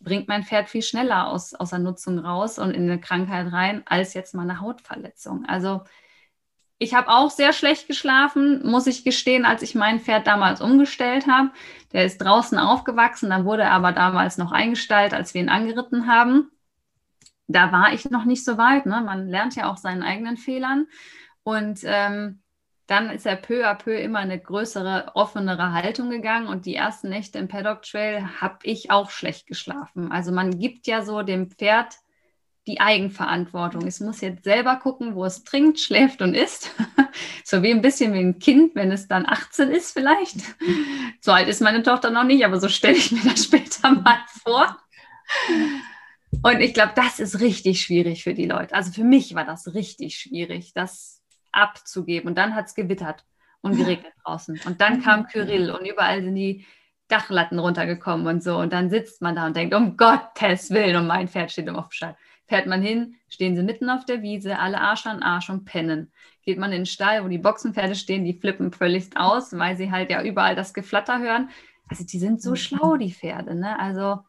bringt 0.00 0.26
mein 0.26 0.42
Pferd 0.42 0.68
viel 0.68 0.82
schneller 0.82 1.28
aus, 1.28 1.54
aus 1.54 1.70
der 1.70 1.78
Nutzung 1.78 2.18
raus 2.18 2.58
und 2.58 2.72
in 2.72 2.82
eine 2.82 3.00
Krankheit 3.00 3.52
rein, 3.52 3.82
als 3.86 4.14
jetzt 4.14 4.34
mal 4.34 4.42
eine 4.42 4.60
Hautverletzung. 4.60 5.44
Also 5.46 5.82
ich 6.78 6.94
habe 6.94 7.08
auch 7.08 7.30
sehr 7.30 7.52
schlecht 7.52 7.88
geschlafen, 7.88 8.64
muss 8.64 8.86
ich 8.86 9.04
gestehen, 9.04 9.44
als 9.44 9.62
ich 9.62 9.74
mein 9.74 10.00
Pferd 10.00 10.26
damals 10.26 10.60
umgestellt 10.60 11.26
habe. 11.26 11.50
Der 11.92 12.04
ist 12.04 12.18
draußen 12.18 12.56
aufgewachsen, 12.58 13.30
dann 13.30 13.44
wurde 13.44 13.62
er 13.62 13.72
aber 13.72 13.92
damals 13.92 14.38
noch 14.38 14.52
eingestellt, 14.52 15.12
als 15.12 15.34
wir 15.34 15.40
ihn 15.40 15.48
angeritten 15.48 16.06
haben. 16.06 16.50
Da 17.48 17.72
war 17.72 17.92
ich 17.92 18.10
noch 18.10 18.24
nicht 18.24 18.44
so 18.44 18.58
weit. 18.58 18.86
Ne? 18.86 19.00
Man 19.00 19.26
lernt 19.28 19.56
ja 19.56 19.70
auch 19.70 19.76
seinen 19.78 20.02
eigenen 20.02 20.36
Fehlern. 20.36 20.86
Und 21.42 21.80
ähm, 21.84 22.42
dann 22.86 23.10
ist 23.10 23.26
er 23.26 23.36
peu 23.36 23.66
à 23.66 23.74
peu 23.74 23.94
immer 23.94 24.18
eine 24.18 24.38
größere, 24.38 25.12
offenere 25.14 25.72
Haltung 25.72 26.10
gegangen. 26.10 26.46
Und 26.46 26.66
die 26.66 26.74
ersten 26.74 27.08
Nächte 27.08 27.38
im 27.38 27.48
Paddock 27.48 27.82
Trail 27.82 28.40
habe 28.40 28.58
ich 28.62 28.90
auch 28.90 29.10
schlecht 29.10 29.46
geschlafen. 29.46 30.12
Also 30.12 30.30
man 30.30 30.58
gibt 30.58 30.86
ja 30.86 31.02
so 31.02 31.22
dem 31.22 31.50
Pferd 31.50 31.96
die 32.68 32.80
Eigenverantwortung. 32.80 33.86
Es 33.86 33.98
muss 33.98 34.20
jetzt 34.20 34.44
selber 34.44 34.76
gucken, 34.76 35.14
wo 35.14 35.24
es 35.24 35.42
trinkt, 35.42 35.80
schläft 35.80 36.20
und 36.22 36.34
isst. 36.34 36.70
so 37.44 37.62
wie 37.62 37.70
ein 37.70 37.80
bisschen 37.80 38.12
wie 38.12 38.18
ein 38.18 38.38
Kind, 38.38 38.74
wenn 38.74 38.92
es 38.92 39.08
dann 39.08 39.26
18 39.26 39.70
ist 39.70 39.92
vielleicht. 39.92 40.36
So 41.20 41.32
alt 41.32 41.48
ist 41.48 41.60
meine 41.60 41.82
Tochter 41.82 42.10
noch 42.10 42.22
nicht, 42.22 42.44
aber 42.44 42.60
so 42.60 42.68
stelle 42.68 42.96
ich 42.96 43.10
mir 43.10 43.22
das 43.24 43.44
später 43.44 43.90
mal 43.90 44.18
vor. 44.44 44.78
Und 46.42 46.60
ich 46.60 46.72
glaube, 46.72 46.92
das 46.94 47.18
ist 47.18 47.40
richtig 47.40 47.82
schwierig 47.82 48.22
für 48.22 48.34
die 48.34 48.46
Leute. 48.46 48.74
Also 48.74 48.92
für 48.92 49.02
mich 49.02 49.34
war 49.34 49.44
das 49.44 49.74
richtig 49.74 50.16
schwierig, 50.16 50.72
das 50.74 51.20
abzugeben. 51.50 52.28
Und 52.28 52.38
dann 52.38 52.54
hat 52.54 52.66
es 52.66 52.74
gewittert 52.74 53.24
und 53.62 53.76
geregnet 53.76 54.12
draußen. 54.24 54.60
Und 54.64 54.80
dann 54.80 55.02
kam 55.02 55.26
Kyrill 55.26 55.70
und 55.72 55.86
überall 55.86 56.22
sind 56.22 56.36
die 56.36 56.64
Dachlatten 57.08 57.58
runtergekommen 57.58 58.26
und 58.26 58.42
so. 58.42 58.56
Und 58.56 58.72
dann 58.72 58.90
sitzt 58.90 59.20
man 59.20 59.34
da 59.34 59.46
und 59.46 59.56
denkt, 59.56 59.74
um 59.74 59.96
Gottes 59.96 60.70
Willen, 60.70 60.96
und 60.96 61.08
mein 61.08 61.26
Pferd 61.26 61.50
steht 61.50 61.66
im 61.66 61.76
Offenstall 61.76 62.16
fährt 62.48 62.66
man 62.66 62.82
hin, 62.82 63.14
stehen 63.28 63.54
sie 63.54 63.62
mitten 63.62 63.90
auf 63.90 64.04
der 64.04 64.22
Wiese, 64.22 64.58
alle 64.58 64.80
Arsch 64.80 65.06
an 65.06 65.22
Arsch 65.22 65.50
und 65.50 65.64
pennen. 65.64 66.10
Geht 66.42 66.58
man 66.58 66.72
in 66.72 66.80
den 66.80 66.86
Stall, 66.86 67.24
wo 67.24 67.28
die 67.28 67.38
Boxenpferde 67.38 67.94
stehen, 67.94 68.24
die 68.24 68.32
flippen 68.32 68.72
völlig 68.72 69.16
aus, 69.16 69.56
weil 69.56 69.76
sie 69.76 69.90
halt 69.90 70.10
ja 70.10 70.22
überall 70.22 70.56
das 70.56 70.72
Geflatter 70.74 71.18
hören. 71.20 71.50
Also 71.88 72.04
die 72.04 72.18
sind 72.18 72.42
so 72.42 72.50
mhm. 72.50 72.56
schlau, 72.56 72.96
die 72.96 73.12
Pferde. 73.12 73.54
Ne? 73.54 73.78
Also 73.78 74.20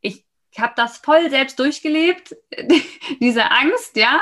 ich 0.00 0.24
habe 0.58 0.74
das 0.76 0.98
voll 0.98 1.30
selbst 1.30 1.58
durchgelebt, 1.58 2.36
diese 3.20 3.50
Angst, 3.50 3.96
ja, 3.96 4.20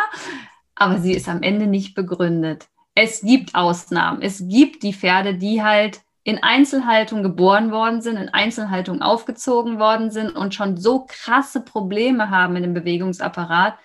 aber 0.77 0.99
sie 0.99 1.13
ist 1.13 1.29
am 1.29 1.43
Ende 1.43 1.67
nicht 1.67 1.95
begründet. 1.95 2.69
Es 2.95 3.21
gibt 3.21 3.55
Ausnahmen. 3.55 4.23
Es 4.23 4.47
gibt 4.47 4.83
die 4.83 4.95
Pferde, 4.95 5.35
die 5.35 5.63
halt 5.63 6.01
in 6.23 6.43
Einzelhaltung 6.43 7.23
geboren 7.23 7.71
worden 7.71 8.03
sind, 8.03 8.17
in 8.17 8.29
Einzelhaltung 8.29 9.01
aufgezogen 9.01 9.79
worden 9.79 10.11
sind 10.11 10.37
und 10.37 10.55
schon 10.55 10.77
so 10.77 11.07
krasse 11.09 11.63
Probleme 11.63 12.31
haben 12.31 12.57
in 12.57 12.63
dem 12.63 12.75
Bewegungsapparat, 12.75 13.79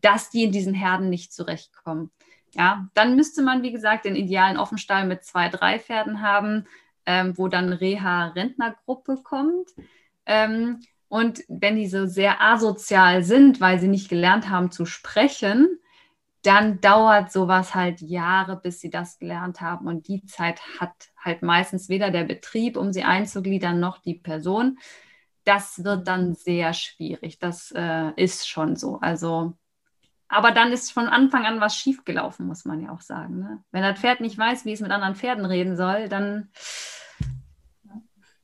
dass 0.00 0.30
die 0.30 0.44
in 0.44 0.52
diesen 0.52 0.74
Herden 0.74 1.10
nicht 1.10 1.32
zurechtkommen. 1.32 2.10
Ja, 2.54 2.88
dann 2.94 3.16
müsste 3.16 3.42
man, 3.42 3.62
wie 3.62 3.72
gesagt, 3.72 4.06
den 4.06 4.16
idealen 4.16 4.56
Offenstall 4.56 5.06
mit 5.06 5.24
zwei, 5.24 5.48
drei 5.48 5.78
Pferden 5.78 6.22
haben, 6.22 6.66
ähm, 7.04 7.36
wo 7.36 7.48
dann 7.48 7.72
Reha-Rentnergruppe 7.72 9.18
kommt. 9.22 9.68
Ähm, 10.24 10.80
und 11.08 11.42
wenn 11.48 11.76
die 11.76 11.88
so 11.88 12.06
sehr 12.06 12.40
asozial 12.40 13.22
sind, 13.22 13.60
weil 13.60 13.78
sie 13.78 13.88
nicht 13.88 14.08
gelernt 14.08 14.48
haben 14.48 14.70
zu 14.70 14.86
sprechen, 14.86 15.78
dann 16.42 16.80
dauert 16.80 17.32
sowas 17.32 17.74
halt 17.74 18.00
Jahre, 18.00 18.56
bis 18.56 18.80
sie 18.80 18.90
das 18.90 19.18
gelernt 19.18 19.60
haben. 19.60 19.86
Und 19.86 20.08
die 20.08 20.24
Zeit 20.24 20.60
hat 20.78 20.92
halt 21.16 21.42
meistens 21.42 21.88
weder 21.88 22.10
der 22.10 22.24
Betrieb, 22.24 22.76
um 22.76 22.92
sie 22.92 23.02
einzugliedern, 23.02 23.80
noch 23.80 23.98
die 23.98 24.14
Person. 24.14 24.78
Das 25.44 25.82
wird 25.82 26.06
dann 26.06 26.34
sehr 26.34 26.74
schwierig. 26.74 27.38
Das 27.38 27.72
äh, 27.74 28.12
ist 28.16 28.48
schon 28.48 28.76
so. 28.76 29.00
Also, 29.00 29.54
aber 30.28 30.52
dann 30.52 30.72
ist 30.72 30.92
von 30.92 31.08
Anfang 31.08 31.44
an 31.44 31.60
was 31.60 31.76
schiefgelaufen, 31.76 32.46
muss 32.46 32.64
man 32.64 32.80
ja 32.82 32.90
auch 32.90 33.00
sagen. 33.00 33.40
Ne? 33.40 33.64
Wenn 33.72 33.82
das 33.82 33.98
Pferd 33.98 34.20
nicht 34.20 34.38
weiß, 34.38 34.64
wie 34.64 34.72
es 34.72 34.80
mit 34.80 34.92
anderen 34.92 35.16
Pferden 35.16 35.44
reden 35.44 35.76
soll, 35.76 36.08
dann. 36.08 36.50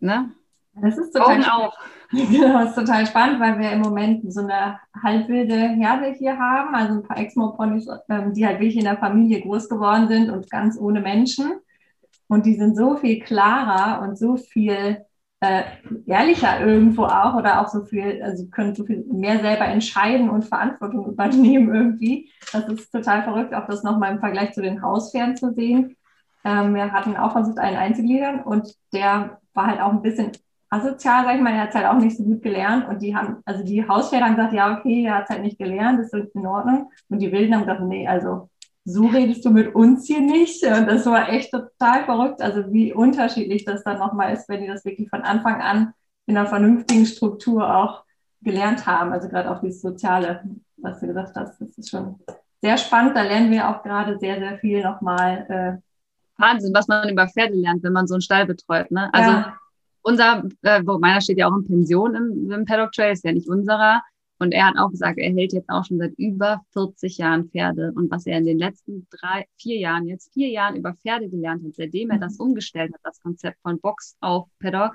Ne? 0.00 0.35
Das 0.77 0.99
ist 0.99 1.13
total 1.13 1.45
auf. 1.45 1.75
Genau, 2.11 2.61
das 2.61 2.71
ist 2.71 2.75
total 2.77 3.07
spannend, 3.07 3.41
weil 3.41 3.59
wir 3.59 3.73
im 3.73 3.81
Moment 3.81 4.33
so 4.33 4.41
eine 4.41 4.79
halbwilde 5.03 5.57
Herde 5.57 6.15
hier 6.17 6.39
haben, 6.39 6.73
also 6.73 6.95
ein 6.95 7.03
paar 7.03 7.19
Exmo-Ponys, 7.19 7.89
ähm, 8.09 8.33
die 8.33 8.47
halt 8.47 8.61
wirklich 8.61 8.77
in 8.77 8.85
der 8.85 8.99
Familie 8.99 9.41
groß 9.41 9.69
geworden 9.69 10.07
sind 10.07 10.31
und 10.31 10.49
ganz 10.49 10.79
ohne 10.79 11.01
Menschen. 11.01 11.55
Und 12.29 12.47
die 12.47 12.55
sind 12.55 12.77
so 12.77 12.97
viel 12.97 13.19
klarer 13.21 14.03
und 14.03 14.17
so 14.17 14.37
viel 14.37 15.05
äh, 15.41 15.63
ehrlicher 16.07 16.61
irgendwo 16.65 17.05
auch 17.05 17.35
oder 17.35 17.61
auch 17.61 17.69
so 17.69 17.85
viel, 17.85 18.23
also 18.23 18.47
können 18.47 18.75
so 18.75 18.85
viel 18.85 19.05
mehr 19.13 19.41
selber 19.41 19.67
entscheiden 19.67 20.31
und 20.31 20.45
Verantwortung 20.45 21.07
übernehmen 21.07 21.75
irgendwie. 21.75 22.31
Das 22.53 22.69
ist 22.69 22.91
total 22.93 23.25
verrückt, 23.25 23.55
auch 23.55 23.67
das 23.67 23.83
nochmal 23.83 24.13
im 24.13 24.21
Vergleich 24.21 24.53
zu 24.53 24.63
den 24.63 24.83
Hauspferden 24.83 25.37
zu 25.37 25.53
sehen. 25.53 25.97
Ähm, 26.45 26.75
wir 26.75 26.93
hatten 26.93 27.17
auch 27.17 27.33
versucht, 27.33 27.59
einen 27.59 27.77
einzugliedern 27.77 28.41
und 28.41 28.75
der 28.93 29.41
war 29.53 29.67
halt 29.67 29.81
auch 29.81 29.93
ein 29.93 30.03
bisschen 30.03 30.33
asozial, 30.75 31.25
sag 31.25 31.37
ich 31.37 31.41
mal, 31.41 31.53
er 31.53 31.63
hat 31.63 31.69
es 31.71 31.75
halt 31.75 31.87
auch 31.87 31.99
nicht 31.99 32.17
so 32.17 32.25
gut 32.25 32.43
gelernt. 32.43 32.89
Und 32.89 33.01
die 33.01 33.15
haben, 33.15 33.39
also 33.45 33.65
die 33.65 33.87
Hausväter 33.87 34.25
haben 34.25 34.37
gesagt, 34.37 34.55
ja, 34.55 34.79
okay, 34.79 35.05
er 35.05 35.17
hat 35.17 35.25
es 35.25 35.31
halt 35.31 35.43
nicht 35.43 35.59
gelernt, 35.59 36.01
das 36.01 36.13
ist 36.13 36.35
in 36.35 36.47
Ordnung. 36.47 36.91
Und 37.09 37.21
die 37.21 37.31
Wilden 37.33 37.55
haben 37.55 37.63
gesagt, 37.63 37.83
nee, 37.83 38.07
also 38.07 38.49
so 38.85 39.07
redest 39.07 39.45
du 39.45 39.51
mit 39.51 39.75
uns 39.75 40.07
hier 40.07 40.21
nicht. 40.21 40.63
Und 40.65 40.87
das 40.87 41.07
war 41.07 41.29
echt 41.29 41.53
total 41.53 42.05
verrückt, 42.05 42.43
also 42.43 42.73
wie 42.73 42.93
unterschiedlich 42.93 43.65
das 43.65 43.85
dann 43.85 43.99
nochmal 43.99 44.33
ist, 44.33 44.49
wenn 44.49 44.61
die 44.61 44.67
das 44.67 44.85
wirklich 44.85 45.09
von 45.09 45.23
Anfang 45.23 45.63
an 45.63 45.95
in 46.27 46.37
einer 46.37 46.47
vernünftigen 46.47 47.07
Struktur 47.07 47.75
auch 47.75 48.05
gelernt 48.43 48.87
haben. 48.87 49.13
Also 49.13 49.29
gerade 49.29 49.51
auch 49.51 49.61
dieses 49.61 49.81
Soziale, 49.81 50.43
was 50.77 51.01
du 51.01 51.07
gesagt 51.07 51.35
hast, 51.37 51.61
das 51.61 51.79
ist 51.79 51.91
schon 51.91 52.19
sehr 52.61 52.77
spannend. 52.77 53.17
Da 53.17 53.23
lernen 53.23 53.51
wir 53.51 53.69
auch 53.69 53.83
gerade 53.83 54.19
sehr, 54.19 54.39
sehr 54.39 54.59
viel 54.59 54.83
nochmal. 54.83 55.47
Äh, 55.49 56.43
Wahnsinn, 56.43 56.75
was 56.75 56.89
man 56.89 57.09
über 57.09 57.29
Pferde 57.29 57.55
lernt, 57.55 57.83
wenn 57.85 57.93
man 57.93 58.07
so 58.07 58.15
einen 58.15 58.23
Stall 58.23 58.47
betreut. 58.47 58.91
Ne? 58.91 59.09
Also 59.13 59.31
ja 59.31 59.55
unser, 60.05 60.45
äh, 60.62 60.83
meiner 60.83 61.21
steht 61.21 61.38
ja 61.38 61.49
auch 61.49 61.57
in 61.57 61.64
Pension 61.64 62.14
im, 62.14 62.51
im 62.51 62.64
Paddock 62.64 62.93
Trail, 62.93 63.12
ist 63.12 63.25
ja 63.25 63.33
nicht 63.33 63.49
unserer. 63.49 64.03
Und 64.38 64.53
er 64.53 64.67
hat 64.67 64.77
auch 64.77 64.90
gesagt, 64.90 65.19
er 65.19 65.33
hält 65.33 65.53
jetzt 65.53 65.71
auch 65.71 65.85
schon 65.85 65.99
seit 65.99 66.12
über 66.19 66.61
40 66.73 67.19
Jahren 67.19 67.49
Pferde. 67.49 67.93
Und 67.95 68.11
was 68.11 68.27
er 68.27 68.38
in 68.38 68.45
den 68.45 68.59
letzten 68.59 69.07
drei, 69.11 69.47
vier 69.57 69.79
Jahren, 69.79 70.07
jetzt 70.07 70.33
vier 70.35 70.49
Jahren 70.49 70.77
über 70.77 70.93
Pferde 70.93 71.29
gelernt 71.29 71.64
hat, 71.64 71.75
seitdem 71.75 72.11
er 72.11 72.19
das 72.19 72.38
mhm. 72.38 72.47
umgestellt 72.47 72.93
hat, 72.93 73.01
das 73.03 73.21
Konzept 73.21 73.59
von 73.62 73.81
Box 73.81 74.17
auf 74.21 74.49
Paddock, 74.61 74.95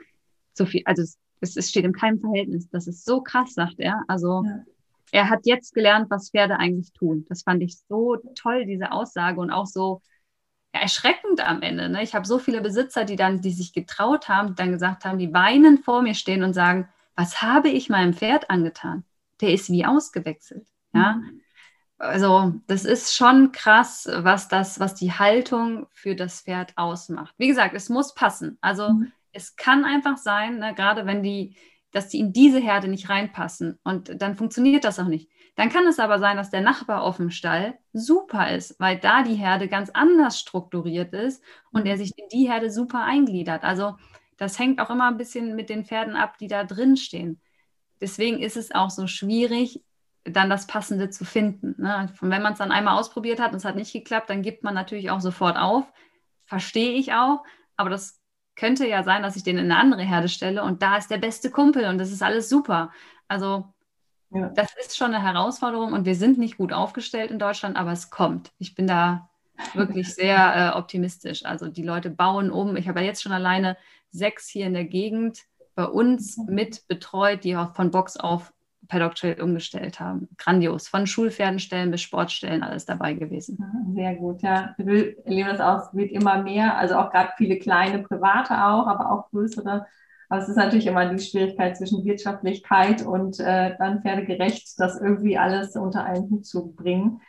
so 0.54 0.66
viel, 0.66 0.84
also 0.86 1.02
es, 1.02 1.18
es 1.56 1.70
steht 1.70 1.86
in 1.86 1.94
keinem 1.94 2.20
Verhältnis. 2.20 2.70
Das 2.70 2.88
ist 2.88 3.04
so 3.04 3.22
krass, 3.22 3.54
sagt 3.56 3.80
er. 3.80 4.04
Also 4.08 4.44
ja. 4.46 4.64
er 5.12 5.30
hat 5.30 5.40
jetzt 5.46 5.74
gelernt, 5.74 6.12
was 6.12 6.30
Pferde 6.30 6.58
eigentlich 6.58 6.92
tun. 6.94 7.26
Das 7.30 7.42
fand 7.42 7.64
ich 7.64 7.80
so 7.88 8.18
toll, 8.36 8.66
diese 8.66 8.92
Aussage 8.92 9.40
und 9.40 9.50
auch 9.50 9.66
so, 9.66 10.02
erschreckend 10.72 11.42
am 11.46 11.62
Ende. 11.62 11.90
Ne? 11.90 12.04
Ich 12.04 12.14
habe 12.14 12.28
so 12.28 12.40
viele 12.40 12.62
Besitzer, 12.62 13.06
die 13.06 13.16
dann, 13.16 13.42
die 13.42 13.52
sich 13.52 13.74
getraut 13.74 14.30
haben, 14.30 14.50
die 14.50 14.56
dann 14.56 14.72
gesagt 14.72 15.06
haben, 15.06 15.18
die 15.18 15.34
weinen 15.34 15.80
vor 15.80 16.02
mir 16.02 16.14
stehen 16.14 16.44
und 16.44 16.54
sagen, 16.54 16.88
was 17.16 17.42
habe 17.42 17.70
ich 17.70 17.90
meinem 17.90 18.14
Pferd 18.14 18.50
angetan? 18.50 19.04
Der 19.42 19.54
ist 19.54 19.70
wie 19.70 19.86
ausgewechselt. 19.86 20.68
Ja. 20.94 21.14
Mhm. 21.14 21.42
Also, 21.98 22.54
das 22.68 22.86
ist 22.86 23.14
schon 23.14 23.52
krass, 23.52 24.08
was 24.10 24.48
das, 24.48 24.80
was 24.80 24.96
die 24.96 25.12
Haltung 25.12 25.88
für 25.92 26.16
das 26.16 26.42
Pferd 26.42 26.78
ausmacht. 26.78 27.36
Wie 27.38 27.48
gesagt, 27.48 27.76
es 27.76 27.90
muss 27.90 28.16
passen. 28.16 28.58
Also, 28.62 28.94
mhm. 28.94 29.12
es 29.34 29.58
kann 29.58 29.84
einfach 29.84 30.18
sein, 30.18 30.60
ne, 30.60 30.74
gerade 30.74 31.06
wenn 31.06 31.24
die, 31.24 31.58
dass 31.92 32.08
die 32.08 32.20
in 32.20 32.32
diese 32.32 32.60
Herde 32.60 32.88
nicht 32.88 33.10
reinpassen 33.10 33.80
und 33.84 34.22
dann 34.22 34.38
funktioniert 34.38 34.86
das 34.86 35.00
auch 35.00 35.08
nicht. 35.08 35.30
Dann 35.60 35.68
kann 35.70 35.86
es 35.88 36.00
aber 36.00 36.20
sein, 36.20 36.38
dass 36.38 36.52
der 36.52 36.62
Nachbar 36.62 37.02
auf 37.02 37.18
dem 37.18 37.32
Stall 37.32 37.78
super 37.92 38.50
ist, 38.50 38.80
weil 38.80 38.98
da 38.98 39.24
die 39.24 39.36
Herde 39.36 39.68
ganz 39.68 39.90
anders 39.90 40.40
strukturiert 40.40 41.12
ist 41.12 41.44
und 41.74 41.86
er 41.86 41.98
sich 41.98 42.18
in 42.18 42.30
die 42.30 42.48
Herde 42.48 42.72
super 42.72 43.04
eingliedert. 43.04 43.66
Also 43.66 43.98
das 44.38 44.58
hängt 44.58 44.80
auch 44.80 44.90
immer 44.90 45.10
ein 45.10 45.18
bisschen 45.18 45.58
mit 45.58 45.70
den 45.70 45.84
Pferden 45.84 46.16
ab, 46.16 46.38
die 46.38 46.48
da 46.48 46.64
drin 46.64 46.96
stehen. 46.96 47.42
Deswegen 48.00 48.40
ist 48.40 48.56
es 48.56 48.74
auch 48.74 48.90
so 48.90 49.06
schwierig, 49.06 49.84
dann 50.24 50.50
das 50.50 50.66
Passende 50.66 51.10
zu 51.10 51.26
finden. 51.26 51.76
Ne? 51.78 52.10
Und 52.22 52.32
wenn 52.32 52.42
man 52.42 52.54
es 52.54 52.60
dann 52.60 52.72
einmal 52.72 52.98
ausprobiert 52.98 53.42
hat 53.42 53.52
und 53.52 53.58
es 53.58 53.66
hat 53.66 53.76
nicht 53.76 53.92
geklappt, 53.92 54.30
dann 54.30 54.42
gibt 54.42 54.64
man 54.64 54.74
natürlich 54.74 55.12
auch 55.12 55.20
sofort 55.20 55.58
auf. 55.58 55.84
Verstehe 56.46 56.94
ich 56.94 57.12
auch, 57.12 57.44
aber 57.76 57.90
das 57.90 58.22
könnte 58.56 58.88
ja 58.88 59.04
sein, 59.04 59.24
dass 59.24 59.36
ich 59.36 59.44
den 59.44 59.58
in 59.58 59.70
eine 59.70 59.82
andere 59.82 60.04
Herde 60.04 60.30
stelle 60.30 60.64
und 60.64 60.82
da 60.82 60.96
ist 60.96 61.12
der 61.12 61.18
beste 61.18 61.52
Kumpel 61.52 61.84
und 61.90 61.98
das 61.98 62.14
ist 62.14 62.24
alles 62.24 62.48
super. 62.48 62.94
Also 63.28 63.74
ja. 64.32 64.50
Das 64.50 64.76
ist 64.80 64.96
schon 64.96 65.14
eine 65.14 65.24
Herausforderung 65.24 65.94
und 65.94 66.06
wir 66.06 66.16
sind 66.16 66.38
nicht 66.38 66.58
gut 66.58 66.74
aufgestellt 66.74 67.32
in 67.32 67.40
Deutschland, 67.40 67.78
aber 67.78 67.92
es 67.92 68.10
kommt. 68.10 68.52
Ich 68.60 68.76
bin 68.76 68.88
da 68.88 69.30
wirklich 69.74 70.14
sehr 70.16 70.74
äh, 70.76 70.78
optimistisch. 70.78 71.46
Also 71.46 71.68
die 71.68 71.84
Leute 71.84 72.10
bauen 72.10 72.52
um. 72.52 72.76
Ich 72.76 72.88
habe 72.88 73.00
ja 73.00 73.08
jetzt 73.08 73.24
schon 73.24 73.32
alleine 73.32 73.78
sechs 74.12 74.48
hier 74.48 74.68
in 74.68 74.74
der 74.74 74.86
Gegend 74.86 75.44
bei 75.76 75.86
uns 75.86 76.38
mhm. 76.38 76.54
mit 76.54 76.88
betreut, 76.88 77.44
die 77.44 77.56
auch 77.56 77.74
von 77.74 77.92
Box 77.92 78.18
auf 78.18 78.54
Paddock 78.88 79.16
Trail 79.16 79.42
umgestellt 79.42 80.00
haben. 80.00 80.28
Grandios. 80.38 80.88
Von 80.88 81.06
Schulpferdenstellen 81.06 81.92
bis 81.92 82.02
Sportstellen 82.02 82.64
alles 82.64 82.86
dabei 82.86 83.14
gewesen. 83.14 83.64
Sehr 83.94 84.16
gut, 84.16 84.42
ja. 84.42 84.74
Wir 84.78 85.18
erleben 85.26 85.50
das 85.50 85.62
auch, 85.62 85.88
es 85.88 85.96
wird 85.96 86.12
immer 86.12 86.42
mehr, 86.42 86.78
also 86.78 86.96
auch 86.96 87.12
gerade 87.12 87.30
viele 87.38 87.60
kleine 87.60 88.00
private 88.00 88.66
auch, 88.66 88.88
aber 88.88 89.12
auch 89.12 89.30
größere. 89.30 89.86
Aber 90.30 90.42
es 90.42 90.50
ist 90.50 90.58
natürlich 90.58 90.86
immer 90.86 91.12
die 91.12 91.24
Schwierigkeit 91.24 91.76
zwischen 91.76 92.06
Wirtschaftlichkeit 92.06 93.06
und 93.06 93.40
äh, 93.40 93.76
dann 93.78 94.02
pferdegerecht, 94.02 94.80
das 94.80 95.02
irgendwie 95.02 95.38
alles 95.38 95.76
unter 95.76 96.06
einen 96.06 96.30
Hut 96.30 96.46
zu 96.46 96.72
bringen. 96.72 97.22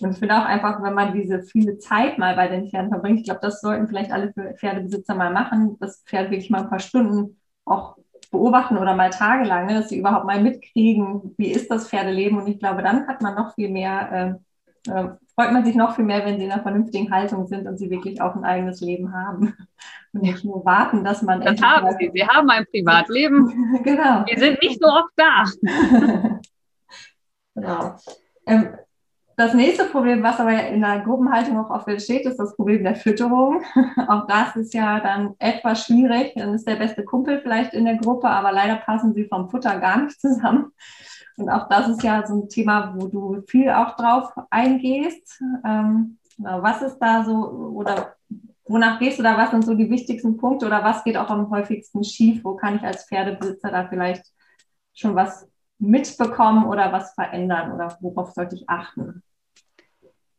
Und 0.00 0.12
ich 0.12 0.18
finde 0.18 0.36
auch 0.36 0.44
einfach, 0.44 0.82
wenn 0.82 0.94
man 0.94 1.14
diese 1.14 1.42
viele 1.42 1.78
Zeit 1.78 2.18
mal 2.18 2.36
bei 2.36 2.48
den 2.48 2.68
Pferden 2.68 2.90
verbringt, 2.90 3.20
ich 3.20 3.24
glaube, 3.24 3.40
das 3.40 3.60
sollten 3.60 3.88
vielleicht 3.88 4.10
alle 4.10 4.32
Pferdebesitzer 4.32 5.14
mal 5.14 5.32
machen, 5.32 5.76
das 5.80 6.02
Pferd 6.06 6.30
wirklich 6.30 6.50
mal 6.50 6.62
ein 6.62 6.68
paar 6.68 6.80
Stunden 6.80 7.40
auch 7.64 7.96
beobachten 8.30 8.76
oder 8.76 8.94
mal 8.94 9.10
tagelang, 9.10 9.68
dass 9.68 9.88
sie 9.88 9.98
überhaupt 9.98 10.26
mal 10.26 10.42
mitkriegen, 10.42 11.34
wie 11.38 11.52
ist 11.52 11.70
das 11.70 11.88
Pferdeleben. 11.88 12.38
Und 12.38 12.48
ich 12.48 12.58
glaube, 12.58 12.82
dann 12.82 13.06
hat 13.06 13.22
man 13.22 13.36
noch 13.36 13.54
viel 13.54 13.70
mehr, 13.70 14.40
äh, 14.88 14.90
äh, 14.90 15.08
freut 15.34 15.52
man 15.52 15.64
sich 15.64 15.74
noch 15.74 15.96
viel 15.96 16.04
mehr, 16.04 16.24
wenn 16.24 16.38
sie 16.38 16.44
in 16.44 16.52
einer 16.52 16.62
vernünftigen 16.62 17.10
Haltung 17.10 17.46
sind 17.46 17.66
und 17.66 17.78
sie 17.78 17.90
wirklich 17.90 18.20
auch 18.20 18.34
ein 18.34 18.44
eigenes 18.44 18.80
Leben 18.80 19.12
haben. 19.12 19.54
Und 20.12 20.22
nicht 20.22 20.44
nur 20.44 20.64
warten, 20.64 21.04
dass 21.04 21.22
man. 21.22 21.40
Das 21.40 21.60
haben 21.60 21.88
sie. 21.98 22.10
Sie 22.14 22.26
haben 22.26 22.48
ein 22.50 22.66
Privatleben. 22.66 23.80
genau. 23.82 24.24
Wir 24.26 24.38
sind 24.38 24.62
nicht 24.62 24.80
so 24.80 24.86
oft 24.86 25.12
da. 25.16 25.44
genau. 27.54 27.96
Ähm, 28.46 28.68
das 29.36 29.52
nächste 29.52 29.86
Problem, 29.86 30.22
was 30.22 30.38
aber 30.38 30.68
in 30.68 30.80
der 30.80 31.00
Gruppenhaltung 31.00 31.58
auch 31.58 31.70
oft 31.70 32.00
steht, 32.00 32.24
ist 32.24 32.36
das 32.36 32.54
Problem 32.54 32.84
der 32.84 32.94
Fütterung. 32.94 33.64
auch 34.08 34.28
das 34.28 34.54
ist 34.54 34.74
ja 34.74 35.00
dann 35.00 35.34
etwas 35.40 35.86
schwierig. 35.86 36.34
Dann 36.36 36.54
ist 36.54 36.68
der 36.68 36.76
beste 36.76 37.04
Kumpel 37.04 37.40
vielleicht 37.40 37.74
in 37.74 37.84
der 37.84 37.96
Gruppe, 37.96 38.28
aber 38.28 38.52
leider 38.52 38.76
passen 38.76 39.12
sie 39.12 39.24
vom 39.24 39.50
Futter 39.50 39.80
gar 39.80 40.02
nicht 40.02 40.20
zusammen. 40.20 40.72
Und 41.36 41.48
auch 41.50 41.68
das 41.68 41.88
ist 41.88 42.02
ja 42.02 42.26
so 42.26 42.42
ein 42.42 42.48
Thema, 42.48 42.94
wo 42.96 43.08
du 43.08 43.42
viel 43.46 43.70
auch 43.70 43.96
drauf 43.96 44.32
eingehst. 44.50 45.42
Ähm, 45.64 46.18
was 46.38 46.82
ist 46.82 46.98
da 46.98 47.24
so 47.24 47.32
oder 47.74 48.14
wonach 48.66 48.98
gehst 48.98 49.18
du 49.18 49.22
da? 49.22 49.36
Was 49.36 49.50
sind 49.50 49.64
so 49.64 49.74
die 49.74 49.90
wichtigsten 49.90 50.36
Punkte 50.36 50.66
oder 50.66 50.82
was 50.82 51.04
geht 51.04 51.16
auch 51.16 51.30
am 51.30 51.50
häufigsten 51.50 52.04
schief? 52.04 52.44
Wo 52.44 52.54
kann 52.54 52.76
ich 52.76 52.82
als 52.82 53.06
Pferdebesitzer 53.06 53.70
da 53.70 53.86
vielleicht 53.88 54.24
schon 54.94 55.14
was 55.14 55.48
mitbekommen 55.78 56.66
oder 56.66 56.92
was 56.92 57.14
verändern 57.14 57.72
oder 57.72 57.96
worauf 58.00 58.32
sollte 58.32 58.56
ich 58.56 58.68
achten? 58.68 59.22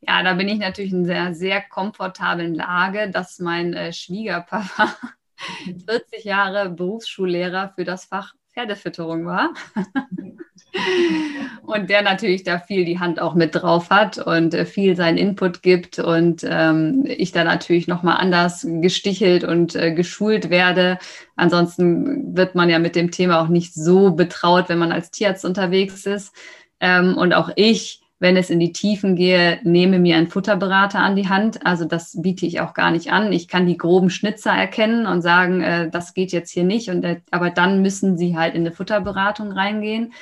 Ja, 0.02 0.24
da 0.24 0.34
bin 0.34 0.48
ich 0.48 0.60
natürlich 0.60 0.94
in 0.94 1.10
einer 1.10 1.34
sehr 1.34 1.62
komfortablen 1.62 2.54
Lage, 2.54 3.10
dass 3.10 3.40
mein 3.40 3.74
äh, 3.74 3.92
Schwiegerpapa 3.92 4.94
40 5.86 6.24
Jahre 6.24 6.70
Berufsschullehrer 6.70 7.74
für 7.76 7.84
das 7.84 8.06
Fach 8.06 8.34
Pferdefütterung 8.56 9.26
war. 9.26 9.54
und 11.66 11.90
der 11.90 12.02
natürlich 12.02 12.44
da 12.44 12.60
viel 12.60 12.86
die 12.86 13.00
Hand 13.00 13.20
auch 13.20 13.36
mit 13.36 13.54
drauf 13.54 13.90
hat 13.90 14.18
und 14.18 14.54
äh, 14.54 14.66
viel 14.66 14.96
seinen 14.96 15.18
Input 15.18 15.62
gibt 15.62 16.00
und 16.00 16.46
ähm, 16.48 17.04
ich 17.06 17.34
da 17.34 17.44
natürlich 17.44 17.88
nochmal 17.88 18.18
anders 18.18 18.66
gestichelt 18.82 19.44
und 19.44 19.76
äh, 19.76 19.94
geschult 19.94 20.50
werde. 20.50 20.98
Ansonsten 21.36 22.36
wird 22.36 22.56
man 22.56 22.70
ja 22.70 22.80
mit 22.80 22.96
dem 22.96 23.12
Thema 23.12 23.42
auch 23.42 23.50
nicht 23.50 23.74
so 23.74 24.12
betraut, 24.12 24.70
wenn 24.70 24.80
man 24.80 24.94
als 24.94 25.12
Tierarzt 25.12 25.44
unterwegs 25.44 26.06
ist. 26.06 26.34
Ähm, 26.80 27.18
und 27.18 27.34
auch 27.34 27.50
ich 27.56 28.05
wenn 28.26 28.38
es 28.38 28.50
in 28.50 28.60
die 28.60 28.72
Tiefen 28.72 29.16
gehe, 29.16 29.60
nehme 29.62 30.00
mir 30.00 30.18
einen 30.18 30.30
Futterberater 30.30 30.98
an 30.98 31.16
die 31.16 31.30
Hand. 31.30 31.64
Also 31.64 31.86
das 31.86 32.20
biete 32.20 32.48
ich 32.48 32.60
auch 32.60 32.74
gar 32.74 32.90
nicht 32.90 33.12
an. 33.12 33.32
Ich 33.32 33.48
kann 33.48 33.68
die 33.68 33.78
groben 33.78 34.10
Schnitzer 34.10 34.50
erkennen 34.50 35.06
und 35.06 35.22
sagen, 35.22 35.62
äh, 35.62 35.92
das 35.92 36.16
geht 36.16 36.32
jetzt 36.32 36.50
hier 36.50 36.64
nicht. 36.64 36.90
Und, 36.90 37.04
äh, 37.04 37.22
aber 37.30 37.52
dann 37.52 37.84
müssen 37.84 38.18
sie 38.18 38.36
halt 38.36 38.56
in 38.56 38.62
eine 38.62 38.72
Futterberatung 38.72 39.52
reingehen. 39.52 40.14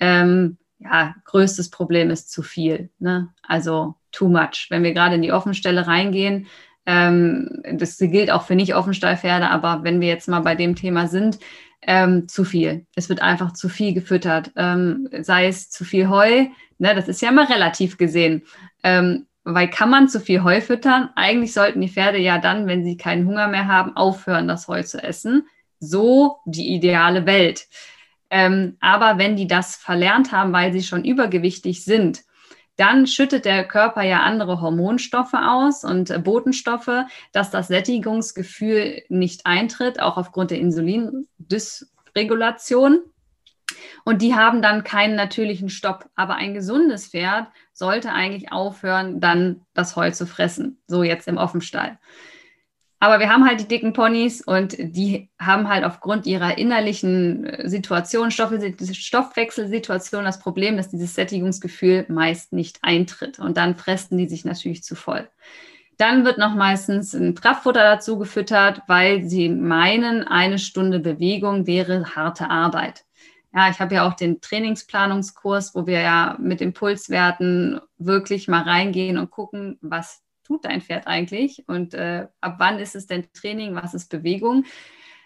Ähm, 0.00 0.56
ja, 0.78 1.14
größtes 1.26 1.68
Problem 1.68 2.08
ist 2.08 2.32
zu 2.32 2.42
viel. 2.42 2.88
Ne? 2.98 3.28
Also 3.46 3.96
too 4.12 4.28
much. 4.28 4.68
Wenn 4.70 4.82
wir 4.82 4.94
gerade 4.94 5.16
in 5.16 5.22
die 5.22 5.32
Offenstelle 5.32 5.86
reingehen, 5.86 6.46
ähm, 6.86 7.62
das 7.74 7.98
gilt 7.98 8.30
auch 8.30 8.44
für 8.44 8.54
nicht 8.54 8.74
Offenstallpferde, 8.74 9.50
aber 9.50 9.84
wenn 9.84 10.00
wir 10.00 10.08
jetzt 10.08 10.26
mal 10.26 10.40
bei 10.40 10.54
dem 10.54 10.74
Thema 10.74 11.06
sind, 11.06 11.38
ähm, 11.82 12.28
zu 12.28 12.44
viel. 12.44 12.86
Es 12.94 13.08
wird 13.08 13.22
einfach 13.22 13.52
zu 13.52 13.68
viel 13.68 13.94
gefüttert. 13.94 14.52
Ähm, 14.56 15.08
sei 15.22 15.46
es 15.46 15.70
zu 15.70 15.84
viel 15.84 16.08
Heu, 16.08 16.46
Ne, 16.82 16.96
das 16.96 17.06
ist 17.06 17.22
ja 17.22 17.28
immer 17.28 17.48
relativ 17.48 17.96
gesehen. 17.96 18.42
Ähm, 18.82 19.26
weil 19.44 19.68
kann 19.68 19.88
man 19.88 20.08
zu 20.08 20.18
viel 20.18 20.42
Heu 20.42 20.60
füttern? 20.60 21.10
Eigentlich 21.14 21.52
sollten 21.52 21.80
die 21.80 21.88
Pferde 21.88 22.18
ja 22.18 22.38
dann, 22.38 22.66
wenn 22.66 22.82
sie 22.82 22.96
keinen 22.96 23.24
Hunger 23.24 23.46
mehr 23.46 23.68
haben, 23.68 23.96
aufhören, 23.96 24.48
das 24.48 24.66
Heu 24.66 24.82
zu 24.82 25.00
essen. 25.00 25.46
So 25.78 26.38
die 26.44 26.74
ideale 26.74 27.24
Welt. 27.24 27.68
Ähm, 28.30 28.78
aber 28.80 29.16
wenn 29.16 29.36
die 29.36 29.46
das 29.46 29.76
verlernt 29.76 30.32
haben, 30.32 30.52
weil 30.52 30.72
sie 30.72 30.82
schon 30.82 31.04
übergewichtig 31.04 31.84
sind, 31.84 32.22
dann 32.76 33.06
schüttet 33.06 33.44
der 33.44 33.68
Körper 33.68 34.02
ja 34.02 34.20
andere 34.20 34.60
Hormonstoffe 34.60 35.34
aus 35.34 35.84
und 35.84 36.10
äh, 36.10 36.18
Botenstoffe, 36.18 37.04
dass 37.32 37.50
das 37.50 37.68
Sättigungsgefühl 37.68 39.02
nicht 39.08 39.46
eintritt, 39.46 40.00
auch 40.00 40.16
aufgrund 40.16 40.50
der 40.50 40.58
Insulindysregulation. 40.58 43.02
Und 44.04 44.22
die 44.22 44.34
haben 44.34 44.62
dann 44.62 44.84
keinen 44.84 45.16
natürlichen 45.16 45.68
Stopp. 45.68 46.08
Aber 46.14 46.36
ein 46.36 46.54
gesundes 46.54 47.08
Pferd 47.08 47.48
sollte 47.72 48.12
eigentlich 48.12 48.52
aufhören, 48.52 49.20
dann 49.20 49.62
das 49.74 49.96
Heu 49.96 50.10
zu 50.10 50.26
fressen. 50.26 50.78
So 50.86 51.02
jetzt 51.02 51.26
im 51.28 51.38
Offenstall. 51.38 51.98
Aber 53.02 53.18
wir 53.18 53.28
haben 53.30 53.44
halt 53.44 53.58
die 53.58 53.66
dicken 53.66 53.92
Ponys 53.94 54.42
und 54.42 54.76
die 54.78 55.28
haben 55.36 55.68
halt 55.68 55.82
aufgrund 55.82 56.24
ihrer 56.24 56.56
innerlichen 56.56 57.44
äh, 57.44 57.68
Situation, 57.68 58.30
Stoffwechselsituation 58.30 60.24
das 60.24 60.38
Problem, 60.38 60.76
dass 60.76 60.88
dieses 60.88 61.16
Sättigungsgefühl 61.16 62.06
meist 62.08 62.52
nicht 62.52 62.78
eintritt. 62.82 63.40
Und 63.40 63.56
dann 63.56 63.74
fressen 63.74 64.18
die 64.18 64.28
sich 64.28 64.44
natürlich 64.44 64.84
zu 64.84 64.94
voll. 64.94 65.28
Dann 65.96 66.24
wird 66.24 66.38
noch 66.38 66.54
meistens 66.54 67.12
ein 67.12 67.34
Kraftfutter 67.34 67.82
dazu 67.82 68.20
gefüttert, 68.20 68.82
weil 68.86 69.24
sie 69.24 69.48
meinen, 69.48 70.22
eine 70.22 70.60
Stunde 70.60 71.00
Bewegung 71.00 71.66
wäre 71.66 72.14
harte 72.14 72.50
Arbeit 72.50 73.04
ja, 73.54 73.68
ich 73.68 73.80
habe 73.80 73.96
ja 73.96 74.08
auch 74.08 74.14
den 74.14 74.40
Trainingsplanungskurs, 74.40 75.74
wo 75.74 75.86
wir 75.86 76.00
ja 76.00 76.38
mit 76.40 76.62
Impulswerten 76.62 77.82
wirklich 77.98 78.48
mal 78.48 78.62
reingehen 78.62 79.18
und 79.18 79.30
gucken, 79.30 79.76
was 79.82 80.22
tut 80.52 80.66
dein 80.66 80.82
Pferd 80.82 81.06
eigentlich 81.06 81.64
und 81.66 81.94
äh, 81.94 82.26
ab 82.42 82.56
wann 82.58 82.78
ist 82.78 82.94
es 82.94 83.06
denn 83.06 83.26
Training, 83.32 83.74
was 83.74 83.94
ist 83.94 84.10
Bewegung. 84.10 84.64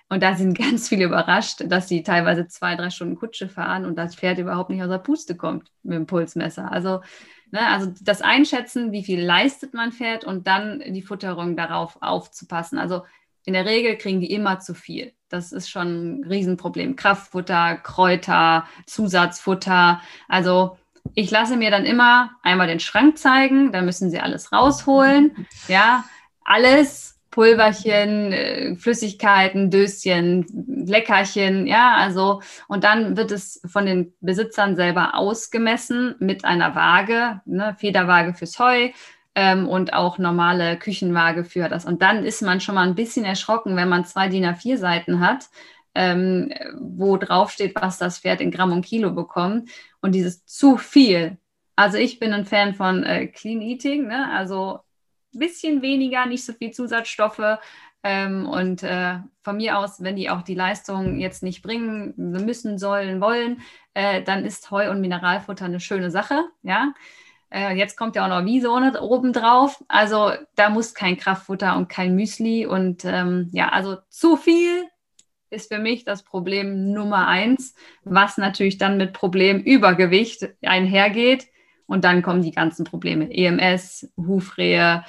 Und 0.09 0.23
da 0.23 0.37
sind 0.37 0.57
ganz 0.59 0.89
viele 0.89 1.07
überrascht, 1.07 1.65
dass 1.67 1.89
sie 1.89 2.05
teilweise 2.05 2.47
zwei, 2.47 2.77
drei 2.77 2.91
Stunden 2.91 3.17
Kutsche 3.17 3.49
fahren 3.49 3.85
und 3.85 3.97
das 3.97 4.15
Pferd 4.15 4.39
überhaupt 4.39 4.71
nicht 4.71 4.83
aus 4.83 4.89
der 4.89 4.99
Puste 4.99 5.37
kommt 5.37 5.73
mit 5.83 5.97
dem 5.97 6.07
Pulsmesser. 6.07 6.71
Also, 6.71 7.01
ne, 7.51 7.67
also 7.69 7.93
das 8.03 8.23
Einschätzen, 8.23 8.93
wie 8.93 9.03
viel 9.03 9.21
leistet 9.21 9.75
mein 9.75 9.91
Pferd 9.91 10.25
und 10.25 10.47
dann 10.47 10.81
die 10.87 11.03
Futterung 11.03 11.57
darauf 11.57 11.99
aufzupassen. 12.01 12.79
Also 12.79 13.03
in 13.45 13.55
der 13.55 13.67
Regel 13.67 13.97
kriegen 13.97 14.21
die 14.21 14.31
immer 14.31 14.61
zu 14.61 14.75
viel. 14.75 15.13
Das 15.29 15.51
ist 15.51 15.69
schon 15.69 16.21
ein 16.21 16.25
Riesenproblem. 16.25 16.95
Kraftfutter, 16.95 17.77
Kräuter, 17.77 18.69
Zusatzfutter. 18.87 20.01
Also 20.29 20.79
ich 21.15 21.31
lasse 21.31 21.57
mir 21.57 21.71
dann 21.71 21.85
immer 21.85 22.31
einmal 22.43 22.67
den 22.67 22.81
Schrank 22.81 23.19
zeigen, 23.19 23.73
da 23.73 23.83
müssen 23.83 24.11
sie 24.11 24.21
alles 24.21 24.53
rausholen. 24.53 25.47
Ja, 25.69 26.05
alles, 26.45 27.19
Pulverchen, 27.31 28.33
äh, 28.33 28.77
Flüssigkeiten, 28.77 29.71
Döschen, 29.71 30.47
Leckerchen, 30.87 31.67
ja, 31.67 31.95
also 31.95 32.41
und 32.67 32.83
dann 32.83 33.17
wird 33.19 33.31
es 33.31 33.61
von 33.67 33.85
den 33.85 34.15
Besitzern 34.21 34.75
selber 34.75 35.15
ausgemessen 35.15 36.15
mit 36.19 36.47
einer 36.47 36.75
Waage, 36.75 37.43
ne, 37.45 37.77
Federwaage 37.79 38.33
fürs 38.33 38.59
Heu, 38.59 38.91
ähm, 39.37 39.69
und 39.69 39.93
auch 39.93 40.17
normale 40.17 40.79
Küchenwaage 40.79 41.45
für 41.45 41.69
das. 41.69 41.85
Und 41.85 42.01
dann 42.01 42.25
ist 42.25 42.41
man 42.41 42.61
schon 42.61 42.75
mal 42.75 42.89
ein 42.89 42.95
bisschen 42.95 43.27
erschrocken, 43.27 43.77
wenn 43.77 43.89
man 43.89 44.07
zwei 44.07 44.29
DIN 44.29 44.47
A4 44.47 44.79
Seiten 44.79 45.21
hat, 45.21 45.51
ähm, 45.97 46.53
wo 46.79 47.17
drauf 47.17 47.51
steht, 47.51 47.75
was 47.75 47.99
das 47.99 48.19
Pferd 48.19 48.41
in 48.41 48.51
Gramm 48.51 48.73
und 48.73 48.85
Kilo 48.85 49.13
bekommt. 49.13 49.71
Und 50.01 50.15
dieses 50.15 50.45
zu 50.45 50.77
viel. 50.77 51.39
Also 51.75 51.99
ich 51.99 52.19
bin 52.19 52.33
ein 52.33 52.45
Fan 52.45 52.75
von 52.75 53.03
äh, 53.03 53.27
Clean 53.29 53.63
Eating, 53.63 54.07
ne? 54.07 54.31
also 54.33 54.81
ein 55.35 55.39
bisschen 55.39 55.83
weniger, 55.83 56.27
nicht 56.27 56.45
so 56.45 56.53
viel 56.53 56.71
Zusatzstoffe. 56.71 57.59
Ähm, 58.03 58.47
und 58.47 58.83
äh, 58.83 59.19
von 59.43 59.57
mir 59.57 59.79
aus, 59.79 60.03
wenn 60.03 60.17
die 60.17 60.31
auch 60.31 60.43
die 60.43 60.55
Leistung 60.55 61.19
jetzt 61.19 61.43
nicht 61.43 61.63
bringen 61.63 62.15
müssen, 62.17 62.79
sollen, 62.79 63.21
wollen, 63.21 63.63
äh, 63.95 64.23
dann 64.23 64.45
ist 64.45 64.71
Heu 64.71 64.91
und 64.91 65.01
Mineralfutter 65.01 65.65
eine 65.65 65.81
schöne 65.81 66.11
Sache. 66.11 66.45
Ja, 66.63 66.93
äh, 67.51 67.75
jetzt 67.75 67.97
kommt 67.97 68.17
ja 68.17 68.25
auch 68.25 68.29
noch 68.29 68.45
Wiesone 68.45 69.01
oben 69.01 69.33
drauf. 69.33 69.83
Also 69.89 70.33
da 70.57 70.69
muss 70.69 70.95
kein 70.95 71.17
Kraftfutter 71.17 71.77
und 71.77 71.89
kein 71.89 72.15
Müsli. 72.15 72.67
Und 72.67 73.05
ähm, 73.05 73.49
ja, 73.53 73.71
also 73.71 73.97
zu 74.11 74.37
viel 74.37 74.85
ist 75.51 75.73
für 75.73 75.79
mich 75.79 76.05
das 76.05 76.23
Problem 76.23 76.93
Nummer 76.93 77.29
eins, 77.29 77.75
was 78.05 78.39
natürlich 78.39 78.79
dann 78.79 78.97
mit 78.97 79.13
Problem 79.13 79.61
Übergewicht 79.61 80.49
einhergeht. 80.63 81.47
Und 81.87 82.05
dann 82.05 82.23
kommen 82.23 82.43
die 82.43 82.51
ganzen 82.51 82.85
Probleme. 82.85 83.31
EMS, 83.31 84.13
Hufrehe, 84.17 85.05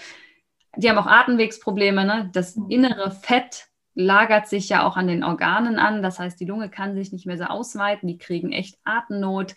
die 0.76 0.90
haben 0.90 0.98
auch 0.98 1.08
Atemwegsprobleme. 1.08 2.06
Ne? 2.06 2.30
Das 2.34 2.58
innere 2.70 3.12
Fett 3.12 3.68
lagert 3.96 4.48
sich 4.48 4.70
ja 4.70 4.86
auch 4.86 4.96
an 4.96 5.08
den 5.08 5.24
Organen 5.24 5.80
an. 5.80 6.04
Das 6.04 6.20
heißt, 6.20 6.40
die 6.40 6.46
Lunge 6.46 6.70
kann 6.70 6.94
sich 6.94 7.12
nicht 7.12 7.26
mehr 7.26 7.38
so 7.38 7.46
ausweiten. 7.46 8.08
Die 8.08 8.20
kriegen 8.20 8.52
echt 8.52 8.78
Atemnot. 8.84 9.56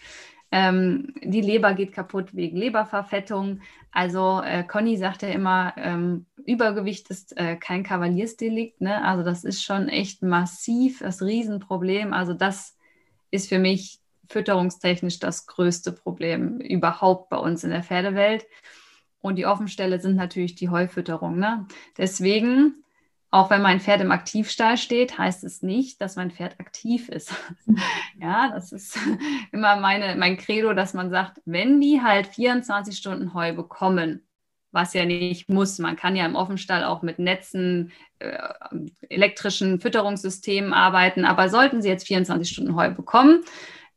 Ähm, 0.53 1.15
die 1.23 1.41
Leber 1.41 1.75
geht 1.75 1.93
kaputt 1.93 2.35
wegen 2.35 2.57
Leberverfettung. 2.57 3.61
Also 3.93 4.43
äh, 4.45 4.65
Conny 4.65 4.97
sagt 4.97 5.23
ja 5.23 5.29
immer, 5.29 5.75
ähm, 5.77 6.27
Übergewicht 6.45 7.09
ist 7.11 7.37
äh, 7.37 7.57
kein 7.57 7.83
Kavaliersdelikt. 7.83 8.81
Ne? 8.81 9.05
Also 9.05 9.23
das 9.23 9.45
ist 9.45 9.63
schon 9.63 9.89
echt 9.89 10.23
massiv 10.23 11.01
das 11.01 11.23
Riesenproblem. 11.23 12.13
Also 12.13 12.35
das 12.35 12.77
ist 13.31 13.49
für 13.49 13.59
mich 13.59 14.01
fütterungstechnisch 14.29 15.19
das 15.19 15.47
größte 15.47 15.93
Problem 15.93 16.61
überhaupt 16.61 17.31
bei 17.31 17.37
uns 17.37 17.65
in 17.65 17.71
der 17.71 17.83
Pferdewelt. 17.83 18.47
Und 19.21 19.37
die 19.37 19.47
Offenstelle 19.47 20.01
sind 20.01 20.17
natürlich 20.17 20.55
die 20.55 20.71
Heufütterung. 20.71 21.39
Ne? 21.39 21.67
Deswegen 21.99 22.83
auch 23.31 23.51
wenn 23.51 23.63
mein 23.63 23.81
Pferd 23.81 24.01
im 24.01 24.11
Aktivstall 24.11 24.77
steht, 24.77 25.17
heißt 25.17 25.45
es 25.45 25.63
nicht, 25.63 26.01
dass 26.01 26.17
mein 26.17 26.33
Pferd 26.33 26.59
aktiv 26.59 27.09
ist. 27.09 27.33
ja, 28.21 28.51
das 28.53 28.73
ist 28.73 28.99
immer 29.53 29.77
meine, 29.77 30.17
mein 30.17 30.37
Credo, 30.37 30.73
dass 30.73 30.95
man 30.95 31.11
sagt, 31.11 31.41
wenn 31.45 31.81
die 31.81 32.03
halt 32.03 32.27
24 32.27 32.97
Stunden 32.97 33.33
Heu 33.33 33.53
bekommen, 33.55 34.27
was 34.73 34.95
ja 34.95 35.05
nicht 35.05 35.49
muss, 35.49 35.79
man 35.79 35.97
kann 35.97 36.17
ja 36.17 36.27
im 36.27 36.37
Offenstall 36.37 36.85
auch 36.85 37.03
mit 37.03 37.19
Netzen, 37.19 37.93
äh, 38.19 38.39
elektrischen 39.09 39.81
Fütterungssystemen 39.81 40.73
arbeiten, 40.73 41.25
aber 41.25 41.49
sollten 41.49 41.83
sie 41.83 41.89
jetzt 41.89 42.07
24 42.07 42.49
Stunden 42.49 42.77
Heu 42.77 42.91
bekommen, 42.91 43.45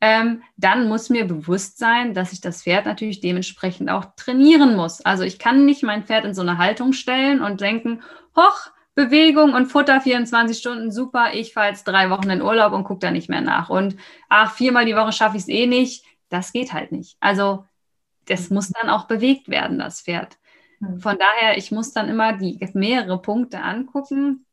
ähm, 0.02 0.44
dann 0.58 0.90
muss 0.90 1.10
mir 1.10 1.26
bewusst 1.26 1.78
sein, 1.78 2.14
dass 2.14 2.34
ich 2.34 2.42
das 2.42 2.64
Pferd 2.64 2.86
natürlich 2.86 3.22
dementsprechend 3.22 3.90
auch 3.90 4.06
trainieren 4.18 4.76
muss. 4.76 5.00
Also 5.02 5.24
ich 5.24 5.40
kann 5.40 5.66
nicht 5.66 5.82
mein 5.82 6.04
Pferd 6.04 6.26
in 6.26 6.34
so 6.34 6.42
eine 6.42 6.58
Haltung 6.58 6.92
stellen 6.92 7.42
und 7.42 7.62
denken, 7.62 8.02
hoch, 8.36 8.73
Bewegung 8.96 9.54
und 9.54 9.68
Futter 9.68 10.02
24 10.02 10.58
Stunden, 10.58 10.92
super. 10.92 11.34
Ich 11.34 11.54
fahre 11.54 11.70
jetzt 11.70 11.86
drei 11.86 12.10
Wochen 12.10 12.30
in 12.30 12.42
Urlaub 12.42 12.74
und 12.74 12.84
gucke 12.84 13.00
da 13.00 13.12
nicht 13.12 13.30
mehr 13.30 13.42
nach. 13.42 13.70
Und 13.70 13.96
ach, 14.30 14.54
viermal 14.54 14.86
die 14.86 14.96
Woche 14.96 15.12
schaffe 15.12 15.38
ich 15.38 15.44
es 15.44 15.50
eh 15.50 15.66
nicht. 15.66 16.06
Das 16.30 16.54
geht 16.54 16.74
halt 16.74 16.92
nicht. 16.92 17.18
Also 17.20 17.66
das 18.26 18.50
muss 18.50 18.70
dann 18.70 18.90
auch 18.90 19.06
bewegt 19.06 19.50
werden, 19.50 19.80
das 19.80 20.02
Pferd. 20.02 20.38
Hm. 20.80 21.00
Von 21.00 21.18
daher, 21.18 21.58
ich 21.58 21.72
muss 21.72 21.92
dann 21.92 22.10
immer 22.10 22.34
die 22.34 22.60
mehrere 22.74 23.22
Punkte 23.22 23.62
angucken. 23.62 24.46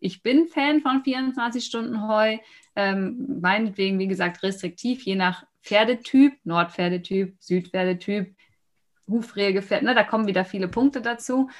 Ich 0.00 0.22
bin 0.22 0.48
Fan 0.48 0.80
von 0.80 1.04
24 1.04 1.64
Stunden 1.64 2.08
Heu. 2.08 2.38
Ähm, 2.74 3.38
meinetwegen, 3.40 3.98
wie 3.98 4.08
gesagt, 4.08 4.42
restriktiv, 4.42 5.04
je 5.04 5.14
nach 5.14 5.44
Pferdetyp, 5.62 6.34
Nordpferdetyp, 6.44 7.36
Südpferdetyp, 7.38 8.34
Hufrehe, 9.08 9.52
ne, 9.82 9.94
da 9.94 10.02
kommen 10.02 10.26
wieder 10.26 10.44
viele 10.44 10.68
Punkte 10.68 11.02
dazu. 11.02 11.50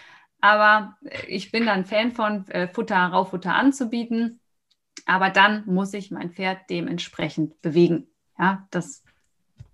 Aber 0.42 0.96
ich 1.28 1.52
bin 1.52 1.66
dann 1.66 1.86
Fan 1.86 2.12
von 2.12 2.46
äh, 2.48 2.66
Futter, 2.66 2.96
Raufutter 2.96 3.54
anzubieten. 3.54 4.40
Aber 5.06 5.30
dann 5.30 5.64
muss 5.66 5.94
ich 5.94 6.10
mein 6.10 6.30
Pferd 6.30 6.68
dementsprechend 6.68 7.62
bewegen. 7.62 8.08
Ja, 8.38 8.66
das, 8.70 9.04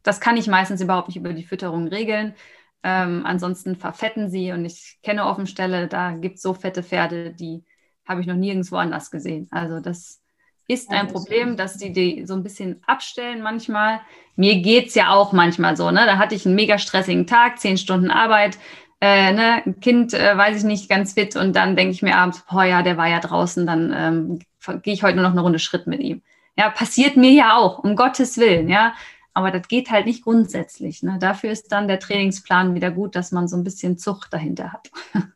das 0.03 0.21
kann 0.21 0.37
ich 0.37 0.47
meistens 0.47 0.83
überhaupt 0.83 1.09
nicht 1.09 1.17
über 1.17 1.33
die 1.33 1.43
Fütterung 1.43 1.89
regeln. 1.89 2.35
Ähm, 2.83 3.25
ansonsten 3.25 3.77
verfetten 3.77 4.31
sie 4.31 4.53
und 4.53 4.65
ich 4.67 4.99
kenne 5.03 5.27
Offenstelle, 5.27 5.89
da 5.89 6.13
gibt 6.13 6.37
es 6.37 6.43
so 6.43 6.55
fette 6.55 6.83
Pferde, 6.83 7.33
die 7.33 7.65
habe 8.07 8.21
ich 8.21 8.27
noch 8.27 8.37
nirgendwo 8.37 8.77
anders 8.77 9.11
gesehen. 9.11 9.49
Also 9.51 9.81
das 9.81 10.23
ist 10.69 10.91
ein 10.91 11.09
Problem, 11.09 11.57
dass 11.57 11.79
die 11.79 11.93
die 11.93 12.27
so 12.27 12.35
ein 12.35 12.43
bisschen 12.43 12.83
abstellen 12.87 13.43
manchmal. 13.43 14.03
Mir 14.37 14.61
geht 14.61 14.89
es 14.89 14.95
ja 14.95 15.11
auch 15.11 15.33
manchmal 15.33 15.79
so. 15.79 15.91
Ne? 15.91 16.05
Da 16.05 16.19
hatte 16.19 16.35
ich 16.35 16.45
einen 16.45 16.55
mega 16.55 16.79
stressigen 16.79 17.27
Tag, 17.27 17.59
zehn 17.59 17.79
Stunden 17.79 18.11
Arbeit, 18.11 18.59
äh, 19.01 19.33
ne, 19.33 19.63
ein 19.65 19.81
Kind, 19.81 20.13
äh, 20.15 20.37
weiß 20.37 20.59
ich 20.59 20.65
nicht, 20.65 20.89
ganz 20.89 21.13
fit 21.13 21.37
und 21.37 21.55
dann 21.55 21.77
denke 21.77 21.93
ich 21.93 22.03
mir 22.03 22.17
abends, 22.17 22.45
boah 22.51 22.65
ja, 22.65 22.83
der 22.83 22.97
war 22.97 23.09
ja 23.09 23.21
draußen, 23.21 23.67
dann 23.67 23.93
ähm, 23.95 24.83
gehe 24.83 24.95
ich 24.95 25.03
heute 25.03 25.17
nur 25.17 25.25
noch 25.25 25.33
eine 25.33 25.41
Runde 25.41 25.59
Schritt 25.59 25.87
mit 25.87 26.01
ihm. 26.01 26.23
Ja, 26.57 26.71
passiert 26.71 27.17
mir 27.17 27.31
ja 27.31 27.57
auch, 27.57 27.79
um 27.79 27.95
Gottes 27.95 28.39
Willen, 28.39 28.69
ja. 28.69 28.95
Aber 29.33 29.53
das 29.53 29.69
geht 29.69 29.93
halt 29.93 30.07
nicht 30.07 30.25
grundsätzlich. 30.25 31.05
Ne? 31.05 31.19
Dafür 31.21 31.53
ist 31.53 31.71
dann 31.71 31.87
der 31.87 32.01
Trainingsplan 32.01 32.75
wieder 32.75 32.91
gut, 32.91 33.15
dass 33.15 33.31
man 33.31 33.47
so 33.47 33.57
ein 33.57 33.63
bisschen 33.63 33.97
Zucht 33.97 34.33
dahinter 34.33 34.73
hat. 34.73 34.91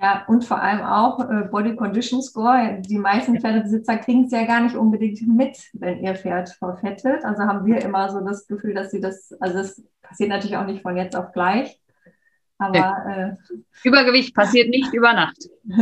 Ja, 0.00 0.24
und 0.28 0.44
vor 0.44 0.62
allem 0.62 0.82
auch 0.82 1.18
äh, 1.28 1.48
Body 1.50 1.74
Condition 1.74 2.22
Score. 2.22 2.80
Die 2.82 2.98
meisten 2.98 3.40
Pferdebesitzer 3.40 3.96
kriegen 3.96 4.26
es 4.26 4.30
ja 4.30 4.44
gar 4.44 4.60
nicht 4.60 4.76
unbedingt 4.76 5.26
mit, 5.26 5.58
wenn 5.72 6.04
ihr 6.04 6.14
Pferd 6.14 6.50
verfettet. 6.50 7.24
Also 7.24 7.42
haben 7.42 7.66
wir 7.66 7.82
immer 7.82 8.08
so 8.08 8.20
das 8.20 8.46
Gefühl, 8.46 8.74
dass 8.74 8.92
sie 8.92 9.00
das, 9.00 9.34
also 9.40 9.58
es 9.58 9.82
passiert 10.00 10.30
natürlich 10.30 10.56
auch 10.56 10.66
nicht 10.66 10.82
von 10.82 10.96
jetzt 10.96 11.16
auf 11.16 11.32
gleich, 11.32 11.80
aber 12.58 13.06
äh, 13.06 13.58
Übergewicht 13.84 14.34
passiert 14.34 14.68
nicht 14.68 14.92
über 14.92 15.12
Nacht. 15.12 15.48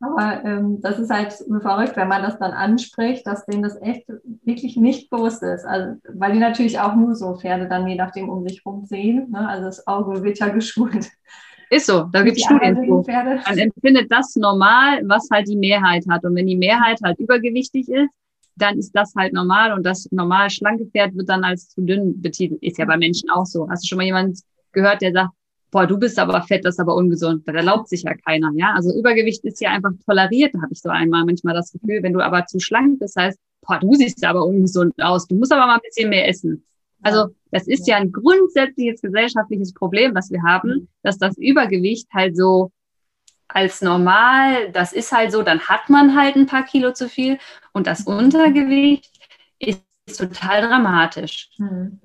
Aber 0.00 0.44
ähm, 0.44 0.80
das 0.82 0.98
ist 0.98 1.10
halt 1.10 1.32
so 1.32 1.60
verrückt, 1.60 1.96
wenn 1.96 2.08
man 2.08 2.22
das 2.22 2.38
dann 2.38 2.52
anspricht, 2.52 3.26
dass 3.26 3.46
denen 3.46 3.62
das 3.62 3.80
echt 3.80 4.06
wirklich 4.44 4.76
nicht 4.76 5.08
bewusst 5.08 5.42
ist. 5.42 5.64
Also, 5.64 5.98
weil 6.12 6.32
die 6.32 6.40
natürlich 6.40 6.78
auch 6.78 6.94
nur 6.94 7.14
so 7.14 7.36
Pferde 7.36 7.68
dann 7.68 7.88
je 7.88 7.94
nachdem 7.94 8.28
um 8.28 8.46
sich 8.46 8.64
rum 8.66 8.84
sehen. 8.84 9.30
Ne? 9.30 9.48
Also 9.48 9.64
das 9.64 9.86
Auge 9.86 10.22
wird 10.22 10.38
ja 10.40 10.48
geschult. 10.48 11.10
Ist 11.70 11.86
so, 11.86 12.02
da 12.12 12.22
gibt 12.22 12.36
es 12.36 12.44
Studien 12.44 12.76
zu. 12.76 13.04
Man 13.06 13.58
empfindet 13.58 14.12
das 14.12 14.36
normal, 14.36 15.00
was 15.06 15.28
halt 15.32 15.48
die 15.48 15.56
Mehrheit 15.56 16.04
hat. 16.10 16.24
Und 16.24 16.34
wenn 16.34 16.46
die 16.46 16.56
Mehrheit 16.56 17.00
halt 17.02 17.18
übergewichtig 17.18 17.88
ist, 17.88 18.10
dann 18.56 18.78
ist 18.78 18.92
das 18.92 19.14
halt 19.16 19.32
normal 19.32 19.72
und 19.72 19.84
das 19.84 20.06
normal 20.12 20.50
schlanke 20.50 20.86
Pferd 20.86 21.16
wird 21.16 21.28
dann 21.28 21.42
als 21.42 21.70
zu 21.70 21.80
dünn 21.80 22.20
betitelt. 22.20 22.62
Ist 22.62 22.78
ja 22.78 22.84
bei 22.84 22.96
Menschen 22.96 23.30
auch 23.30 23.46
so. 23.46 23.68
Hast 23.68 23.84
du 23.84 23.88
schon 23.88 23.98
mal 23.98 24.04
jemanden 24.04 24.36
gehört, 24.74 25.02
der 25.02 25.12
sagt, 25.12 25.30
boah, 25.74 25.88
du 25.88 25.98
bist 25.98 26.20
aber 26.20 26.40
fett, 26.42 26.64
das 26.64 26.76
ist 26.76 26.80
aber 26.80 26.94
ungesund. 26.94 27.48
Das 27.48 27.54
erlaubt 27.56 27.88
sich 27.88 28.04
ja 28.04 28.14
keiner, 28.14 28.52
ja. 28.54 28.74
Also 28.74 28.96
Übergewicht 28.96 29.44
ist 29.44 29.60
ja 29.60 29.70
einfach 29.70 29.90
toleriert, 30.06 30.54
habe 30.54 30.72
ich 30.72 30.80
so 30.80 30.88
einmal 30.88 31.24
manchmal 31.24 31.54
das 31.54 31.72
Gefühl. 31.72 32.00
Wenn 32.00 32.12
du 32.12 32.20
aber 32.20 32.46
zu 32.46 32.60
schlank 32.60 33.00
bist, 33.00 33.16
heißt, 33.16 33.36
boah, 33.60 33.80
du 33.80 33.92
siehst 33.94 34.24
aber 34.24 34.44
ungesund 34.44 34.94
aus. 35.02 35.26
Du 35.26 35.34
musst 35.34 35.52
aber 35.52 35.66
mal 35.66 35.74
ein 35.74 35.80
bisschen 35.82 36.10
mehr 36.10 36.28
essen. 36.28 36.64
Also 37.02 37.34
das 37.50 37.66
ist 37.66 37.88
ja 37.88 37.96
ein 37.96 38.12
grundsätzliches 38.12 39.02
gesellschaftliches 39.02 39.74
Problem, 39.74 40.14
was 40.14 40.30
wir 40.30 40.44
haben, 40.44 40.88
dass 41.02 41.18
das 41.18 41.36
Übergewicht 41.38 42.06
halt 42.14 42.36
so 42.36 42.70
als 43.48 43.82
normal, 43.82 44.70
das 44.70 44.92
ist 44.92 45.10
halt 45.10 45.32
so, 45.32 45.42
dann 45.42 45.60
hat 45.60 45.90
man 45.90 46.16
halt 46.16 46.36
ein 46.36 46.46
paar 46.46 46.64
Kilo 46.64 46.92
zu 46.92 47.08
viel 47.08 47.38
und 47.72 47.88
das 47.88 48.02
Untergewicht 48.02 49.10
ist 49.58 49.82
total 50.16 50.62
dramatisch. 50.62 51.50
Mhm 51.58 52.00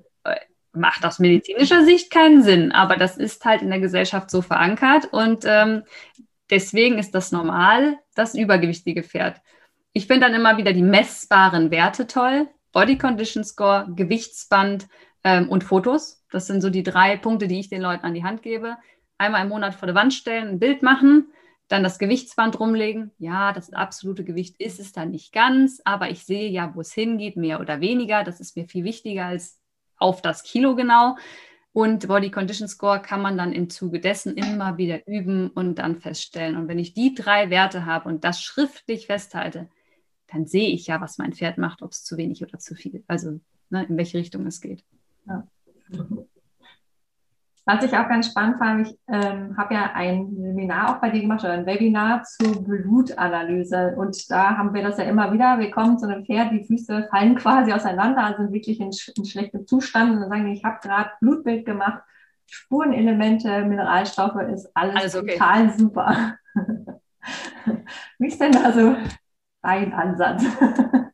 macht 0.72 1.04
aus 1.04 1.18
medizinischer 1.18 1.84
Sicht 1.84 2.10
keinen 2.10 2.42
Sinn, 2.42 2.72
aber 2.72 2.96
das 2.96 3.16
ist 3.16 3.44
halt 3.44 3.62
in 3.62 3.70
der 3.70 3.80
Gesellschaft 3.80 4.30
so 4.30 4.42
verankert 4.42 5.12
und 5.12 5.44
ähm, 5.46 5.82
deswegen 6.50 6.98
ist 6.98 7.14
das 7.14 7.32
normal, 7.32 7.98
das 8.14 8.34
übergewichtige 8.34 9.02
Pferd. 9.02 9.40
Ich 9.92 10.06
finde 10.06 10.26
dann 10.26 10.34
immer 10.34 10.56
wieder 10.56 10.72
die 10.72 10.82
messbaren 10.82 11.70
Werte 11.70 12.06
toll. 12.06 12.48
Body 12.72 12.96
Condition 12.98 13.42
Score, 13.42 13.88
Gewichtsband 13.96 14.86
ähm, 15.24 15.48
und 15.48 15.64
Fotos. 15.64 16.24
Das 16.30 16.46
sind 16.46 16.60
so 16.60 16.70
die 16.70 16.84
drei 16.84 17.16
Punkte, 17.16 17.48
die 17.48 17.58
ich 17.58 17.68
den 17.68 17.82
Leuten 17.82 18.04
an 18.04 18.14
die 18.14 18.22
Hand 18.22 18.42
gebe. 18.42 18.76
Einmal 19.18 19.42
im 19.42 19.48
Monat 19.48 19.74
vor 19.74 19.86
der 19.86 19.94
Wand 19.96 20.14
stellen, 20.14 20.48
ein 20.48 20.58
Bild 20.60 20.82
machen, 20.82 21.32
dann 21.68 21.82
das 21.82 21.98
Gewichtsband 21.98 22.58
rumlegen. 22.58 23.10
Ja, 23.18 23.52
das 23.52 23.72
absolute 23.72 24.24
Gewicht 24.24 24.60
ist 24.60 24.80
es 24.80 24.92
dann 24.92 25.10
nicht 25.10 25.32
ganz, 25.32 25.80
aber 25.84 26.10
ich 26.10 26.24
sehe 26.24 26.48
ja, 26.48 26.72
wo 26.74 26.80
es 26.80 26.92
hingeht, 26.92 27.36
mehr 27.36 27.60
oder 27.60 27.80
weniger. 27.80 28.24
Das 28.24 28.40
ist 28.40 28.56
mir 28.56 28.66
viel 28.66 28.84
wichtiger 28.84 29.26
als 29.26 29.59
auf 30.00 30.22
das 30.22 30.42
Kilo 30.42 30.74
genau. 30.74 31.16
Und 31.72 32.08
Body 32.08 32.32
Condition 32.32 32.66
Score 32.66 33.00
kann 33.00 33.22
man 33.22 33.38
dann 33.38 33.52
im 33.52 33.70
Zuge 33.70 34.00
dessen 34.00 34.36
immer 34.36 34.76
wieder 34.76 35.06
üben 35.06 35.50
und 35.50 35.76
dann 35.76 36.00
feststellen. 36.00 36.56
Und 36.56 36.66
wenn 36.66 36.80
ich 36.80 36.94
die 36.94 37.14
drei 37.14 37.48
Werte 37.48 37.86
habe 37.86 38.08
und 38.08 38.24
das 38.24 38.42
schriftlich 38.42 39.06
festhalte, 39.06 39.68
dann 40.26 40.46
sehe 40.46 40.70
ich 40.70 40.88
ja, 40.88 41.00
was 41.00 41.18
mein 41.18 41.32
Pferd 41.32 41.58
macht, 41.58 41.82
ob 41.82 41.92
es 41.92 42.04
zu 42.04 42.16
wenig 42.16 42.42
oder 42.42 42.58
zu 42.58 42.74
viel, 42.74 43.04
also 43.06 43.40
ne, 43.68 43.84
in 43.84 43.96
welche 43.96 44.18
Richtung 44.18 44.46
es 44.46 44.60
geht. 44.60 44.84
Ja. 45.26 45.46
Was 47.66 47.84
ich 47.84 47.92
auch 47.96 48.08
ganz 48.08 48.26
spannend 48.26 48.58
fand, 48.58 48.88
ich 48.88 48.98
ähm, 49.08 49.56
habe 49.56 49.74
ja 49.74 49.92
ein 49.94 50.34
Seminar 50.34 50.90
auch 50.90 51.00
bei 51.00 51.10
dir 51.10 51.20
gemacht 51.20 51.44
oder 51.44 51.52
ein 51.52 51.66
Webinar 51.66 52.22
zur 52.22 52.64
Blutanalyse. 52.64 53.94
Und 53.96 54.30
da 54.30 54.56
haben 54.56 54.74
wir 54.74 54.82
das 54.82 54.98
ja 54.98 55.04
immer 55.04 55.32
wieder. 55.32 55.58
Wir 55.58 55.70
kommen 55.70 55.98
zu 55.98 56.06
einem 56.08 56.24
Pferd, 56.24 56.52
die 56.52 56.64
Füße 56.64 57.08
fallen 57.10 57.36
quasi 57.36 57.72
auseinander, 57.72 58.24
also 58.24 58.42
sind 58.42 58.52
wirklich 58.52 58.80
in, 58.80 58.90
in 59.16 59.24
schlechtem 59.24 59.66
Zustand. 59.66 60.12
Und 60.12 60.20
dann 60.20 60.30
sagen 60.30 60.46
die, 60.46 60.52
ich 60.52 60.64
habe 60.64 60.78
gerade 60.82 61.10
Blutbild 61.20 61.66
gemacht, 61.66 62.02
Spurenelemente, 62.46 63.64
Mineralstoffe, 63.64 64.40
ist 64.52 64.68
alles, 64.74 64.96
alles 64.96 65.16
okay. 65.16 65.32
total 65.32 65.78
super. 65.78 66.36
Wie 68.18 68.26
ist 68.26 68.40
denn 68.40 68.52
da 68.52 68.72
so 68.72 68.96
dein 69.62 69.92
Ansatz? 69.92 70.44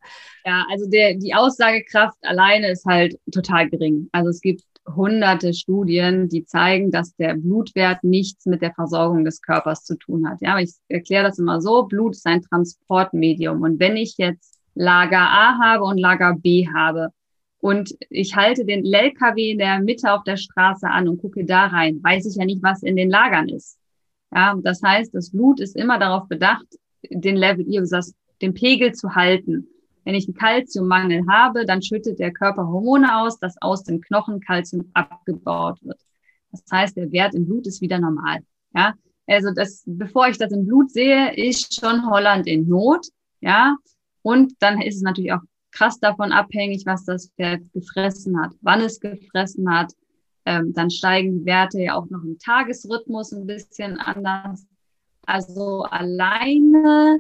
Ja, 0.47 0.65
also 0.71 0.89
der, 0.89 1.15
die 1.15 1.35
Aussagekraft 1.35 2.19
alleine 2.23 2.71
ist 2.71 2.87
halt 2.87 3.19
total 3.33 3.69
gering. 3.69 4.09
Also 4.13 4.31
es 4.31 4.41
gibt 4.41 4.63
hunderte 4.95 5.53
Studien, 5.55 6.29
die 6.29 6.45
zeigen, 6.45 6.91
dass 6.91 7.15
der 7.17 7.35
Blutwert 7.35 8.05
nichts 8.05 8.47
mit 8.47 8.63
der 8.63 8.73
Versorgung 8.73 9.25
des 9.25 9.43
Körpers 9.43 9.85
zu 9.85 9.97
tun 9.97 10.29
hat. 10.29 10.41
Ja, 10.41 10.59
ich 10.59 10.75
erkläre 10.89 11.25
das 11.25 11.39
immer 11.39 11.61
so. 11.61 11.85
Blut 11.85 12.15
ist 12.15 12.27
ein 12.27 12.43
Transportmedium. 12.43 13.63
Und 13.63 13.81
wenn 13.81 13.97
ich 13.97 14.17
jetzt 14.19 14.61
Lager 14.75 15.21
A 15.21 15.59
habe 15.59 15.85
und 15.85 15.99
Lager 15.99 16.35
B 16.35 16.69
habe 16.69 17.09
und 17.59 17.95
ich 18.11 18.37
halte 18.37 18.65
den 18.65 18.85
LKW 18.85 19.53
in 19.53 19.59
der 19.59 19.81
Mitte 19.81 20.13
auf 20.13 20.23
der 20.25 20.37
Straße 20.37 20.87
an 20.89 21.09
und 21.09 21.19
gucke 21.19 21.45
da 21.45 21.67
rein, 21.67 22.01
weiß 22.03 22.27
ich 22.27 22.37
ja 22.37 22.45
nicht, 22.45 22.63
was 22.63 22.83
in 22.83 22.97
den 22.97 23.11
Lagern 23.11 23.49
ist. 23.49 23.79
Ja, 24.35 24.55
das 24.63 24.83
heißt, 24.83 25.15
das 25.15 25.31
Blut 25.31 25.61
ist 25.61 25.77
immer 25.77 25.99
darauf 25.99 26.29
bedacht, 26.29 26.67
den 27.11 27.37
Level, 27.37 27.65
den 28.43 28.55
Pegel 28.55 28.93
zu 28.93 29.15
halten. 29.15 29.69
Wenn 30.07 30.15
ich 30.15 30.29
einen 30.29 30.37
Kalziummangel 30.37 31.27
habe, 31.29 31.67
dann 31.67 31.83
schüttet 31.83 32.21
der 32.21 32.33
Körper 32.33 32.69
Hormone 32.69 33.19
aus, 33.19 33.41
dass 33.41 33.61
aus 33.61 33.83
dem 33.83 34.01
Knochen 34.01 34.39
Kalzium 34.39 34.89
abgebaut 34.95 35.83
wird. 35.83 35.99
Das 36.53 36.63
heißt, 36.71 36.97
der 36.97 37.11
Wert 37.11 37.35
im 37.35 37.45
Blut 37.45 37.67
ist 37.67 37.81
wieder 37.81 37.99
normal. 37.99 38.39
Ja, 38.73 38.95
also 39.27 39.51
das, 39.53 39.83
bevor 39.85 40.29
ich 40.29 40.39
das 40.39 40.53
im 40.53 40.65
Blut 40.65 40.93
sehe, 40.93 41.35
ist 41.35 41.75
schon 41.81 42.09
Holland 42.09 42.47
in 42.47 42.69
Not. 42.69 43.09
Ja, 43.41 43.77
und 44.23 44.53
dann 44.61 44.81
ist 44.81 44.95
es 44.95 45.03
natürlich 45.03 45.33
auch 45.33 45.43
krass 45.73 45.99
davon 45.99 46.31
abhängig, 46.31 46.87
was 46.87 47.05
das 47.05 47.33
Pferd 47.33 47.63
gefressen 47.73 48.41
hat, 48.41 48.53
wann 48.61 48.83
es 48.83 49.01
gefressen 49.01 49.69
hat. 49.69 49.93
Ähm, 50.45 50.73
dann 50.73 50.89
steigen 50.89 51.41
die 51.41 51.47
Werte 51.47 51.81
ja 51.81 51.97
auch 51.97 52.09
noch 52.11 52.23
im 52.23 52.39
Tagesrhythmus 52.39 53.33
ein 53.33 53.49
bisschen 53.49 53.99
anders. 53.99 54.65
Also 55.23 55.83
alleine 55.83 57.19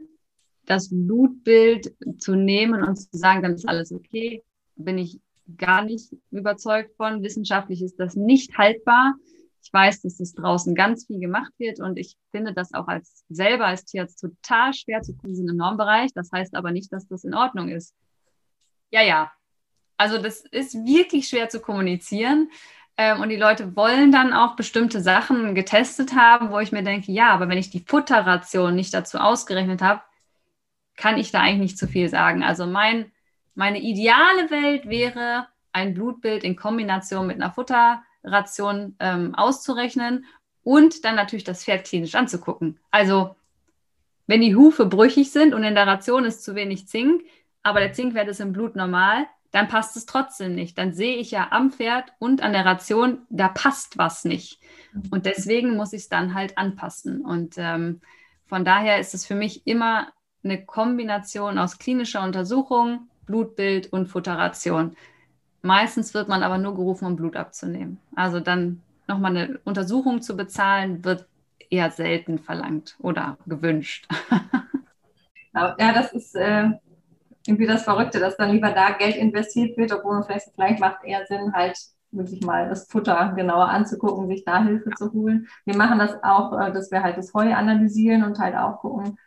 das 0.66 0.90
Blutbild 0.90 1.94
zu 2.18 2.34
nehmen 2.34 2.82
und 2.82 2.96
zu 2.96 3.08
sagen, 3.12 3.42
dann 3.42 3.54
ist 3.54 3.68
alles 3.68 3.92
okay, 3.92 4.42
bin 4.76 4.98
ich 4.98 5.20
gar 5.56 5.84
nicht 5.84 6.12
überzeugt 6.30 6.96
von. 6.96 7.22
Wissenschaftlich 7.22 7.82
ist 7.82 7.98
das 7.98 8.16
nicht 8.16 8.58
haltbar. 8.58 9.14
Ich 9.62 9.72
weiß, 9.72 10.02
dass 10.02 10.18
das 10.18 10.34
draußen 10.34 10.74
ganz 10.74 11.06
viel 11.06 11.18
gemacht 11.18 11.52
wird 11.58 11.80
und 11.80 11.98
ich 11.98 12.16
finde 12.30 12.52
das 12.52 12.72
auch 12.72 12.86
als 12.86 13.24
selber 13.28 13.66
als 13.66 13.84
Tierarzt 13.84 14.20
total 14.20 14.72
schwer 14.74 15.02
zu 15.02 15.12
diesen 15.24 15.48
im 15.48 15.56
Normbereich. 15.56 16.12
Das 16.14 16.30
heißt 16.32 16.54
aber 16.54 16.70
nicht, 16.70 16.92
dass 16.92 17.08
das 17.08 17.24
in 17.24 17.34
Ordnung 17.34 17.68
ist. 17.68 17.94
Ja, 18.90 19.02
ja. 19.02 19.32
Also 19.96 20.18
das 20.18 20.44
ist 20.50 20.74
wirklich 20.74 21.28
schwer 21.28 21.48
zu 21.48 21.60
kommunizieren. 21.60 22.50
Ähm, 22.96 23.20
und 23.20 23.28
die 23.28 23.36
Leute 23.36 23.76
wollen 23.76 24.12
dann 24.12 24.32
auch 24.32 24.56
bestimmte 24.56 25.00
Sachen 25.00 25.54
getestet 25.54 26.14
haben, 26.14 26.50
wo 26.50 26.60
ich 26.60 26.72
mir 26.72 26.82
denke, 26.82 27.12
ja, 27.12 27.30
aber 27.30 27.48
wenn 27.48 27.58
ich 27.58 27.70
die 27.70 27.84
Futterration 27.86 28.74
nicht 28.74 28.94
dazu 28.94 29.18
ausgerechnet 29.18 29.82
habe, 29.82 30.00
kann 30.96 31.18
ich 31.18 31.30
da 31.30 31.40
eigentlich 31.40 31.72
nicht 31.72 31.78
zu 31.78 31.86
viel 31.86 32.08
sagen. 32.08 32.42
Also 32.42 32.66
mein, 32.66 33.10
meine 33.54 33.80
ideale 33.80 34.50
Welt 34.50 34.88
wäre, 34.88 35.46
ein 35.72 35.94
Blutbild 35.94 36.42
in 36.42 36.56
Kombination 36.56 37.26
mit 37.26 37.36
einer 37.36 37.52
Futterration 37.52 38.96
ähm, 38.98 39.34
auszurechnen 39.34 40.24
und 40.62 41.04
dann 41.04 41.14
natürlich 41.14 41.44
das 41.44 41.64
Pferd 41.64 41.86
klinisch 41.86 42.14
anzugucken. 42.14 42.80
Also 42.90 43.36
wenn 44.26 44.40
die 44.40 44.56
Hufe 44.56 44.86
brüchig 44.86 45.30
sind 45.30 45.54
und 45.54 45.62
in 45.62 45.74
der 45.74 45.86
Ration 45.86 46.24
ist 46.24 46.42
zu 46.42 46.54
wenig 46.54 46.88
Zink, 46.88 47.22
aber 47.62 47.80
der 47.80 47.92
Zinkwert 47.92 48.28
ist 48.28 48.40
im 48.40 48.52
Blut 48.52 48.74
normal, 48.74 49.26
dann 49.52 49.68
passt 49.68 49.96
es 49.96 50.06
trotzdem 50.06 50.54
nicht. 50.54 50.76
Dann 50.76 50.92
sehe 50.92 51.16
ich 51.16 51.30
ja 51.30 51.48
am 51.50 51.70
Pferd 51.70 52.12
und 52.18 52.42
an 52.42 52.52
der 52.52 52.64
Ration, 52.64 53.18
da 53.28 53.48
passt 53.48 53.96
was 53.96 54.24
nicht. 54.24 54.60
Und 55.10 55.26
deswegen 55.26 55.76
muss 55.76 55.92
ich 55.92 56.02
es 56.02 56.08
dann 56.08 56.34
halt 56.34 56.58
anpassen. 56.58 57.24
Und 57.24 57.54
ähm, 57.56 58.00
von 58.46 58.64
daher 58.64 58.98
ist 58.98 59.14
es 59.14 59.26
für 59.26 59.34
mich 59.34 59.66
immer 59.66 60.08
eine 60.46 60.64
Kombination 60.64 61.58
aus 61.58 61.78
klinischer 61.78 62.22
Untersuchung, 62.22 63.08
Blutbild 63.26 63.92
und 63.92 64.06
Futteration. 64.06 64.96
Meistens 65.62 66.14
wird 66.14 66.28
man 66.28 66.42
aber 66.42 66.58
nur 66.58 66.74
gerufen, 66.74 67.06
um 67.06 67.16
Blut 67.16 67.36
abzunehmen. 67.36 67.98
Also 68.14 68.40
dann 68.40 68.82
nochmal 69.08 69.36
eine 69.36 69.60
Untersuchung 69.64 70.22
zu 70.22 70.36
bezahlen, 70.36 71.04
wird 71.04 71.26
eher 71.70 71.90
selten 71.90 72.38
verlangt 72.38 72.96
oder 73.00 73.36
gewünscht. 73.46 74.08
Ja, 75.58 75.94
das 75.94 76.12
ist 76.12 76.36
äh, 76.36 76.68
irgendwie 77.46 77.66
das 77.66 77.84
Verrückte, 77.84 78.20
dass 78.20 78.36
dann 78.36 78.50
lieber 78.50 78.72
da 78.72 78.90
Geld 78.90 79.16
investiert 79.16 79.76
wird, 79.78 79.90
obwohl 79.90 80.16
man 80.16 80.24
vielleicht, 80.24 80.50
vielleicht 80.54 80.80
macht 80.80 81.02
eher 81.02 81.24
Sinn, 81.26 81.52
halt 81.54 81.78
wirklich 82.10 82.42
mal 82.42 82.68
das 82.68 82.88
Futter 82.88 83.32
genauer 83.34 83.68
anzugucken, 83.68 84.28
sich 84.28 84.44
da 84.44 84.62
Hilfe 84.62 84.90
zu 84.90 85.12
holen. 85.12 85.48
Wir 85.64 85.76
machen 85.76 85.98
das 85.98 86.22
auch, 86.22 86.58
äh, 86.60 86.72
dass 86.72 86.90
wir 86.90 87.02
halt 87.02 87.16
das 87.16 87.32
Heu 87.34 87.54
analysieren 87.54 88.22
und 88.24 88.38
halt 88.38 88.54
auch 88.54 88.80
gucken, 88.80 89.18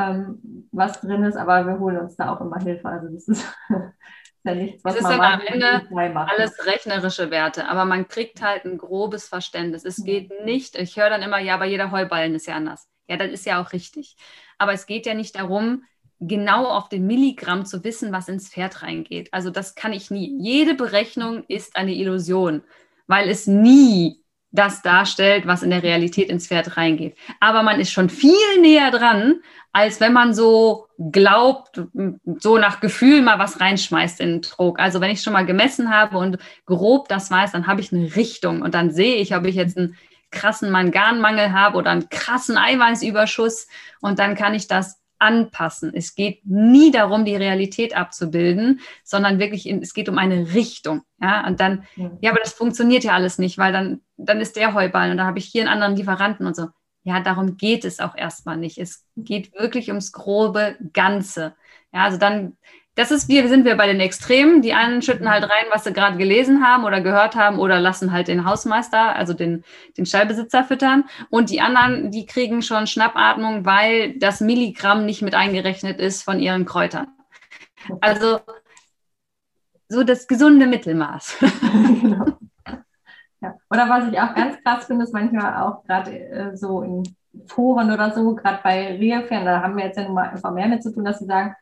ähm, 0.00 0.68
was 0.72 1.00
drin 1.00 1.24
ist, 1.24 1.36
aber 1.36 1.66
wir 1.66 1.78
holen 1.78 1.98
uns 1.98 2.16
da 2.16 2.34
auch 2.34 2.40
immer 2.40 2.58
Hilfe. 2.58 2.88
Also 2.88 3.08
das 3.08 3.28
ist 3.28 3.44
ja 4.44 4.54
nichts, 4.54 4.84
was 4.84 4.96
es 4.96 5.02
man 5.02 5.12
ist 5.12 5.18
dann 5.18 5.32
am 5.32 5.40
Ende 5.40 6.16
alles 6.28 6.66
rechnerische 6.66 7.30
Werte, 7.30 7.68
aber 7.68 7.84
man 7.84 8.08
kriegt 8.08 8.42
halt 8.42 8.64
ein 8.64 8.78
grobes 8.78 9.28
Verständnis. 9.28 9.84
Es 9.84 10.02
geht 10.04 10.30
nicht, 10.44 10.76
ich 10.76 10.96
höre 10.96 11.10
dann 11.10 11.22
immer, 11.22 11.38
ja, 11.38 11.54
aber 11.54 11.66
jeder 11.66 11.90
Heuballen 11.90 12.34
ist 12.34 12.46
ja 12.46 12.54
anders. 12.54 12.88
Ja, 13.08 13.16
das 13.16 13.30
ist 13.30 13.46
ja 13.46 13.60
auch 13.60 13.72
richtig. 13.72 14.16
Aber 14.58 14.72
es 14.72 14.86
geht 14.86 15.06
ja 15.06 15.14
nicht 15.14 15.36
darum, 15.36 15.84
genau 16.20 16.66
auf 16.66 16.88
den 16.88 17.06
Milligramm 17.06 17.64
zu 17.64 17.82
wissen, 17.82 18.12
was 18.12 18.28
ins 18.28 18.50
Pferd 18.50 18.82
reingeht. 18.82 19.32
Also 19.32 19.50
das 19.50 19.74
kann 19.74 19.92
ich 19.92 20.10
nie. 20.10 20.36
Jede 20.38 20.74
Berechnung 20.74 21.44
ist 21.48 21.76
eine 21.76 21.94
Illusion, 21.94 22.62
weil 23.06 23.28
es 23.28 23.46
nie 23.46 24.22
das 24.52 24.82
darstellt, 24.82 25.46
was 25.46 25.62
in 25.62 25.70
der 25.70 25.82
Realität 25.82 26.28
ins 26.28 26.48
Pferd 26.48 26.76
reingeht. 26.76 27.16
Aber 27.38 27.62
man 27.62 27.80
ist 27.80 27.92
schon 27.92 28.10
viel 28.10 28.60
näher 28.60 28.90
dran, 28.90 29.40
als 29.72 30.00
wenn 30.00 30.12
man 30.12 30.34
so 30.34 30.86
glaubt, 30.98 31.82
so 32.38 32.58
nach 32.58 32.80
Gefühl 32.80 33.22
mal 33.22 33.38
was 33.38 33.60
reinschmeißt 33.60 34.20
in 34.20 34.28
den 34.28 34.42
Trog. 34.42 34.80
Also 34.80 35.00
wenn 35.00 35.10
ich 35.10 35.22
schon 35.22 35.32
mal 35.32 35.46
gemessen 35.46 35.90
habe 35.90 36.18
und 36.18 36.38
grob 36.66 37.08
das 37.08 37.30
weiß, 37.30 37.52
dann 37.52 37.66
habe 37.66 37.80
ich 37.80 37.92
eine 37.92 38.16
Richtung 38.16 38.62
und 38.62 38.74
dann 38.74 38.90
sehe 38.90 39.16
ich, 39.16 39.34
ob 39.34 39.46
ich 39.46 39.54
jetzt 39.54 39.78
einen 39.78 39.96
krassen 40.30 40.70
Manganmangel 40.70 41.52
habe 41.52 41.76
oder 41.76 41.90
einen 41.90 42.08
krassen 42.08 42.56
Eiweißüberschuss 42.56 43.68
und 44.00 44.18
dann 44.18 44.34
kann 44.34 44.54
ich 44.54 44.66
das 44.66 45.00
anpassen. 45.20 45.92
Es 45.94 46.14
geht 46.14 46.40
nie 46.46 46.90
darum, 46.90 47.24
die 47.24 47.36
Realität 47.36 47.94
abzubilden, 47.94 48.80
sondern 49.04 49.38
wirklich, 49.38 49.68
in, 49.68 49.82
es 49.82 49.92
geht 49.92 50.08
um 50.08 50.18
eine 50.18 50.54
Richtung. 50.54 51.02
Ja, 51.20 51.46
und 51.46 51.60
dann, 51.60 51.84
ja. 51.96 52.10
ja, 52.20 52.30
aber 52.30 52.40
das 52.40 52.54
funktioniert 52.54 53.04
ja 53.04 53.12
alles 53.12 53.38
nicht, 53.38 53.58
weil 53.58 53.72
dann, 53.72 54.00
dann 54.16 54.40
ist 54.40 54.56
der 54.56 54.74
Heuball 54.74 55.10
und 55.10 55.18
dann 55.18 55.26
habe 55.26 55.38
ich 55.38 55.46
hier 55.46 55.62
einen 55.62 55.72
anderen 55.72 55.96
Lieferanten 55.96 56.46
und 56.46 56.56
so. 56.56 56.68
Ja, 57.02 57.20
darum 57.20 57.56
geht 57.56 57.84
es 57.84 57.98
auch 58.00 58.14
erstmal 58.14 58.56
nicht. 58.56 58.78
Es 58.78 59.06
geht 59.16 59.52
wirklich 59.54 59.88
ums 59.88 60.12
grobe 60.12 60.76
Ganze. 60.92 61.54
Ja, 61.92 62.04
also 62.04 62.18
dann 62.18 62.56
das 62.96 63.10
ist, 63.10 63.28
wir 63.28 63.48
sind 63.48 63.64
wir 63.64 63.76
bei 63.76 63.86
den 63.86 64.00
Extremen. 64.00 64.62
Die 64.62 64.74
einen 64.74 65.00
schütten 65.00 65.30
halt 65.30 65.44
rein, 65.44 65.66
was 65.70 65.84
sie 65.84 65.92
gerade 65.92 66.18
gelesen 66.18 66.62
haben 66.62 66.84
oder 66.84 67.00
gehört 67.00 67.34
haben 67.36 67.58
oder 67.58 67.80
lassen 67.80 68.12
halt 68.12 68.28
den 68.28 68.44
Hausmeister, 68.44 69.16
also 69.16 69.32
den, 69.32 69.64
den 69.96 70.06
Stallbesitzer 70.06 70.64
füttern. 70.64 71.04
Und 71.30 71.50
die 71.50 71.60
anderen, 71.60 72.10
die 72.10 72.26
kriegen 72.26 72.62
schon 72.62 72.86
Schnappatmung, 72.86 73.64
weil 73.64 74.18
das 74.18 74.40
Milligramm 74.40 75.06
nicht 75.06 75.22
mit 75.22 75.34
eingerechnet 75.34 75.98
ist 75.98 76.24
von 76.24 76.40
ihren 76.40 76.66
Kräutern. 76.66 77.06
Also 78.00 78.40
so 79.88 80.02
das 80.02 80.26
gesunde 80.26 80.66
Mittelmaß. 80.66 81.36
genau. 82.02 82.38
Ja. 83.40 83.54
Oder 83.70 83.88
was 83.88 84.10
ich 84.10 84.20
auch 84.20 84.34
ganz 84.34 84.62
krass 84.62 84.84
finde, 84.84 85.04
ist 85.04 85.14
manchmal 85.14 85.62
auch 85.62 85.84
gerade 85.84 86.10
äh, 86.10 86.56
so 86.56 86.82
in 86.82 87.02
Foren 87.46 87.90
oder 87.92 88.12
so, 88.12 88.34
gerade 88.34 88.60
bei 88.62 88.96
Rehfern, 88.96 89.44
da 89.44 89.62
haben 89.62 89.76
wir 89.76 89.84
jetzt 89.84 89.96
ja 89.96 90.04
nun 90.04 90.14
mal 90.14 90.28
einfach 90.28 90.52
mehr 90.52 90.68
mit 90.68 90.82
zu 90.82 90.92
tun, 90.92 91.04
dass 91.04 91.20
sie 91.20 91.26
sagen, 91.26 91.54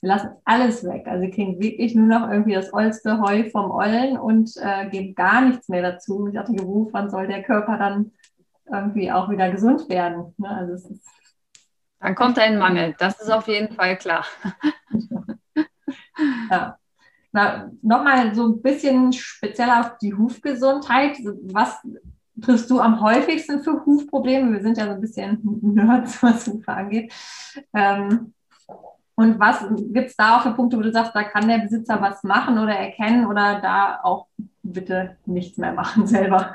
wir 0.00 0.08
lassen 0.08 0.30
alles 0.44 0.84
weg. 0.84 1.06
Also 1.06 1.22
wir 1.22 1.30
kriegen 1.30 1.60
wirklich 1.60 1.94
nur 1.94 2.06
noch 2.06 2.30
irgendwie 2.30 2.54
das 2.54 2.72
ollste 2.72 3.20
Heu 3.20 3.48
vom 3.50 3.70
Ollen 3.70 4.18
und 4.18 4.50
äh, 4.60 4.88
geben 4.90 5.14
gar 5.14 5.40
nichts 5.40 5.68
mehr 5.68 5.82
dazu. 5.82 6.26
Ich 6.28 6.34
dachte, 6.34 6.52
wann 6.52 7.10
soll 7.10 7.26
der 7.26 7.42
Körper 7.42 7.78
dann 7.78 8.12
irgendwie 8.70 9.10
auch 9.10 9.30
wieder 9.30 9.50
gesund 9.50 9.88
werden? 9.88 10.34
Ne? 10.36 10.48
Also 10.48 10.74
es 10.74 10.84
ist 10.90 11.06
dann 12.00 12.14
kommt 12.14 12.38
ein 12.38 12.58
Mangel, 12.58 12.94
das 12.98 13.18
ist 13.18 13.30
auf 13.30 13.48
jeden 13.48 13.74
Fall 13.74 13.96
klar. 13.96 14.26
ja. 16.50 16.78
Nochmal 17.82 18.32
so 18.34 18.46
ein 18.46 18.62
bisschen 18.62 19.12
speziell 19.12 19.68
auf 19.68 19.98
die 19.98 20.14
Hufgesundheit. 20.14 21.18
Was 21.52 21.76
triffst 22.40 22.70
du 22.70 22.78
am 22.78 23.00
häufigsten 23.00 23.62
für 23.62 23.84
Hufprobleme? 23.84 24.52
Wir 24.52 24.62
sind 24.62 24.78
ja 24.78 24.86
so 24.86 24.92
ein 24.92 25.00
bisschen 25.00 25.40
Nerds, 25.62 26.22
was 26.22 26.46
Hufe 26.46 26.72
angeht. 26.72 27.12
Ähm, 27.74 28.32
und 29.16 29.38
was 29.38 29.64
gibt 29.92 30.10
es 30.10 30.16
da 30.16 30.36
auch 30.38 30.42
für 30.42 30.52
Punkte, 30.52 30.76
wo 30.76 30.82
du 30.82 30.92
sagst, 30.92 31.14
da 31.14 31.24
kann 31.24 31.48
der 31.48 31.58
Besitzer 31.58 32.00
was 32.00 32.22
machen 32.22 32.58
oder 32.58 32.74
erkennen 32.74 33.26
oder 33.26 33.60
da 33.60 34.00
auch 34.02 34.26
bitte 34.62 35.16
nichts 35.26 35.58
mehr 35.58 35.72
machen 35.72 36.06
selber? 36.06 36.52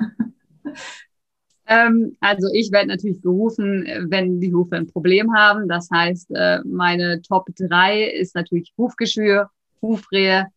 Ähm, 1.66 2.18
also 2.22 2.48
ich 2.54 2.72
werde 2.72 2.88
natürlich 2.88 3.22
gerufen, 3.22 3.86
wenn 4.10 4.40
die 4.40 4.54
Hufe 4.54 4.78
ein 4.78 4.88
Problem 4.88 5.34
haben. 5.36 5.68
Das 5.68 5.90
heißt, 5.92 6.32
äh, 6.32 6.60
meine 6.66 7.22
Top 7.22 7.50
3 7.58 8.06
ist 8.06 8.34
natürlich 8.36 8.74
Hufgeschwür, 8.78 9.50
Hufrehe 9.82 10.48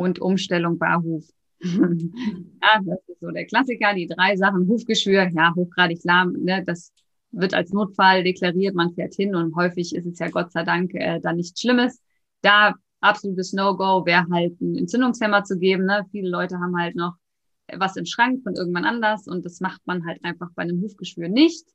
und 0.00 0.18
Umstellung 0.18 0.78
Barhuf. 0.78 1.28
ja, 1.60 2.80
das 2.82 2.98
ist 3.06 3.20
so 3.20 3.30
der 3.30 3.44
Klassiker, 3.44 3.92
die 3.94 4.06
drei 4.06 4.34
Sachen. 4.34 4.66
Hufgeschwür, 4.66 5.28
ja, 5.28 5.54
hochgradig 5.54 6.00
lahm, 6.04 6.32
ne, 6.32 6.64
das 6.64 6.90
wird 7.32 7.52
als 7.52 7.70
Notfall 7.72 8.24
deklariert, 8.24 8.74
man 8.74 8.94
fährt 8.94 9.14
hin 9.14 9.34
und 9.34 9.54
häufig 9.54 9.94
ist 9.94 10.06
es 10.06 10.18
ja 10.18 10.30
Gott 10.30 10.52
sei 10.52 10.64
Dank 10.64 10.94
äh, 10.94 11.20
da 11.20 11.34
nichts 11.34 11.60
Schlimmes. 11.60 12.00
Da 12.40 12.74
absolutes 13.00 13.52
No-Go 13.52 14.06
wäre 14.06 14.26
halt 14.32 14.58
ein 14.60 14.74
Entzündungshemmer 14.76 15.44
zu 15.44 15.58
geben. 15.58 15.84
Ne? 15.84 16.06
Viele 16.10 16.30
Leute 16.30 16.58
haben 16.58 16.76
halt 16.76 16.96
noch 16.96 17.14
was 17.76 17.96
im 17.96 18.06
Schrank 18.06 18.42
von 18.42 18.54
irgendwann 18.54 18.86
anders 18.86 19.28
und 19.28 19.44
das 19.44 19.60
macht 19.60 19.86
man 19.86 20.06
halt 20.06 20.24
einfach 20.24 20.48
bei 20.56 20.62
einem 20.62 20.80
Hufgeschwür 20.80 21.28
nicht, 21.28 21.68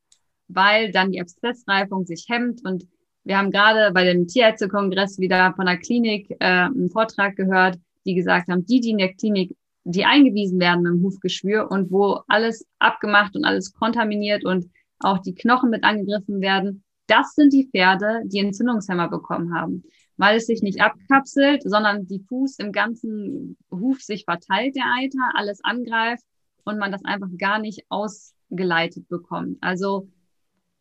weil 0.48 0.92
dann 0.92 1.12
die 1.12 1.22
Abszessreifung 1.22 2.06
sich 2.06 2.26
hemmt 2.28 2.66
und 2.66 2.86
wir 3.24 3.38
haben 3.38 3.52
gerade 3.52 3.94
bei 3.94 4.04
dem 4.04 4.28
Tierärztekongress 4.28 5.20
wieder 5.20 5.54
von 5.56 5.68
der 5.68 5.78
Klinik 5.78 6.30
äh, 6.40 6.66
einen 6.66 6.90
Vortrag 6.90 7.36
gehört, 7.36 7.80
die 8.06 8.16
gesagt 8.16 8.50
haben, 8.50 8.66
die, 8.66 8.80
die 8.80 8.92
in 8.92 8.98
der 8.98 9.14
Klinik, 9.14 9.56
die 9.84 10.06
eingewiesen 10.06 10.60
werden 10.60 10.84
mit 10.84 10.94
dem 10.94 11.04
Hufgeschwür 11.04 11.70
und 11.70 11.92
wo 11.92 12.22
alles 12.28 12.66
abgemacht 12.80 13.36
und 13.36 13.46
alles 13.46 13.74
kontaminiert 13.74 14.46
und 14.46 14.70
auch 15.00 15.20
die 15.20 15.36
Knochen 15.36 15.70
mit 15.70 15.84
angegriffen 15.84 16.42
werden, 16.42 16.84
das 17.08 17.36
sind 17.36 17.54
die 17.54 17.70
Pferde, 17.70 18.22
die 18.26 18.40
Entzündungshemmer 18.40 19.10
bekommen 19.10 19.54
haben, 19.54 19.84
weil 20.18 20.38
es 20.38 20.48
sich 20.48 20.62
nicht 20.64 20.82
abkapselt, 20.82 21.62
sondern 21.64 22.08
diffus 22.08 22.58
im 22.58 22.72
ganzen 22.72 23.58
Huf 23.70 24.02
sich 24.02 24.26
verteilt, 24.26 24.76
der 24.76 24.86
Eiter, 24.98 25.32
alles 25.36 25.64
angreift 25.64 26.24
und 26.64 26.80
man 26.80 26.92
das 26.92 27.06
einfach 27.06 27.30
gar 27.38 27.60
nicht 27.60 27.86
ausgeleitet 27.90 29.08
bekommt. 29.08 29.58
Also 29.62 30.10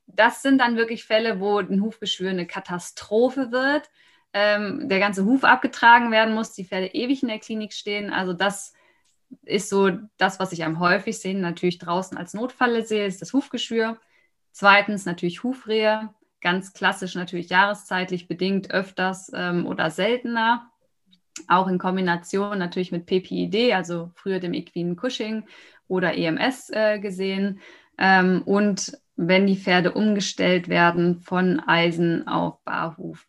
das 0.06 0.42
sind 0.42 0.58
dann 0.58 0.76
wirklich 0.76 1.04
Fälle, 1.04 1.40
wo 1.40 1.58
ein 1.58 1.82
Hufgeschwür 1.82 2.30
eine 2.30 2.46
Katastrophe 2.46 3.50
wird, 3.52 3.90
ähm, 4.34 4.88
der 4.88 4.98
ganze 4.98 5.24
Huf 5.24 5.44
abgetragen 5.44 6.10
werden 6.10 6.34
muss, 6.34 6.52
die 6.52 6.64
Pferde 6.64 6.88
ewig 6.88 7.22
in 7.22 7.28
der 7.28 7.38
Klinik 7.38 7.72
stehen. 7.72 8.12
Also 8.12 8.32
das 8.32 8.74
ist 9.44 9.68
so 9.68 9.90
das, 10.16 10.40
was 10.40 10.52
ich 10.52 10.64
am 10.64 10.80
häufigsten 10.80 11.40
natürlich 11.40 11.78
draußen 11.78 12.18
als 12.18 12.34
Notfalle 12.34 12.84
sehe, 12.84 13.06
ist 13.06 13.22
das 13.22 13.32
Hufgeschwür. 13.32 13.98
Zweitens 14.50 15.06
natürlich 15.06 15.42
Hufrehe, 15.44 16.10
ganz 16.40 16.72
klassisch 16.72 17.14
natürlich 17.14 17.48
jahreszeitlich 17.48 18.28
bedingt 18.28 18.72
öfters 18.72 19.30
ähm, 19.34 19.66
oder 19.66 19.90
seltener. 19.90 20.70
Auch 21.48 21.68
in 21.68 21.78
Kombination 21.78 22.58
natürlich 22.58 22.92
mit 22.92 23.06
PPID, 23.06 23.72
also 23.72 24.10
früher 24.14 24.40
dem 24.40 24.52
equinen 24.52 24.96
Cushing 24.96 25.44
oder 25.88 26.16
EMS 26.16 26.70
äh, 26.70 26.98
gesehen. 26.98 27.60
Ähm, 27.98 28.42
und 28.44 28.98
wenn 29.16 29.46
die 29.46 29.56
Pferde 29.56 29.92
umgestellt 29.92 30.68
werden 30.68 31.20
von 31.20 31.60
Eisen 31.60 32.26
auf 32.26 32.62
Barhuf. 32.64 33.28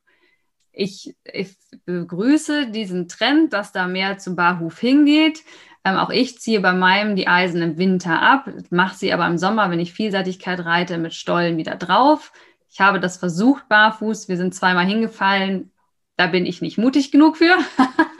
Ich, 0.75 1.15
ich 1.23 1.55
begrüße 1.85 2.67
diesen 2.67 3.07
Trend, 3.07 3.53
dass 3.53 3.71
da 3.71 3.87
mehr 3.87 4.17
zum 4.17 4.35
Barhuf 4.35 4.79
hingeht. 4.79 5.43
Ähm, 5.85 5.97
auch 5.97 6.09
ich 6.09 6.39
ziehe 6.39 6.59
bei 6.59 6.73
meinem 6.73 7.15
die 7.15 7.27
Eisen 7.27 7.61
im 7.61 7.77
Winter 7.77 8.21
ab, 8.21 8.49
mache 8.71 8.97
sie 8.97 9.13
aber 9.13 9.27
im 9.27 9.37
Sommer, 9.37 9.69
wenn 9.69 9.79
ich 9.79 9.93
Vielseitigkeit 9.93 10.65
reite, 10.65 10.97
mit 10.97 11.13
Stollen 11.13 11.57
wieder 11.57 11.75
drauf. 11.75 12.33
Ich 12.69 12.81
habe 12.81 12.99
das 12.99 13.17
versucht 13.17 13.69
barfuß. 13.69 14.27
Wir 14.27 14.37
sind 14.37 14.53
zweimal 14.53 14.85
hingefallen. 14.85 15.71
Da 16.17 16.27
bin 16.27 16.45
ich 16.45 16.61
nicht 16.61 16.77
mutig 16.77 17.11
genug 17.11 17.37
für. 17.37 17.55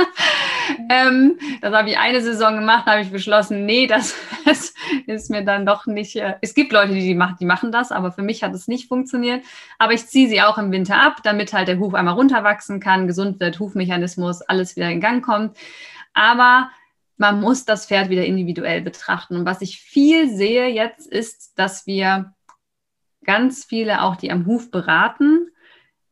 ähm, 0.90 1.38
das 1.62 1.74
habe 1.74 1.90
ich 1.90 1.98
eine 1.98 2.22
Saison 2.22 2.56
gemacht, 2.56 2.86
habe 2.86 3.02
ich 3.02 3.12
beschlossen, 3.12 3.66
nee, 3.66 3.88
das, 3.88 4.16
das, 4.46 4.74
ist 5.08 5.30
mir 5.30 5.44
dann 5.44 5.66
doch 5.66 5.86
nicht. 5.86 6.16
Äh, 6.16 6.36
es 6.42 6.54
gibt 6.54 6.72
Leute, 6.72 6.94
die, 6.94 7.02
die, 7.02 7.16
machen, 7.16 7.38
die 7.40 7.46
machen 7.46 7.72
das, 7.72 7.92
aber 7.92 8.12
für 8.12 8.22
mich 8.22 8.44
hat 8.44 8.54
es 8.54 8.68
nicht 8.68 8.88
funktioniert. 8.88 9.44
Aber 9.78 9.94
ich 9.94 10.08
ziehe 10.08 10.28
sie 10.28 10.42
auch 10.42 10.58
im 10.58 10.72
Winter 10.72 11.02
ab, 11.02 11.18
damit 11.24 11.54
halt 11.54 11.68
der 11.68 11.80
Huf 11.80 11.94
einmal 11.94 12.16
runterwachsen 12.16 12.80
kann, 12.80 13.08
gesund 13.08 13.40
wird, 13.40 13.60
Hufmechanismus, 13.60 14.42
alles 14.42 14.76
wieder 14.76 14.90
in 14.90 15.02
Gang 15.02 15.24
kommt. 15.24 15.58
Aber 16.14 16.70
man 17.18 17.40
muss 17.40 17.66
das 17.66 17.86
Pferd 17.86 18.10
wieder 18.10 18.26
individuell 18.26 18.82
betrachten. 18.82 19.38
Und 19.38 19.46
was 19.46 19.62
ich 19.62 19.80
viel 19.80 20.30
sehe 20.30 20.68
jetzt 20.68 21.08
ist, 21.08 21.58
dass 21.58 21.86
wir 21.88 22.34
ganz 23.24 23.66
viele 23.66 24.02
auch, 24.02 24.16
die 24.16 24.32
am 24.32 24.46
Huf 24.46 24.72
beraten, 24.72 25.50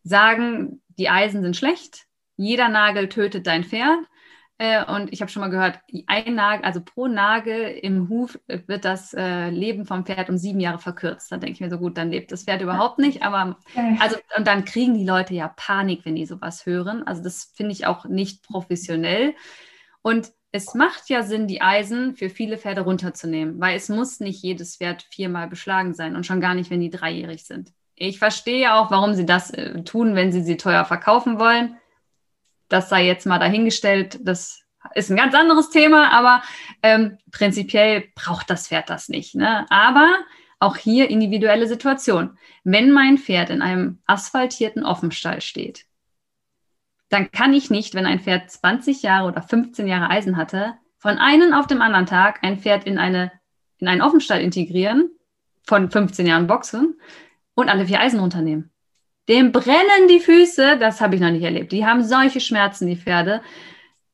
sagen, 0.03 0.81
die 0.97 1.09
Eisen 1.09 1.41
sind 1.41 1.55
schlecht, 1.55 2.05
jeder 2.35 2.69
Nagel 2.69 3.09
tötet 3.09 3.47
dein 3.47 3.63
Pferd. 3.63 3.99
Äh, 4.59 4.85
und 4.85 5.11
ich 5.11 5.21
habe 5.21 5.31
schon 5.31 5.41
mal 5.41 5.49
gehört, 5.49 5.79
ein 6.05 6.35
Nagel, 6.35 6.65
also 6.65 6.79
pro 6.81 7.07
Nagel 7.07 7.71
im 7.81 8.07
Huf 8.09 8.39
wird 8.47 8.85
das 8.85 9.13
äh, 9.13 9.49
Leben 9.49 9.85
vom 9.85 10.05
Pferd 10.05 10.29
um 10.29 10.37
sieben 10.37 10.59
Jahre 10.59 10.79
verkürzt. 10.79 11.31
Da 11.31 11.37
denke 11.37 11.53
ich 11.53 11.61
mir 11.61 11.69
so 11.69 11.79
gut, 11.79 11.97
dann 11.97 12.11
lebt 12.11 12.31
das 12.31 12.43
Pferd 12.43 12.61
überhaupt 12.61 12.99
nicht. 12.99 13.23
Aber 13.23 13.57
also 13.99 14.17
und 14.37 14.45
dann 14.45 14.65
kriegen 14.65 14.93
die 14.93 15.05
Leute 15.05 15.33
ja 15.33 15.47
Panik, 15.47 16.05
wenn 16.05 16.15
die 16.15 16.25
sowas 16.25 16.65
hören. 16.65 17.03
Also 17.05 17.23
das 17.23 17.51
finde 17.55 17.71
ich 17.71 17.87
auch 17.87 18.05
nicht 18.05 18.43
professionell. 18.43 19.33
Und 20.01 20.31
es 20.51 20.75
macht 20.75 21.09
ja 21.09 21.23
Sinn, 21.23 21.47
die 21.47 21.61
Eisen 21.61 22.15
für 22.15 22.29
viele 22.29 22.59
Pferde 22.59 22.81
runterzunehmen, 22.81 23.59
weil 23.59 23.75
es 23.75 23.89
muss 23.89 24.19
nicht 24.19 24.43
jedes 24.43 24.77
Pferd 24.77 25.07
viermal 25.09 25.47
beschlagen 25.47 25.95
sein 25.95 26.15
und 26.15 26.27
schon 26.27 26.41
gar 26.41 26.53
nicht, 26.53 26.69
wenn 26.69 26.79
die 26.79 26.91
dreijährig 26.91 27.45
sind. 27.45 27.71
Ich 27.95 28.19
verstehe 28.19 28.75
auch, 28.75 28.91
warum 28.91 29.15
sie 29.15 29.25
das 29.25 29.49
äh, 29.49 29.83
tun, 29.83 30.13
wenn 30.13 30.31
sie 30.31 30.43
sie 30.43 30.57
teuer 30.57 30.85
verkaufen 30.85 31.39
wollen 31.39 31.77
das 32.73 32.89
sei 32.89 33.05
jetzt 33.05 33.25
mal 33.25 33.39
dahingestellt. 33.39 34.19
Das 34.21 34.63
ist 34.95 35.09
ein 35.09 35.17
ganz 35.17 35.35
anderes 35.35 35.69
Thema, 35.69 36.11
aber 36.11 36.41
ähm, 36.81 37.17
prinzipiell 37.31 38.05
braucht 38.15 38.49
das 38.49 38.67
Pferd 38.67 38.89
das 38.89 39.09
nicht. 39.09 39.35
Ne? 39.35 39.65
Aber 39.69 40.17
auch 40.59 40.75
hier 40.75 41.09
individuelle 41.09 41.67
Situation. 41.67 42.37
Wenn 42.63 42.91
mein 42.91 43.17
Pferd 43.17 43.49
in 43.49 43.61
einem 43.61 43.99
asphaltierten 44.07 44.85
Offenstall 44.85 45.41
steht, 45.41 45.85
dann 47.09 47.31
kann 47.31 47.53
ich 47.53 47.69
nicht, 47.69 47.93
wenn 47.93 48.07
ein 48.07 48.19
Pferd 48.19 48.49
20 48.49 49.03
Jahre 49.03 49.27
oder 49.27 49.41
15 49.43 49.87
Jahre 49.87 50.09
Eisen 50.09 50.35
hatte, 50.35 50.73
von 50.97 51.17
einem 51.19 51.53
auf 51.53 51.67
dem 51.67 51.81
anderen 51.81 52.07
Tag 52.07 52.39
ein 52.43 52.57
Pferd 52.59 52.85
in, 52.85 52.97
eine, 52.97 53.31
in 53.77 53.87
einen 53.87 54.01
Offenstall 54.01 54.41
integrieren, 54.41 55.11
von 55.67 55.91
15 55.91 56.25
Jahren 56.25 56.47
Boxen 56.47 56.99
und 57.53 57.69
alle 57.69 57.85
vier 57.85 57.99
Eisen 57.99 58.19
runternehmen. 58.19 58.72
Dem 59.29 59.51
brennen 59.51 60.07
die 60.09 60.19
Füße, 60.19 60.77
das 60.77 60.99
habe 60.99 61.15
ich 61.15 61.21
noch 61.21 61.31
nicht 61.31 61.43
erlebt. 61.43 61.71
Die 61.71 61.85
haben 61.85 62.03
solche 62.03 62.41
Schmerzen, 62.41 62.87
die 62.87 62.97
Pferde. 62.97 63.41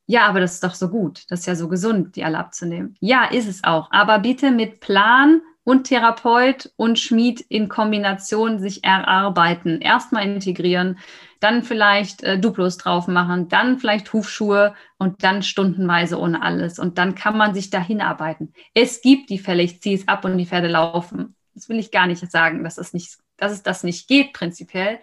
Ja, 0.05 0.28
aber 0.28 0.39
das 0.39 0.55
ist 0.55 0.64
doch 0.64 0.74
so 0.74 0.89
gut. 0.89 1.24
Das 1.30 1.41
ist 1.41 1.45
ja 1.45 1.55
so 1.55 1.68
gesund, 1.68 2.16
die 2.16 2.24
alle 2.24 2.38
abzunehmen. 2.38 2.95
Ja, 2.99 3.26
ist 3.26 3.47
es 3.47 3.64
auch. 3.64 3.89
Aber 3.91 4.20
bitte 4.20 4.51
mit 4.51 4.80
Plan 4.80 5.41
und 5.64 5.84
Therapeut 5.84 6.72
und 6.78 6.97
Schmied 6.97 7.41
in 7.41 7.70
Kombination 7.70 8.60
sich 8.60 8.84
erarbeiten. 8.84 9.82
Erstmal 9.82 10.26
integrieren, 10.26 10.97
dann 11.39 11.62
vielleicht 11.62 12.24
äh, 12.24 12.39
Duplos 12.39 12.78
drauf 12.78 13.07
machen, 13.07 13.49
dann 13.49 13.78
vielleicht 13.78 14.12
Hufschuhe 14.12 14.74
und 14.97 15.24
dann 15.24 15.43
stundenweise 15.43 16.20
ohne 16.20 16.41
alles. 16.41 16.80
Und 16.80 16.97
dann 16.97 17.14
kann 17.14 17.38
man 17.38 17.53
sich 17.53 17.70
dahin 17.70 18.01
arbeiten. 18.01 18.53
Es 18.74 19.01
gibt 19.01 19.30
die 19.30 19.38
Fälle, 19.38 19.62
ich 19.62 19.80
ziehe 19.80 19.95
es 19.95 20.07
ab 20.07 20.26
und 20.26 20.38
die 20.38 20.47
Pferde 20.47 20.70
laufen. 20.70 21.36
Das 21.53 21.70
will 21.70 21.78
ich 21.78 21.91
gar 21.91 22.07
nicht 22.07 22.32
sagen, 22.32 22.64
dass 22.64 22.76
das 22.76 22.93
nicht 22.93 23.20
dass 23.40 23.52
es 23.52 23.64
das 23.64 23.84
nicht 23.84 24.08
geht, 24.08 24.34
prinzipiell. 24.34 25.00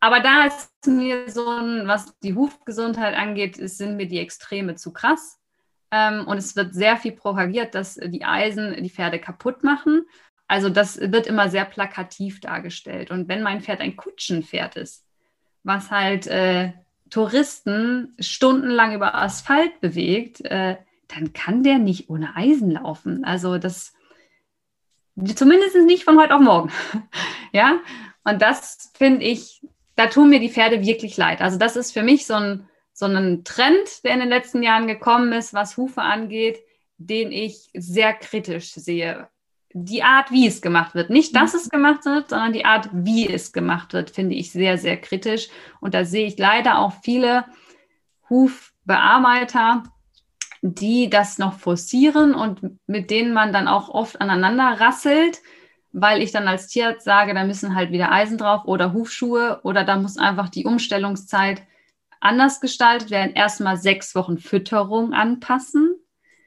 Aber 0.00 0.20
da 0.20 0.44
ist 0.44 0.86
mir 0.86 1.30
so 1.30 1.48
ein, 1.48 1.88
was 1.88 2.18
die 2.20 2.34
Hufgesundheit 2.34 3.16
angeht, 3.16 3.56
sind 3.56 3.96
mir 3.96 4.06
die 4.06 4.18
Extreme 4.18 4.74
zu 4.74 4.92
krass. 4.92 5.40
Ähm, 5.90 6.26
und 6.26 6.36
es 6.36 6.56
wird 6.56 6.74
sehr 6.74 6.96
viel 6.98 7.12
propagiert, 7.12 7.74
dass 7.74 7.94
die 7.94 8.24
Eisen 8.24 8.82
die 8.82 8.90
Pferde 8.90 9.18
kaputt 9.18 9.64
machen. 9.64 10.04
Also 10.46 10.68
das 10.68 11.00
wird 11.00 11.26
immer 11.26 11.48
sehr 11.48 11.64
plakativ 11.64 12.40
dargestellt. 12.40 13.10
Und 13.10 13.28
wenn 13.28 13.42
mein 13.42 13.62
Pferd 13.62 13.80
ein 13.80 13.96
Kutschenpferd 13.96 14.76
ist, 14.76 15.06
was 15.62 15.90
halt 15.90 16.26
äh, 16.26 16.72
Touristen 17.08 18.14
stundenlang 18.18 18.94
über 18.94 19.14
Asphalt 19.14 19.80
bewegt, 19.80 20.42
äh, 20.42 20.76
dann 21.08 21.32
kann 21.32 21.62
der 21.62 21.78
nicht 21.78 22.10
ohne 22.10 22.36
Eisen 22.36 22.72
laufen. 22.72 23.24
Also 23.24 23.56
das 23.56 23.93
Zumindest 25.16 25.76
nicht 25.76 26.04
von 26.04 26.18
heute 26.18 26.34
auf 26.34 26.40
morgen. 26.40 26.72
ja, 27.52 27.78
und 28.24 28.42
das 28.42 28.90
finde 28.96 29.24
ich, 29.24 29.62
da 29.96 30.06
tun 30.06 30.30
mir 30.30 30.40
die 30.40 30.50
Pferde 30.50 30.84
wirklich 30.84 31.16
leid. 31.16 31.40
Also 31.40 31.58
das 31.58 31.76
ist 31.76 31.92
für 31.92 32.02
mich 32.02 32.26
so 32.26 32.34
ein, 32.34 32.68
so 32.92 33.06
ein 33.06 33.44
Trend, 33.44 34.04
der 34.04 34.14
in 34.14 34.20
den 34.20 34.28
letzten 34.28 34.62
Jahren 34.62 34.86
gekommen 34.86 35.32
ist, 35.32 35.54
was 35.54 35.76
Hufe 35.76 36.02
angeht, 36.02 36.58
den 36.96 37.30
ich 37.32 37.70
sehr 37.74 38.12
kritisch 38.14 38.72
sehe. 38.72 39.28
Die 39.72 40.02
Art, 40.02 40.30
wie 40.30 40.46
es 40.46 40.62
gemacht 40.62 40.94
wird. 40.94 41.10
Nicht, 41.10 41.34
dass 41.34 41.54
es 41.54 41.68
gemacht 41.68 42.04
wird, 42.04 42.30
sondern 42.30 42.52
die 42.52 42.64
Art, 42.64 42.88
wie 42.92 43.28
es 43.28 43.52
gemacht 43.52 43.92
wird, 43.92 44.10
finde 44.10 44.36
ich 44.36 44.52
sehr, 44.52 44.78
sehr 44.78 45.00
kritisch. 45.00 45.48
Und 45.80 45.94
da 45.94 46.04
sehe 46.04 46.26
ich 46.26 46.38
leider 46.38 46.78
auch 46.78 46.92
viele 47.02 47.44
Hufbearbeiter, 48.30 49.82
die 50.66 51.10
das 51.10 51.36
noch 51.36 51.58
forcieren 51.58 52.34
und 52.34 52.62
mit 52.86 53.10
denen 53.10 53.34
man 53.34 53.52
dann 53.52 53.68
auch 53.68 53.90
oft 53.90 54.18
aneinander 54.22 54.80
rasselt, 54.80 55.42
weil 55.92 56.22
ich 56.22 56.32
dann 56.32 56.48
als 56.48 56.68
Tierarzt 56.68 57.04
sage, 57.04 57.34
da 57.34 57.44
müssen 57.44 57.74
halt 57.74 57.92
wieder 57.92 58.10
Eisen 58.10 58.38
drauf 58.38 58.64
oder 58.64 58.94
Hufschuhe 58.94 59.60
oder 59.62 59.84
da 59.84 59.98
muss 59.98 60.16
einfach 60.16 60.48
die 60.48 60.64
Umstellungszeit 60.64 61.62
anders 62.18 62.62
gestaltet 62.62 63.10
werden. 63.10 63.34
Erstmal 63.34 63.76
sechs 63.76 64.14
Wochen 64.14 64.38
Fütterung 64.38 65.12
anpassen, 65.12 65.96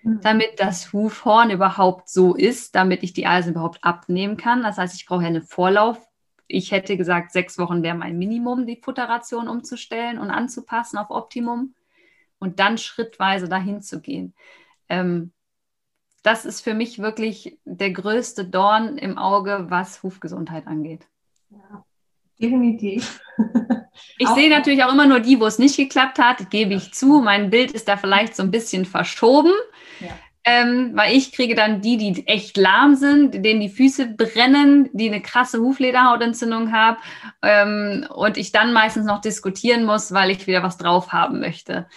mhm. 0.01 0.19
damit 0.21 0.59
das 0.59 0.91
Hufhorn 0.93 1.51
überhaupt 1.51 2.09
so 2.09 2.33
ist, 2.33 2.73
damit 2.73 3.03
ich 3.03 3.13
die 3.13 3.27
Eisen 3.27 3.51
überhaupt 3.51 3.83
abnehmen 3.83 4.35
kann. 4.35 4.63
Das 4.63 4.79
heißt, 4.79 4.95
ich 4.95 5.05
brauche 5.05 5.21
ja 5.21 5.27
einen 5.27 5.43
Vorlauf. 5.43 5.99
Ich 6.47 6.71
hätte 6.71 6.97
gesagt, 6.97 7.33
sechs 7.33 7.59
Wochen 7.59 7.83
wäre 7.83 7.95
mein 7.95 8.17
Minimum, 8.17 8.65
die 8.65 8.81
Futterration 8.81 9.47
umzustellen 9.47 10.17
und 10.17 10.31
anzupassen 10.31 10.97
auf 10.97 11.11
Optimum 11.11 11.75
und 12.39 12.59
dann 12.59 12.77
schrittweise 12.77 13.47
dahin 13.47 13.81
zu 13.81 14.01
gehen. 14.01 14.33
Ähm, 14.89 15.31
das 16.23 16.45
ist 16.45 16.61
für 16.61 16.73
mich 16.73 16.99
wirklich 16.99 17.57
der 17.63 17.91
größte 17.91 18.45
Dorn 18.45 18.97
im 18.97 19.17
Auge, 19.17 19.67
was 19.69 20.03
Hufgesundheit 20.03 20.67
angeht. 20.67 21.07
Ja, 21.49 21.85
definitiv. 22.41 23.21
ich 24.17 24.27
sehe 24.29 24.49
natürlich 24.49 24.83
auch 24.83 24.91
immer 24.91 25.07
nur 25.07 25.21
die, 25.21 25.39
wo 25.39 25.45
es 25.45 25.59
nicht 25.59 25.77
geklappt 25.77 26.19
hat, 26.19 26.49
gebe 26.49 26.73
ich 26.73 26.93
zu. 26.93 27.21
Mein 27.21 27.49
Bild 27.49 27.71
ist 27.71 27.87
da 27.87 27.97
vielleicht 27.97 28.35
so 28.35 28.43
ein 28.43 28.51
bisschen 28.51 28.85
verschoben. 28.85 29.53
Ja. 29.99 30.09
Ähm, 30.49 30.91
weil 30.95 31.15
ich 31.15 31.33
kriege 31.33 31.55
dann 31.55 31.81
die, 31.81 31.97
die 31.97 32.25
echt 32.25 32.55
lahm 32.55 32.95
sind, 32.95 33.33
denen 33.43 33.59
die 33.59 33.67
Füße 33.69 34.07
brennen, 34.07 34.89
die 34.93 35.07
eine 35.07 35.21
krasse 35.21 35.59
Huflederhautentzündung 35.59 36.71
haben 36.71 36.97
ähm, 37.41 38.07
und 38.13 38.37
ich 38.37 38.53
dann 38.53 38.71
meistens 38.71 39.05
noch 39.05 39.19
diskutieren 39.19 39.83
muss, 39.83 40.13
weil 40.13 40.31
ich 40.31 40.47
wieder 40.47 40.63
was 40.63 40.77
drauf 40.77 41.11
haben 41.11 41.41
möchte. 41.41 41.87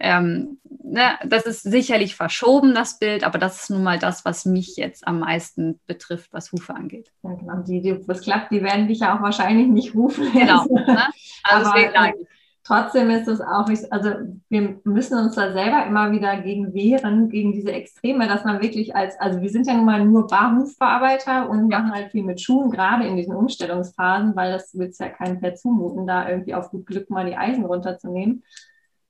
Ähm, 0.00 0.58
ne, 0.82 1.18
das 1.24 1.44
ist 1.44 1.62
sicherlich 1.62 2.16
verschoben, 2.16 2.74
das 2.74 2.98
Bild, 2.98 3.22
aber 3.22 3.38
das 3.38 3.62
ist 3.62 3.70
nun 3.70 3.82
mal 3.82 3.98
das, 3.98 4.24
was 4.24 4.46
mich 4.46 4.76
jetzt 4.76 5.06
am 5.06 5.20
meisten 5.20 5.78
betrifft, 5.86 6.32
was 6.32 6.52
Hufe 6.52 6.74
angeht. 6.74 7.12
Ja, 7.22 7.34
genau. 7.34 7.62
Die, 7.62 7.82
die, 7.82 8.08
was 8.08 8.22
klappt, 8.22 8.50
die 8.50 8.62
werden 8.62 8.88
dich 8.88 9.00
ja 9.00 9.16
auch 9.16 9.22
wahrscheinlich 9.22 9.68
nicht 9.68 9.94
rufen. 9.94 10.32
Genau. 10.32 10.64
Ne? 10.64 10.98
Also 11.42 11.70
aber, 11.70 11.80
äh, 11.80 12.12
trotzdem 12.64 13.08
ist 13.08 13.26
es 13.26 13.40
auch 13.40 13.66
also 13.90 14.10
wir 14.50 14.78
müssen 14.84 15.18
uns 15.18 15.34
da 15.34 15.52
selber 15.52 15.86
immer 15.86 16.12
wieder 16.12 16.36
gegen 16.42 16.74
wehren, 16.74 17.30
gegen 17.30 17.52
diese 17.52 17.72
Extreme, 17.72 18.28
dass 18.28 18.44
man 18.44 18.60
wirklich 18.60 18.94
als, 18.94 19.18
also 19.18 19.40
wir 19.40 19.48
sind 19.48 19.66
ja 19.66 19.74
nun 19.74 19.86
mal 19.86 20.04
nur 20.04 20.26
Barhufbearbeiter 20.26 21.48
und 21.48 21.68
machen 21.68 21.92
halt 21.92 22.12
viel 22.12 22.24
mit 22.24 22.40
Schuhen, 22.40 22.70
gerade 22.70 23.06
in 23.06 23.16
diesen 23.16 23.34
Umstellungsphasen, 23.34 24.36
weil 24.36 24.52
das 24.52 24.76
wird 24.76 24.90
es 24.90 24.98
ja 24.98 25.08
keinem 25.08 25.40
mehr 25.40 25.54
zumuten, 25.54 26.06
da 26.06 26.28
irgendwie 26.28 26.54
auf 26.54 26.70
gut 26.70 26.86
Glück 26.86 27.08
mal 27.08 27.24
die 27.24 27.36
Eisen 27.36 27.64
runterzunehmen. 27.64 28.44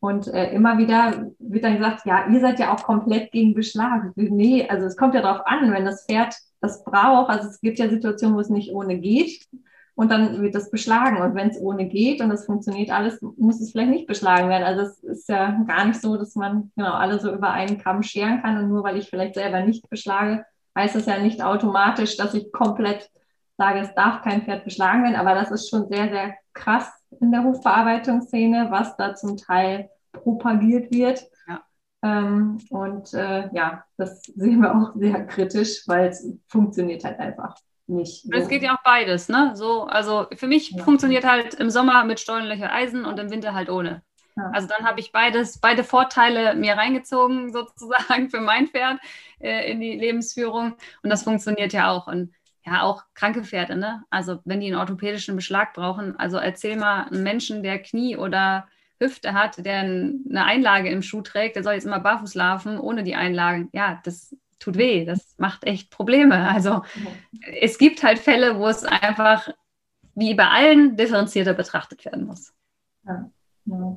Und 0.01 0.29
äh, 0.29 0.53
immer 0.53 0.79
wieder 0.79 1.31
wird 1.39 1.63
dann 1.63 1.77
gesagt, 1.77 2.07
ja, 2.07 2.27
ihr 2.29 2.41
seid 2.41 2.59
ja 2.59 2.75
auch 2.75 2.83
komplett 2.83 3.33
gegen 3.33 3.55
Beschlag. 3.55 4.11
Nee, 4.17 4.67
also 4.69 4.87
es 4.87 4.97
kommt 4.97 5.15
ja 5.15 5.21
darauf 5.21 5.47
an, 5.47 5.71
wenn 5.73 5.85
das 5.85 6.07
Pferd 6.07 6.35
das 6.61 6.83
braucht. 6.85 7.31
Also 7.31 7.49
es 7.49 7.61
gibt 7.61 7.79
ja 7.79 7.89
Situationen, 7.89 8.35
wo 8.35 8.41
es 8.41 8.49
nicht 8.49 8.73
ohne 8.73 8.99
geht. 8.99 9.47
Und 9.95 10.11
dann 10.11 10.41
wird 10.41 10.55
das 10.55 10.71
beschlagen. 10.71 11.21
Und 11.21 11.35
wenn 11.35 11.51
es 11.51 11.61
ohne 11.61 11.87
geht 11.87 12.23
und 12.23 12.31
es 12.31 12.47
funktioniert 12.47 12.91
alles, 12.91 13.21
muss 13.37 13.61
es 13.61 13.73
vielleicht 13.73 13.91
nicht 13.91 14.07
beschlagen 14.07 14.49
werden. 14.49 14.65
Also 14.65 14.83
es 14.83 15.03
ist 15.03 15.29
ja 15.29 15.63
gar 15.69 15.85
nicht 15.85 16.01
so, 16.01 16.17
dass 16.17 16.35
man 16.35 16.73
genau 16.75 16.93
alle 16.93 17.21
so 17.21 17.31
über 17.35 17.51
einen 17.51 17.77
Kamm 17.77 18.03
scheren 18.03 18.41
kann. 18.41 18.57
Und 18.57 18.71
nur 18.71 18.83
weil 18.83 18.97
ich 18.97 19.11
vielleicht 19.11 19.35
selber 19.35 19.61
nicht 19.61 19.91
beschlage, 19.91 20.47
heißt 20.79 20.95
das 20.95 21.05
ja 21.05 21.19
nicht 21.19 21.43
automatisch, 21.43 22.17
dass 22.17 22.33
ich 22.33 22.51
komplett 22.53 23.11
sage, 23.59 23.81
es 23.81 23.95
darf 23.95 24.23
kein 24.23 24.43
Pferd 24.43 24.65
beschlagen 24.65 25.03
werden. 25.03 25.17
Aber 25.17 25.35
das 25.35 25.51
ist 25.51 25.69
schon 25.69 25.89
sehr, 25.89 26.09
sehr 26.09 26.35
krass, 26.55 26.91
in 27.21 27.33
der 27.33 27.45
Hufbearbeitungsszene, 27.45 28.69
was 28.71 28.97
da 28.97 29.15
zum 29.15 29.37
Teil 29.37 29.91
propagiert 30.13 30.93
wird. 30.93 31.25
Ja. 31.49 31.63
Ähm, 32.03 32.59
und 32.71 33.13
äh, 33.15 33.49
ja, 33.53 33.85
das 33.97 34.23
sehen 34.23 34.61
wir 34.61 34.75
auch 34.75 34.95
sehr 34.95 35.27
kritisch, 35.27 35.83
weil 35.87 36.09
es 36.09 36.27
funktioniert 36.49 37.05
halt 37.05 37.19
einfach 37.19 37.57
nicht. 37.87 38.23
So. 38.23 38.31
Es 38.33 38.49
geht 38.49 38.63
ja 38.63 38.75
auch 38.75 38.83
beides, 38.85 39.29
ne? 39.29 39.53
So, 39.55 39.85
also 39.85 40.27
für 40.35 40.47
mich 40.47 40.71
ja. 40.71 40.83
funktioniert 40.85 41.25
halt 41.25 41.55
im 41.55 41.71
Sommer 41.71 42.05
mit 42.05 42.21
Stollenlöcher 42.21 42.73
Eisen 42.73 43.05
und 43.05 43.19
im 43.19 43.31
Winter 43.31 43.55
halt 43.55 43.69
ohne. 43.69 44.03
Ja. 44.37 44.51
Also 44.53 44.69
dann 44.69 44.87
habe 44.87 45.01
ich 45.01 45.13
beides, 45.13 45.59
beide 45.59 45.85
Vorteile 45.85 46.55
mir 46.55 46.75
reingezogen, 46.75 47.53
sozusagen 47.53 48.31
für 48.31 48.41
mein 48.41 48.69
Pferd 48.69 48.99
äh, 49.41 49.71
in 49.71 49.81
die 49.81 49.97
Lebensführung. 49.99 50.75
Und 51.03 51.11
das 51.11 51.25
funktioniert 51.25 51.73
ja 51.73 51.91
auch. 51.91 52.07
Und 52.07 52.33
ja 52.71 52.83
auch 52.83 53.05
kranke 53.15 53.45
Pferde, 53.45 53.77
ne? 53.77 54.05
Also 54.11 54.39
wenn 54.45 54.61
die 54.61 54.69
einen 54.69 54.77
orthopädischen 54.77 55.37
Beschlag 55.37 55.75
brauchen, 55.75 56.19
also 56.19 56.37
erzähl 56.37 56.77
mal 56.77 57.05
einen 57.05 57.23
Menschen, 57.23 57.63
der 57.63 57.81
Knie 57.81 58.17
oder 58.17 58.69
Hüfte 59.01 59.35
hat, 59.35 59.65
der 59.65 59.81
eine 59.81 60.45
Einlage 60.45 60.91
im 60.91 61.03
Schuh 61.03 61.23
trägt, 61.23 61.57
der 61.57 61.65
soll 61.65 61.75
jetzt 61.75 61.87
immer 61.87 62.01
barfuß 62.01 62.35
laufen 62.35 62.79
ohne 62.79 63.03
die 63.03 63.15
Einlagen. 63.15 63.71
Ja, 63.73 64.01
das 64.05 64.37
tut 64.59 64.77
weh, 64.77 65.05
das 65.05 65.35
macht 65.39 65.65
echt 65.65 65.91
Probleme. 65.91 66.49
Also 66.49 66.85
es 67.61 67.79
gibt 67.79 68.03
halt 68.03 68.19
Fälle, 68.19 68.59
wo 68.59 68.69
es 68.69 68.85
einfach 68.85 69.49
wie 70.15 70.35
bei 70.35 70.49
allen 70.49 70.97
differenzierter 70.97 71.55
betrachtet 71.55 72.05
werden 72.05 72.27
muss. 72.27 72.53
Ja, 73.05 73.31
ja. 73.65 73.97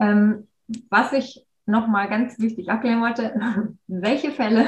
Ähm, 0.00 0.48
was 0.88 1.12
ich 1.12 1.46
nochmal 1.66 2.08
ganz 2.08 2.38
wichtig 2.38 2.68
abklären 2.68 3.00
wollte, 3.00 3.34
welche 3.86 4.32
Fälle 4.32 4.66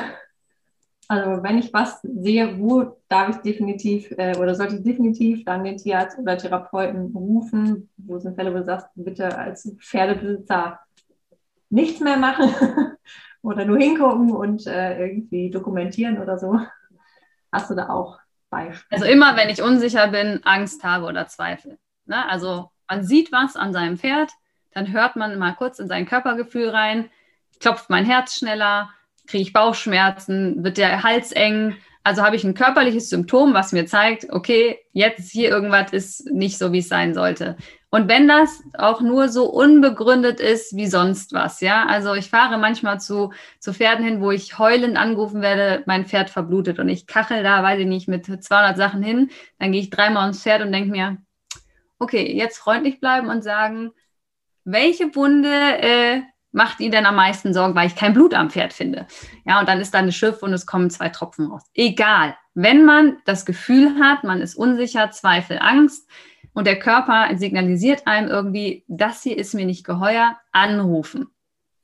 also 1.13 1.43
wenn 1.43 1.59
ich 1.59 1.75
was 1.75 2.01
sehe, 2.01 2.59
wo 2.59 2.97
darf 3.09 3.29
ich 3.29 3.37
definitiv 3.43 4.11
äh, 4.13 4.35
oder 4.39 4.55
sollte 4.55 4.77
ich 4.77 4.83
definitiv 4.83 5.45
dann 5.45 5.63
den 5.63 5.77
Tierarzt 5.77 6.19
oder 6.19 6.39
Therapeuten 6.39 7.15
rufen, 7.15 7.91
wo 7.99 8.19
sind 8.19 8.35
Fälle, 8.35 8.55
wo 8.55 8.59
du 8.59 8.65
sagst, 8.65 8.89
bitte 8.95 9.37
als 9.37 9.77
Pferdebesitzer 9.79 10.81
nichts 11.69 12.01
mehr 12.01 12.17
machen 12.17 12.49
oder 13.43 13.67
nur 13.67 13.77
hingucken 13.77 14.31
und 14.31 14.67
äh, 14.67 15.07
irgendwie 15.07 15.51
dokumentieren 15.51 16.19
oder 16.19 16.39
so. 16.39 16.59
Hast 17.53 17.69
du 17.69 17.75
da 17.75 17.91
auch 17.91 18.19
Beispiele? 18.49 19.03
Also 19.03 19.05
immer, 19.05 19.37
wenn 19.37 19.51
ich 19.51 19.61
unsicher 19.61 20.09
bin, 20.09 20.41
Angst 20.45 20.83
habe 20.83 21.05
oder 21.05 21.27
Zweifel. 21.27 21.77
Ne? 22.07 22.27
Also 22.27 22.71
man 22.89 23.05
sieht 23.05 23.33
was 23.33 23.55
an 23.57 23.75
seinem 23.75 23.99
Pferd, 23.99 24.33
dann 24.73 24.91
hört 24.93 25.17
man 25.17 25.39
mal 25.39 25.53
kurz 25.53 25.79
in 25.79 25.89
sein 25.89 26.07
Körpergefühl 26.07 26.71
rein, 26.71 27.11
klopft 27.61 27.91
mein 27.91 28.07
Herz 28.07 28.35
schneller, 28.35 28.89
kriege 29.27 29.43
ich 29.43 29.53
Bauchschmerzen, 29.53 30.65
wird 30.65 30.79
der 30.79 31.03
Hals 31.03 31.33
eng. 31.33 31.77
Also 32.05 32.23
habe 32.23 32.35
ich 32.35 32.45
ein 32.45 32.55
körperliches 32.55 33.09
Symptom, 33.09 33.55
was 33.55 33.73
mir 33.73 33.87
zeigt, 33.87 34.31
okay, 34.31 34.79
jetzt 34.93 35.31
hier 35.31 35.51
irgendwas 35.51 35.93
ist 35.93 36.31
nicht 36.31 36.59
so, 36.59 36.73
wie 36.73 36.79
es 36.79 36.89
sein 36.89 37.15
sollte. 37.15 37.57
Und 37.91 38.09
wenn 38.09 38.27
das 38.27 38.63
auch 38.79 39.03
nur 39.03 39.29
so 39.29 39.45
unbegründet 39.45 40.41
ist 40.41 40.75
wie 40.75 40.87
sonst 40.87 41.35
was, 41.35 41.61
ja, 41.61 41.85
also 41.85 42.15
ich 42.15 42.31
fahre 42.31 42.57
manchmal 42.57 42.99
zu, 43.01 43.33
zu 43.61 43.75
Pferden 43.75 44.03
hin, 44.03 44.23
wo 44.23 44.31
ich 44.31 44.59
heulend 44.59 44.97
angerufen 44.97 45.43
werde, 45.43 45.83
mein 45.85 46.07
Pferd 46.07 46.31
verblutet 46.31 46.79
und 46.79 46.89
ich 46.89 47.07
kachel 47.07 47.43
da, 47.43 47.63
weiß 47.63 47.81
ich 47.81 47.87
nicht, 47.87 48.09
mit 48.09 48.25
200 48.25 48.79
Sachen 48.79 49.03
hin, 49.03 49.31
dann 49.59 49.73
gehe 49.73 49.83
ich 49.83 49.91
dreimal 49.91 50.27
ins 50.27 50.43
Pferd 50.43 50.63
und 50.63 50.73
denke 50.73 50.91
mir, 50.91 51.19
okay, 51.99 52.35
jetzt 52.35 52.57
freundlich 52.57 52.99
bleiben 52.99 53.29
und 53.29 53.45
sagen, 53.45 53.93
welche 54.65 55.15
Wunde 55.15 55.51
äh, 55.51 56.23
macht 56.53 56.81
ihn 56.81 56.93
denn 56.93 57.07
am 57.07 57.17
meisten 57.17 57.53
Sorgen, 57.53 57.75
weil 57.75 57.87
ich 57.87 57.97
kein 57.97 58.13
Blut 58.13 58.35
am 58.35 58.51
Pferd 58.51 58.73
finde. 58.73 59.07
Ja, 59.45 59.59
und 59.61 59.69
dann 59.69 59.81
ist 59.81 59.95
da 59.95 59.99
eine 59.99 60.13
Schiff 60.13 60.43
und 60.43 60.53
es 60.53 60.67
kommen 60.67 60.91
zwei 60.91 61.09
Tropfen 61.09 61.47
raus. 61.47 61.63
Egal. 61.75 62.37
Wenn 62.55 62.85
man 62.85 63.17
das 63.25 63.47
Gefühl 63.47 63.99
hat, 63.99 64.25
man 64.25 64.41
ist 64.43 64.55
unsicher, 64.55 65.11
Zweifel, 65.11 65.59
Angst 65.59 66.09
und 66.53 66.67
der 66.67 66.79
Körper 66.79 67.29
signalisiert 67.37 68.07
einem 68.07 68.29
irgendwie, 68.29 68.85
das 68.87 69.23
hier 69.23 69.39
ist 69.39 69.55
mir 69.55 69.65
nicht 69.65 69.85
geheuer, 69.85 70.39
anrufen. 70.53 71.29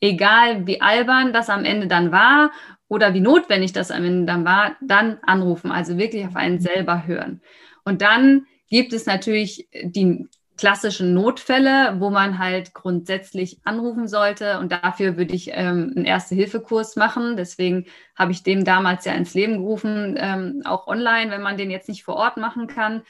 Egal 0.01 0.67
wie 0.67 0.81
albern 0.81 1.33
das 1.33 1.49
am 1.49 1.65
Ende 1.65 1.87
dann 1.87 2.13
war 2.13 2.53
oder 2.87 3.15
wie 3.15 3.21
notwendig 3.21 3.73
das 3.73 3.91
am 3.91 4.05
Ende 4.05 4.27
dann 4.27 4.45
war, 4.45 4.77
dann 4.81 5.19
anrufen. 5.23 5.73
Also 5.73 5.97
wirklich 5.97 6.27
auf 6.27 6.37
einen 6.37 6.61
selber 6.61 7.07
hören. 7.07 7.41
Und 7.85 8.03
dann 8.03 8.47
gibt 8.69 8.93
es 8.93 9.07
natürlich 9.07 9.69
die 9.83 10.29
klassischen 10.59 11.15
Notfälle, 11.15 11.97
wo 11.99 12.11
man 12.11 12.39
halt 12.39 12.75
grundsätzlich 12.75 13.61
anrufen 13.65 14.09
sollte. 14.09 14.59
Und 14.59 14.73
dafür 14.73 15.17
würde 15.17 15.35
ich 15.35 15.51
ähm, 15.53 15.93
einen 15.97 16.05
Erste-Hilfe-Kurs 16.05 16.97
machen. 16.97 17.37
Deswegen 17.37 17.87
habe 18.17 18.33
ich 18.33 18.43
dem 18.43 18.65
damals 18.65 19.05
ja 19.05 19.13
ins 19.13 19.35
Leben 19.35 19.59
gerufen, 19.59 20.17
ähm, 20.19 20.63
auch 20.65 20.87
online, 20.87 21.31
wenn 21.31 21.43
man 21.43 21.57
den 21.57 21.71
jetzt 21.71 21.89
nicht 21.89 22.05
vor 22.05 22.17
Ort 22.17 22.37
machen 22.37 22.67
kann, 22.67 23.03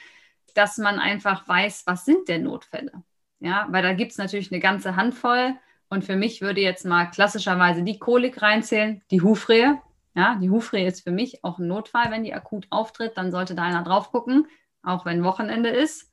dass 0.54 0.78
man 0.78 0.98
einfach 0.98 1.48
weiß, 1.48 1.84
was 1.86 2.04
sind 2.04 2.28
denn 2.28 2.44
Notfälle? 2.44 2.92
Ja, 3.40 3.66
weil 3.70 3.82
da 3.82 3.94
gibt 3.94 4.12
es 4.12 4.18
natürlich 4.18 4.52
eine 4.52 4.60
ganze 4.60 4.94
Handvoll. 4.94 5.54
Und 5.88 6.04
für 6.04 6.16
mich 6.16 6.42
würde 6.42 6.60
jetzt 6.60 6.84
mal 6.84 7.06
klassischerweise 7.06 7.82
die 7.82 7.98
Kolik 7.98 8.42
reinzählen, 8.42 9.02
die 9.10 9.22
Hufrehe. 9.22 9.80
Ja, 10.14 10.36
die 10.36 10.50
Hufrehe 10.50 10.86
ist 10.86 11.02
für 11.02 11.12
mich 11.12 11.44
auch 11.44 11.58
ein 11.58 11.66
Notfall. 11.66 12.10
Wenn 12.10 12.24
die 12.24 12.34
akut 12.34 12.66
auftritt, 12.70 13.16
dann 13.16 13.30
sollte 13.30 13.54
da 13.54 13.62
einer 13.62 13.84
drauf 13.84 14.10
gucken, 14.10 14.48
auch 14.82 15.06
wenn 15.06 15.24
Wochenende 15.24 15.70
ist. 15.70 16.12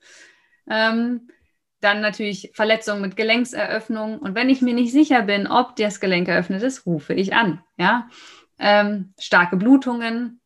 Ähm, 0.70 1.30
dann 1.82 2.01
natürlich 2.01 2.51
Verletzungen 2.53 3.01
mit 3.01 3.16
Gelenkseröffnung. 3.16 4.20
Und 4.20 4.36
wenn 4.36 4.49
ich 4.49 4.61
mir 4.61 4.74
nicht 4.74 4.91
sicher 4.91 5.22
bin, 5.22 5.47
ob 5.47 5.76
das 5.76 5.99
Gelenk 5.99 6.28
eröffnet 6.28 6.63
ist, 6.63 6.86
rufe 6.86 7.13
ich 7.13 7.34
an. 7.34 7.63
Ja? 7.78 8.09
Ähm, 8.57 9.13
starke 9.20 9.57
Blutungen. 9.57 10.41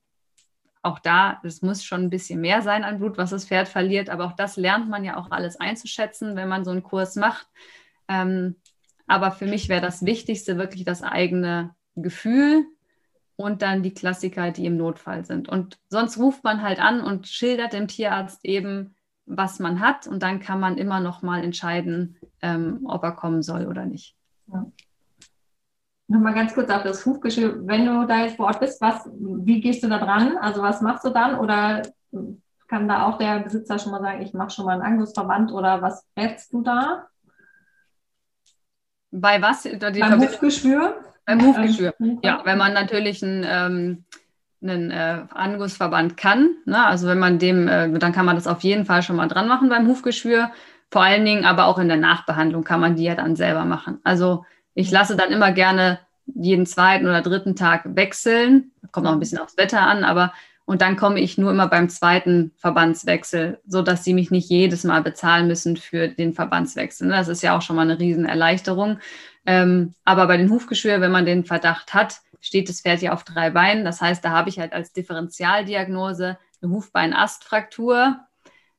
Auch 0.82 1.00
da, 1.00 1.40
es 1.44 1.62
muss 1.62 1.84
schon 1.84 2.04
ein 2.04 2.10
bisschen 2.10 2.42
mehr 2.42 2.62
sein 2.62 2.84
an 2.84 3.00
Blut, 3.00 3.18
was 3.18 3.30
das 3.32 3.46
Pferd 3.46 3.68
verliert. 3.68 4.10
Aber 4.10 4.26
auch 4.26 4.36
das 4.36 4.58
lernt 4.58 4.90
man 4.90 5.04
ja 5.04 5.18
auch 5.18 5.32
alles 5.32 5.60
einzuschätzen, 5.60 6.36
wenn 6.36 6.50
man 6.50 6.66
so 6.66 6.72
einen 6.72 6.84
Kurs 6.84 7.16
macht. 7.16 7.48
Ähm, 8.08 8.56
aber 9.08 9.32
für 9.32 9.46
mich 9.46 9.70
wäre 9.70 9.82
das 9.82 10.06
Wichtigste 10.06 10.58
wirklich 10.58 10.84
das 10.84 11.04
eigene 11.04 11.76
Gefühl 11.96 12.66
und 13.36 13.62
dann 13.62 13.84
die 13.84 13.94
Klassiker, 13.94 14.52
die 14.52 14.66
im 14.66 14.78
Notfall 14.78 15.26
sind. 15.26 15.48
Und 15.48 15.80
sonst 15.90 16.18
ruft 16.18 16.44
man 16.44 16.62
halt 16.62 16.80
an 16.80 17.02
und 17.02 17.28
schildert 17.28 17.74
dem 17.74 17.88
Tierarzt 17.88 18.44
eben, 18.44 18.96
was 19.30 19.60
man 19.60 19.80
hat 19.80 20.08
und 20.08 20.24
dann 20.24 20.40
kann 20.40 20.60
man 20.60 20.78
immer 20.78 21.00
noch 21.00 21.22
mal 21.22 21.44
entscheiden, 21.44 22.18
ähm, 22.42 22.82
ob 22.86 23.04
er 23.04 23.12
kommen 23.12 23.44
soll 23.44 23.68
oder 23.68 23.86
nicht. 23.86 24.16
Ja. 24.48 24.66
Nochmal 26.08 26.34
ganz 26.34 26.56
kurz 26.56 26.70
auf 26.72 26.82
das 26.82 27.06
Hufgeschirr. 27.06 27.68
Wenn 27.68 27.86
du 27.86 28.08
da 28.08 28.24
jetzt 28.24 28.38
vor 28.38 28.48
Ort 28.48 28.60
bist, 28.60 28.82
was, 28.82 29.08
wie 29.14 29.62
gehst 29.62 29.84
du 29.84 29.88
da 29.88 30.00
dran? 30.00 30.38
Also 30.38 30.64
was 30.64 30.82
machst 30.82 31.06
du 31.06 31.12
dann? 31.12 31.38
Oder 31.38 31.84
kann 32.68 32.88
da 32.88 33.06
auch 33.06 33.20
der 33.20 33.40
Besitzer 33.42 33.78
schon 33.78 33.92
mal 33.92 34.02
sagen, 34.02 34.24
ich 34.24 34.34
mache 34.34 34.50
schon 34.50 34.66
mal 34.66 34.74
einen 34.74 34.82
Angusverband 34.82 35.52
oder 35.52 35.84
was 35.84 36.04
rätst 36.18 36.52
du 36.52 36.64
da? 36.64 37.08
Bei 39.12 39.40
was? 39.40 39.64
Beim 39.64 40.22
Hufgeschwür? 40.22 40.96
Beim 41.26 41.42
Hufgeschwür. 41.46 41.94
Ja, 42.24 42.42
wenn 42.44 42.58
man 42.58 42.74
natürlich 42.74 43.22
ein 43.22 43.46
ähm, 43.48 44.06
einen 44.62 44.92
äh, 44.92 45.24
Angusverband 45.30 46.18
kann. 46.18 46.50
Ne? 46.66 46.86
Also 46.86 47.08
wenn 47.08 47.20
man 47.20 47.40
dem, 47.40 47.68
äh, 47.68 47.90
dann 47.98 48.12
kann 48.12 48.26
man 48.26 48.36
das 48.36 48.48
auf 48.48 48.62
jeden 48.62 48.86
Fall 48.86 49.04
schon 49.04 49.16
mal 49.16 49.28
dran 49.28 49.48
machen 49.48 49.70
beim 49.70 49.88
Hufgeschwür. 49.88 50.52
Vor 50.92 51.04
allen 51.04 51.24
Dingen 51.24 51.46
aber 51.46 51.66
auch 51.66 51.78
in 51.78 51.88
der 51.88 51.98
Nachbehandlung 51.98 52.64
kann 52.64 52.80
man 52.80 52.96
die 52.96 53.04
ja 53.04 53.16
dann 53.16 53.36
selber 53.36 53.66
machen. 53.66 54.00
Also 54.04 54.46
ich 54.74 54.92
lasse 54.92 55.16
dann 55.16 55.32
immer 55.32 55.52
gerne 55.52 56.00
jeden 56.26 56.66
zweiten 56.66 57.06
oder 57.06 57.22
dritten 57.22 57.56
Tag 57.56 57.84
wechseln. 57.96 58.72
Kommt 58.92 59.08
auch 59.08 59.14
ein 59.14 59.20
bisschen 59.20 59.40
aufs 59.40 59.58
Wetter 59.58 59.82
an, 59.82 60.04
aber 60.04 60.34
Und 60.70 60.84
dann 60.84 60.98
komme 60.98 61.20
ich 61.20 61.40
nur 61.40 61.50
immer 61.50 61.68
beim 61.68 61.90
zweiten 61.90 62.52
Verbandswechsel, 62.58 63.60
sodass 63.66 64.04
sie 64.04 64.14
mich 64.14 64.30
nicht 64.30 64.52
jedes 64.52 64.84
Mal 64.84 65.02
bezahlen 65.02 65.48
müssen 65.48 65.78
für 65.78 66.10
den 66.10 66.34
Verbandswechsel. 66.34 67.08
Ne? 67.08 67.16
Das 67.16 67.28
ist 67.28 67.42
ja 67.42 67.58
auch 67.58 67.64
schon 67.64 67.76
mal 67.76 67.82
eine 67.90 68.00
Riesenerleichterung. 68.00 69.00
Ähm, 69.48 69.96
aber 70.06 70.28
bei 70.28 70.38
den 70.38 70.52
Hufgeschwür, 70.52 71.02
wenn 71.02 71.12
man 71.12 71.26
den 71.26 71.44
Verdacht 71.44 71.96
hat, 71.96 72.22
steht 72.42 72.70
das 72.70 72.82
Pferd 72.82 73.02
ja 73.02 73.14
auf 73.14 73.24
drei 73.24 73.50
Beinen. 73.50 73.86
Das 73.86 74.02
heißt, 74.02 74.24
da 74.24 74.32
habe 74.32 74.50
ich 74.50 74.60
halt 74.60 74.74
als 74.74 74.94
Differentialdiagnose 74.94 76.38
eine 76.62 76.72
Hufbeinastfraktur 76.72 78.20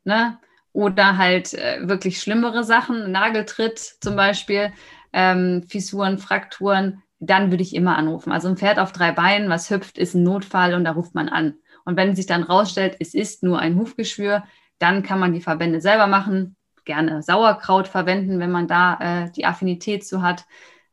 ne? 0.04 0.38
oder 0.72 1.16
halt 1.16 1.54
äh, 1.54 1.88
wirklich 1.88 2.20
schlimmere 2.20 2.64
Sachen, 2.64 3.10
Nageltritt 3.10 3.78
zum 3.78 4.16
Beispiel, 4.16 4.72
ähm, 5.12 5.64
Fissuren, 5.68 6.18
Frakturen. 6.18 7.02
Dann 7.18 7.50
würde 7.50 7.62
ich 7.62 7.74
immer 7.74 7.98
anrufen. 7.98 8.32
Also 8.32 8.48
ein 8.48 8.56
Pferd 8.56 8.78
auf 8.78 8.92
drei 8.92 9.12
Beinen, 9.12 9.50
was 9.50 9.70
hüpft, 9.70 9.98
ist 9.98 10.14
ein 10.14 10.22
Notfall 10.22 10.74
und 10.74 10.84
da 10.84 10.92
ruft 10.92 11.14
man 11.14 11.28
an. 11.28 11.54
Und 11.84 11.96
wenn 11.96 12.16
sich 12.16 12.26
dann 12.26 12.42
rausstellt, 12.42 12.96
es 13.00 13.14
ist 13.14 13.42
nur 13.42 13.58
ein 13.58 13.76
Hufgeschwür, 13.76 14.44
dann 14.78 15.02
kann 15.02 15.18
man 15.18 15.32
die 15.32 15.42
Verbände 15.42 15.80
selber 15.80 16.06
machen. 16.06 16.56
Gerne 16.84 17.22
Sauerkraut 17.22 17.88
verwenden, 17.88 18.38
wenn 18.38 18.50
man 18.50 18.66
da 18.66 18.98
äh, 19.24 19.30
die 19.32 19.44
Affinität 19.44 20.06
zu 20.06 20.22
hat. 20.22 20.46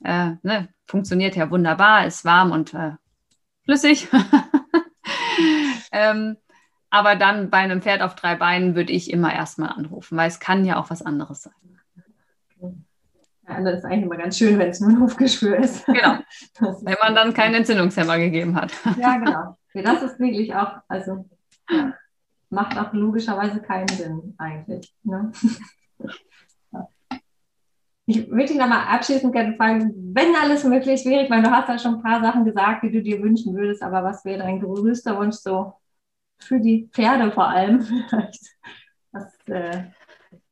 Äh, 0.03 0.33
ne? 0.43 0.69
Funktioniert 0.85 1.35
ja 1.35 1.49
wunderbar, 1.49 2.05
ist 2.05 2.23
warm 2.25 2.51
und 2.51 2.73
äh, 2.73 2.91
flüssig. 3.63 4.07
ähm, 5.91 6.37
aber 6.89 7.15
dann 7.15 7.49
bei 7.49 7.57
einem 7.57 7.81
Pferd 7.81 8.01
auf 8.01 8.15
drei 8.15 8.35
Beinen 8.35 8.75
würde 8.75 8.93
ich 8.93 9.11
immer 9.11 9.33
erstmal 9.33 9.69
anrufen, 9.69 10.17
weil 10.17 10.29
es 10.29 10.39
kann 10.39 10.65
ja 10.65 10.77
auch 10.77 10.89
was 10.89 11.01
anderes 11.01 11.43
sein. 11.43 11.53
Ja, 13.47 13.61
das 13.61 13.79
ist 13.79 13.85
eigentlich 13.85 14.03
immer 14.03 14.17
ganz 14.17 14.37
schön, 14.37 14.59
wenn 14.59 14.69
es 14.69 14.79
nur 14.79 14.89
ein 14.89 14.99
Hufgeschwür 14.99 15.57
ist. 15.57 15.85
Genau. 15.85 16.19
wenn 16.81 16.97
man 17.01 17.15
dann 17.15 17.33
keinen 17.33 17.55
Entzündungshemmer 17.55 18.17
gegeben 18.17 18.55
hat. 18.55 18.71
ja, 18.97 19.17
genau. 19.17 19.57
Ja, 19.73 19.81
das 19.83 20.03
ist 20.03 20.19
wirklich 20.19 20.53
auch, 20.55 20.77
also 20.87 21.29
ja, 21.69 21.93
macht 22.49 22.77
auch 22.77 22.93
logischerweise 22.93 23.61
keinen 23.61 23.87
Sinn 23.89 24.35
eigentlich. 24.37 24.93
Ne? 25.03 25.31
Ich 28.09 28.29
würde 28.29 28.45
dich 28.45 28.55
nochmal 28.55 28.87
abschließend 28.87 29.33
gerne 29.33 29.57
fragen, 29.57 29.93
wenn 30.13 30.33
alles 30.33 30.63
möglich 30.63 31.03
wäre, 31.03 31.23
ich 31.23 31.29
meine, 31.29 31.43
du 31.43 31.51
hast 31.51 31.67
ja 31.67 31.77
schon 31.77 31.95
ein 31.95 32.01
paar 32.01 32.21
Sachen 32.21 32.45
gesagt, 32.45 32.83
die 32.83 32.91
du 32.91 33.01
dir 33.01 33.21
wünschen 33.21 33.53
würdest, 33.53 33.83
aber 33.83 34.01
was 34.01 34.23
wäre 34.23 34.39
dein 34.39 34.61
größter 34.61 35.17
Wunsch 35.17 35.35
so 35.35 35.73
für 36.39 36.61
die 36.61 36.89
Pferde 36.93 37.29
vor 37.33 37.49
allem 37.49 37.81
vielleicht? 38.09 38.45
Was, 39.11 39.33
äh 39.49 39.83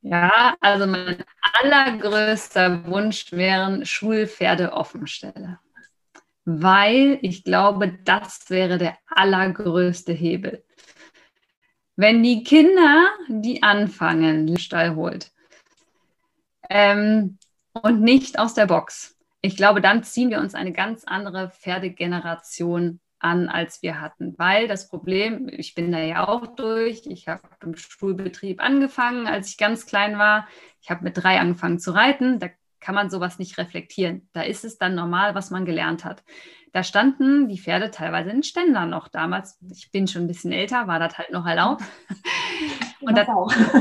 ja, 0.02 0.54
also 0.60 0.86
mein 0.86 1.24
allergrößter 1.62 2.86
Wunsch 2.88 3.32
wären 3.32 3.86
Schulpferde-Offenstelle 3.86 5.60
weil 6.48 7.18
ich 7.24 7.44
glaube, 7.44 7.98
das 8.04 8.52
wäre 8.52 8.78
der 8.78 8.96
allergrößte 9.08 10.14
Hebel. 10.14 10.64
Wenn 11.96 12.22
die 12.22 12.44
Kinder, 12.44 13.08
die 13.28 13.64
anfangen, 13.64 14.46
den 14.46 14.60
Stall 14.60 14.96
holt 14.96 15.32
ähm, 16.70 17.38
und 17.82 18.02
nicht 18.02 18.40
aus 18.40 18.54
der 18.54 18.68
Box, 18.68 19.16
ich 19.42 19.56
glaube, 19.56 19.80
dann 19.80 20.04
ziehen 20.04 20.32
wir 20.32 20.40
uns 20.40 20.56
eine 20.56 20.72
ganz 20.72 21.04
andere 21.04 21.52
Pferdegeneration 21.52 23.00
an, 23.20 23.48
als 23.48 23.84
wir 23.84 24.02
hatten. 24.02 24.34
Weil 24.38 24.68
das 24.68 24.90
Problem, 24.90 25.48
ich 25.52 25.76
bin 25.76 25.92
da 25.92 26.00
ja 26.00 26.28
auch 26.28 26.48
durch, 26.56 27.06
ich 27.06 27.28
habe 27.28 27.42
im 27.62 27.76
Schulbetrieb 27.76 28.60
angefangen, 28.60 29.28
als 29.28 29.50
ich 29.50 29.58
ganz 29.58 29.86
klein 29.86 30.18
war. 30.18 30.48
Ich 30.82 30.90
habe 30.90 31.04
mit 31.04 31.18
drei 31.18 31.40
angefangen 31.40 31.80
zu 31.80 31.92
reiten. 31.92 32.40
Da 32.40 32.50
kann 32.80 32.96
man 32.96 33.12
sowas 33.12 33.38
nicht 33.38 33.58
reflektieren. 33.58 34.30
Da 34.34 34.42
ist 34.42 34.66
es 34.66 34.80
dann 34.80 34.96
normal, 34.96 35.36
was 35.36 35.52
man 35.52 35.66
gelernt 35.66 36.06
hat. 36.06 36.24
Da 36.76 36.84
standen 36.84 37.48
die 37.48 37.58
Pferde 37.58 37.90
teilweise 37.90 38.32
in 38.32 38.44
Ständern 38.44 38.90
noch 38.90 39.08
damals. 39.08 39.58
Ich 39.72 39.92
bin 39.92 40.10
schon 40.10 40.24
ein 40.24 40.28
bisschen 40.28 40.52
älter, 40.52 40.88
war 40.88 41.00
das 41.00 41.18
halt 41.18 41.32
noch 41.32 41.46
erlaubt. 41.46 41.86
Und 43.00 43.18
das 43.18 43.30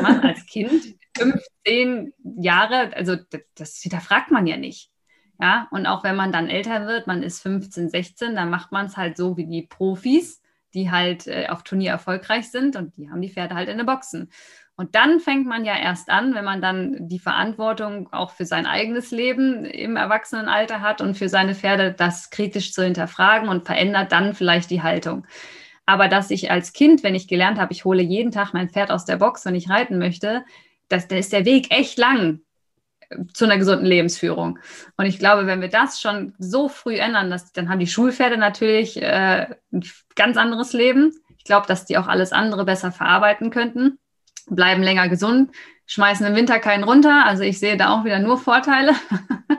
man 0.00 0.20
als 0.20 0.46
Kind 0.46 0.94
15 1.18 2.12
Jahre, 2.36 2.94
also 2.94 3.16
das, 3.16 3.40
das 3.56 3.78
hinterfragt 3.78 4.30
man 4.30 4.46
ja 4.46 4.56
nicht. 4.56 4.92
Ja, 5.40 5.66
und 5.72 5.86
auch 5.86 6.04
wenn 6.04 6.14
man 6.14 6.30
dann 6.30 6.48
älter 6.48 6.86
wird, 6.86 7.08
man 7.08 7.24
ist 7.24 7.42
15, 7.42 7.88
16, 7.88 8.36
dann 8.36 8.50
macht 8.50 8.70
man 8.70 8.86
es 8.86 8.96
halt 8.96 9.16
so 9.16 9.36
wie 9.36 9.46
die 9.46 9.62
Profis, 9.62 10.40
die 10.72 10.92
halt 10.92 11.26
äh, 11.26 11.48
auf 11.48 11.64
Turnier 11.64 11.90
erfolgreich 11.90 12.52
sind 12.52 12.76
und 12.76 12.96
die 12.96 13.10
haben 13.10 13.22
die 13.22 13.30
Pferde 13.30 13.56
halt 13.56 13.68
in 13.68 13.78
den 13.78 13.86
Boxen. 13.86 14.30
Und 14.76 14.96
dann 14.96 15.20
fängt 15.20 15.46
man 15.46 15.64
ja 15.64 15.76
erst 15.76 16.10
an, 16.10 16.34
wenn 16.34 16.44
man 16.44 16.60
dann 16.60 17.08
die 17.08 17.20
Verantwortung 17.20 18.12
auch 18.12 18.30
für 18.30 18.44
sein 18.44 18.66
eigenes 18.66 19.12
Leben 19.12 19.64
im 19.64 19.96
Erwachsenenalter 19.96 20.80
hat 20.80 21.00
und 21.00 21.16
für 21.16 21.28
seine 21.28 21.54
Pferde, 21.54 21.92
das 21.92 22.30
kritisch 22.30 22.72
zu 22.72 22.82
hinterfragen 22.82 23.48
und 23.48 23.66
verändert 23.66 24.10
dann 24.10 24.34
vielleicht 24.34 24.70
die 24.70 24.82
Haltung. 24.82 25.26
Aber 25.86 26.08
dass 26.08 26.30
ich 26.30 26.50
als 26.50 26.72
Kind, 26.72 27.04
wenn 27.04 27.14
ich 27.14 27.28
gelernt 27.28 27.58
habe, 27.60 27.72
ich 27.72 27.84
hole 27.84 28.02
jeden 28.02 28.32
Tag 28.32 28.52
mein 28.52 28.68
Pferd 28.68 28.90
aus 28.90 29.04
der 29.04 29.16
Box, 29.16 29.44
wenn 29.44 29.54
ich 29.54 29.70
reiten 29.70 29.98
möchte, 29.98 30.44
das, 30.88 31.06
da 31.06 31.16
ist 31.16 31.32
der 31.32 31.44
Weg 31.44 31.70
echt 31.70 31.96
lang 31.96 32.40
äh, 33.10 33.16
zu 33.32 33.44
einer 33.44 33.58
gesunden 33.58 33.86
Lebensführung. 33.86 34.58
Und 34.96 35.06
ich 35.06 35.20
glaube, 35.20 35.46
wenn 35.46 35.60
wir 35.60 35.68
das 35.68 36.00
schon 36.00 36.34
so 36.38 36.68
früh 36.68 36.96
ändern, 36.96 37.30
dass, 37.30 37.52
dann 37.52 37.68
haben 37.68 37.78
die 37.78 37.86
Schulpferde 37.86 38.38
natürlich 38.38 39.00
äh, 39.00 39.46
ein 39.72 39.84
ganz 40.16 40.36
anderes 40.36 40.72
Leben. 40.72 41.12
Ich 41.38 41.44
glaube, 41.44 41.68
dass 41.68 41.84
die 41.84 41.96
auch 41.96 42.08
alles 42.08 42.32
andere 42.32 42.64
besser 42.64 42.90
verarbeiten 42.90 43.50
könnten 43.50 43.98
bleiben 44.50 44.82
länger 44.82 45.08
gesund, 45.08 45.50
schmeißen 45.86 46.26
im 46.26 46.34
Winter 46.34 46.58
keinen 46.58 46.84
runter. 46.84 47.24
Also 47.26 47.42
ich 47.42 47.58
sehe 47.58 47.76
da 47.76 47.90
auch 47.90 48.04
wieder 48.04 48.18
nur 48.18 48.38
Vorteile. 48.38 48.92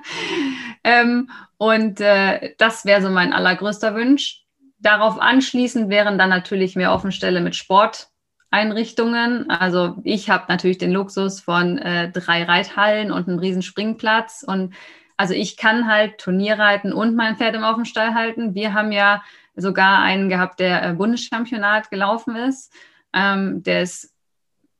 ähm, 0.83 1.29
und 1.57 2.01
äh, 2.01 2.53
das 2.57 2.85
wäre 2.85 3.01
so 3.01 3.09
mein 3.09 3.33
allergrößter 3.33 3.95
Wunsch. 3.95 4.43
Darauf 4.79 5.19
anschließend 5.19 5.89
wären 5.89 6.17
dann 6.17 6.29
natürlich 6.29 6.75
mehr 6.75 6.91
Offenstelle 6.91 7.41
mit 7.41 7.55
Sporteinrichtungen. 7.55 9.49
Also 9.49 9.97
ich 10.03 10.29
habe 10.29 10.45
natürlich 10.49 10.77
den 10.77 10.91
Luxus 10.91 11.39
von 11.39 11.77
äh, 11.77 12.11
drei 12.11 12.43
Reithallen 12.43 13.11
und 13.11 13.27
einem 13.27 13.39
riesen 13.39 13.61
Springplatz. 13.61 14.43
Und 14.45 14.73
also 15.17 15.33
ich 15.33 15.57
kann 15.57 15.87
halt 15.87 16.17
Turnierreiten 16.17 16.91
und 16.93 17.15
mein 17.15 17.37
Pferd 17.37 17.55
im 17.55 17.63
Offenstall 17.63 18.13
halten. 18.13 18.53
Wir 18.53 18.73
haben 18.73 18.91
ja 18.91 19.23
sogar 19.55 19.99
einen 19.99 20.29
gehabt, 20.29 20.59
der 20.59 20.83
äh, 20.83 20.93
Bundeschampionat 20.93 21.89
gelaufen 21.89 22.35
ist. 22.35 22.73
Ähm, 23.13 23.63
der 23.63 23.83
ist 23.83 24.14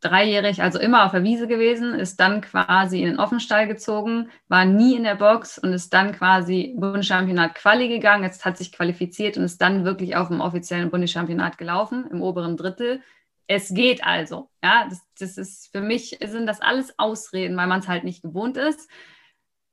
dreijährig, 0.06 0.62
also 0.62 0.80
immer 0.80 1.06
auf 1.06 1.12
der 1.12 1.24
Wiese 1.24 1.47
gewesen, 1.47 1.93
ist 1.93 2.20
dann 2.20 2.41
quasi 2.41 3.01
in 3.01 3.08
den 3.08 3.20
Offenstall 3.20 3.68
gezogen, 3.68 4.30
war 4.47 4.66
nie 4.66 4.95
in 4.95 5.03
der 5.03 5.16
Box 5.16 5.58
und 5.58 5.74
ist 5.74 5.93
dann 5.93 6.12
quasi 6.14 6.76
Bundeschampionat 6.78 7.56
Quali 7.56 7.88
gegangen. 7.88 8.24
Jetzt 8.24 8.45
hat 8.45 8.58
sich 8.58 8.72
qualifiziert 8.72 9.38
und 9.38 9.43
ist 9.43 9.62
dann 9.62 9.86
wirklich 9.86 10.16
auf 10.16 10.28
dem 10.30 10.41
offiziellen 10.41 10.91
Bundeschampionat 10.91 11.58
gelaufen, 11.58 12.06
im 12.12 12.22
oberen 12.22 12.58
Drittel. 12.58 13.01
Es 13.47 13.74
geht 13.74 14.03
also. 14.03 14.49
Ja, 14.64 14.88
das, 14.89 15.01
das 15.20 15.38
ist 15.38 15.72
für 15.72 15.82
mich 15.82 16.18
sind 16.24 16.47
das 16.47 16.62
alles 16.62 16.97
Ausreden, 16.97 17.58
weil 17.58 17.68
man 17.68 17.80
es 17.80 17.88
halt 17.88 18.03
nicht 18.03 18.22
gewohnt 18.22 18.58
ist. 18.58 18.89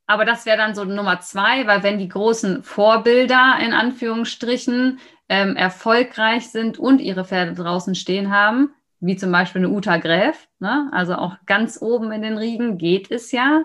Aber 0.07 0.24
das 0.24 0.47
wäre 0.47 0.59
dann 0.59 0.74
so 0.74 0.85
Nummer 0.85 1.20
zwei, 1.20 1.66
weil 1.66 1.83
wenn 1.83 1.99
die 1.99 2.09
großen 2.09 2.62
Vorbilder 2.62 3.57
in 3.62 3.72
Anführungsstrichen 3.72 4.99
ähm, 5.28 5.57
erfolgreich 5.57 6.51
sind 6.51 6.78
und 6.78 7.01
ihre 7.01 7.24
Pferde 7.24 7.55
draußen 7.55 7.95
stehen 7.95 8.30
haben, 8.30 8.74
wie 9.03 9.17
zum 9.17 9.33
Beispiel 9.33 9.65
eine 9.65 9.75
Uta 9.75 9.99
Gräf, 9.99 10.49
ne? 10.61 10.89
also 10.93 11.17
auch 11.17 11.37
ganz 11.47 11.83
oben 11.83 12.13
in 12.13 12.23
den 12.23 12.39
Riegen 12.39 12.79
geht 12.79 13.11
es 13.11 13.33
ja, 13.33 13.63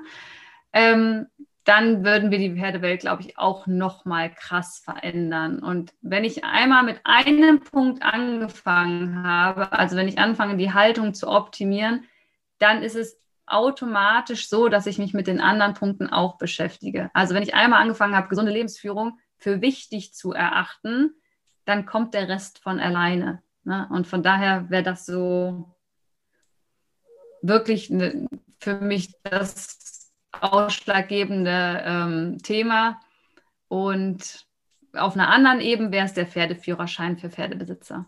ähm, 0.74 1.28
dann 1.64 2.04
würden 2.04 2.32
wir 2.32 2.40
die 2.40 2.56
Pferdewelt, 2.56 3.02
glaube 3.02 3.22
ich, 3.22 3.38
auch 3.38 3.68
noch 3.68 4.06
mal 4.06 4.34
krass 4.34 4.82
verändern. 4.84 5.60
Und 5.60 5.94
wenn 6.02 6.24
ich 6.24 6.46
einmal 6.46 6.84
mit 6.84 7.02
einem 7.04 7.60
Punkt 7.60 8.04
angefangen 8.04 9.24
habe, 9.24 9.72
also 9.74 9.98
wenn 9.98 10.08
ich 10.08 10.18
anfange, 10.18 10.56
die 10.56 10.74
Haltung 10.74 11.14
zu 11.14 11.28
optimieren, 11.28 12.06
dann 12.58 12.84
ist 12.84 12.96
es 12.96 13.20
automatisch 13.46 14.50
so, 14.50 14.70
dass 14.70 14.88
ich 14.88 14.98
mich 14.98 15.14
mit 15.14 15.28
den 15.28 15.42
anderen 15.42 15.74
Punkten 15.74 16.08
auch 16.10 16.38
beschäftige. 16.38 17.12
Also 17.14 17.36
wenn 17.36 17.44
ich 17.44 17.54
einmal 17.54 17.82
angefangen 17.82 18.16
habe, 18.16 18.30
gesunde 18.30 18.52
Lebensführung 18.52 19.20
für 19.36 19.62
wichtig 19.62 20.14
zu 20.14 20.32
erachten, 20.32 21.16
dann 21.66 21.86
kommt 21.86 22.14
der 22.14 22.30
Rest 22.30 22.60
von 22.60 22.80
alleine. 22.80 23.44
Ne? 23.68 23.86
Und 23.91 24.07
von 24.07 24.24
daher 24.24 24.70
wäre 24.70 24.82
das 24.82 25.05
so 25.05 25.76
wirklich 27.41 27.89
ne, 27.89 28.28
für 28.59 28.80
mich 28.80 29.13
das 29.24 30.09
ausschlaggebende 30.32 31.84
ähm, 31.86 32.38
Thema. 32.41 33.01
Und 33.68 34.47
auf 34.93 35.15
einer 35.15 35.28
anderen 35.28 35.59
Ebene 35.59 35.91
wäre 35.91 36.05
es 36.05 36.13
der 36.13 36.28
Pferdeführerschein 36.28 37.18
für 37.18 37.30
Pferdebesitzer. 37.30 38.05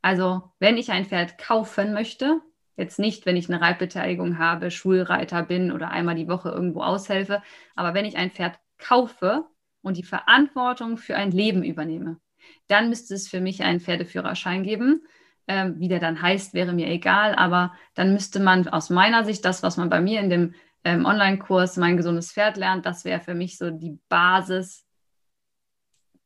Also 0.00 0.52
wenn 0.60 0.78
ich 0.78 0.92
ein 0.92 1.04
Pferd 1.04 1.38
kaufen 1.38 1.92
möchte, 1.92 2.40
jetzt 2.76 3.00
nicht, 3.00 3.26
wenn 3.26 3.36
ich 3.36 3.50
eine 3.50 3.60
Reitbeteiligung 3.60 4.38
habe, 4.38 4.70
Schulreiter 4.70 5.42
bin 5.42 5.72
oder 5.72 5.90
einmal 5.90 6.14
die 6.14 6.28
Woche 6.28 6.50
irgendwo 6.50 6.82
aushelfe, 6.82 7.42
aber 7.74 7.94
wenn 7.94 8.04
ich 8.04 8.16
ein 8.16 8.30
Pferd 8.30 8.60
kaufe 8.78 9.44
und 9.82 9.96
die 9.96 10.04
Verantwortung 10.04 10.98
für 10.98 11.16
ein 11.16 11.32
Leben 11.32 11.64
übernehme, 11.64 12.20
dann 12.68 12.88
müsste 12.88 13.14
es 13.14 13.28
für 13.28 13.40
mich 13.40 13.62
einen 13.62 13.80
Pferdeführerschein 13.80 14.62
geben. 14.62 15.02
Ähm, 15.48 15.80
wie 15.80 15.88
der 15.88 15.98
dann 15.98 16.22
heißt, 16.22 16.54
wäre 16.54 16.72
mir 16.72 16.86
egal, 16.88 17.34
aber 17.34 17.72
dann 17.94 18.12
müsste 18.12 18.38
man 18.38 18.68
aus 18.68 18.88
meiner 18.88 19.24
Sicht 19.24 19.44
das, 19.44 19.62
was 19.62 19.76
man 19.76 19.90
bei 19.90 20.00
mir 20.00 20.20
in 20.20 20.30
dem 20.30 20.54
ähm, 20.84 21.04
Online-Kurs 21.04 21.76
Mein 21.76 21.96
gesundes 21.96 22.32
Pferd 22.32 22.56
lernt, 22.56 22.86
das 22.86 23.04
wäre 23.04 23.20
für 23.20 23.34
mich 23.34 23.58
so 23.58 23.70
die 23.70 23.98
Basis, 24.08 24.86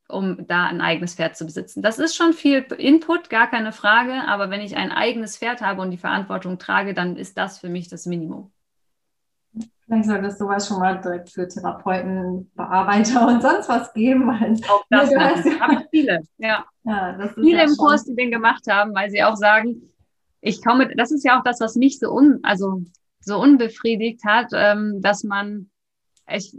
um 0.09 0.47
da 0.47 0.66
ein 0.66 0.81
eigenes 0.81 1.14
Pferd 1.14 1.37
zu 1.37 1.47
besitzen. 1.47 1.83
Das 1.83 1.99
ist 1.99 2.14
schon 2.14 2.33
viel 2.35 2.62
Input, 2.79 3.31
gar 3.31 3.49
keine 3.49 3.72
Frage, 3.72 4.12
aber 4.29 4.51
wenn 4.51 4.61
ich 4.61 4.77
ein 4.77 4.93
eigenes 4.93 5.39
Pferd 5.39 5.62
habe 5.62 5.81
und 5.81 5.91
die 5.91 5.97
Verantwortung 5.97 6.59
trage, 6.59 6.95
dann 6.95 7.16
ist 7.16 7.39
das 7.39 7.59
für 7.59 7.68
mich 7.68 7.89
das 7.89 8.07
Minimum. 8.07 8.53
Vielleicht 9.87 10.09
soll 10.09 10.24
es 10.24 10.39
sowas 10.39 10.66
schon 10.66 10.78
mal 10.78 11.01
direkt 11.01 11.30
für 11.30 11.47
Therapeuten, 11.47 12.51
Bearbeiter 12.55 13.28
und 13.28 13.43
sonst 13.43 13.68
was 13.68 13.93
geben. 13.93 14.26
Weil 14.26 14.55
auch 14.68 14.85
das 14.89 15.11
ja, 15.11 15.85
viele, 15.91 16.20
ja. 16.39 16.64
ja 16.85 17.28
viele 17.35 17.59
ja 17.59 17.64
im 17.64 17.76
Kurs, 17.76 18.05
die 18.05 18.14
den 18.14 18.30
gemacht 18.30 18.64
haben, 18.68 18.95
weil 18.95 19.11
sie 19.11 19.22
auch 19.22 19.37
sagen, 19.37 19.82
ich 20.41 20.62
komme, 20.62 20.95
das 20.97 21.11
ist 21.11 21.24
ja 21.24 21.39
auch 21.39 21.45
das, 21.45 21.61
was 21.61 21.74
mich 21.74 21.99
so 21.99 22.11
un, 22.11 22.41
also 22.43 22.82
so 23.20 23.39
unbefriedigt 23.39 24.24
hat, 24.24 24.49
ähm, 24.53 25.01
dass 25.01 25.24
man, 25.24 25.70
ich, 26.30 26.57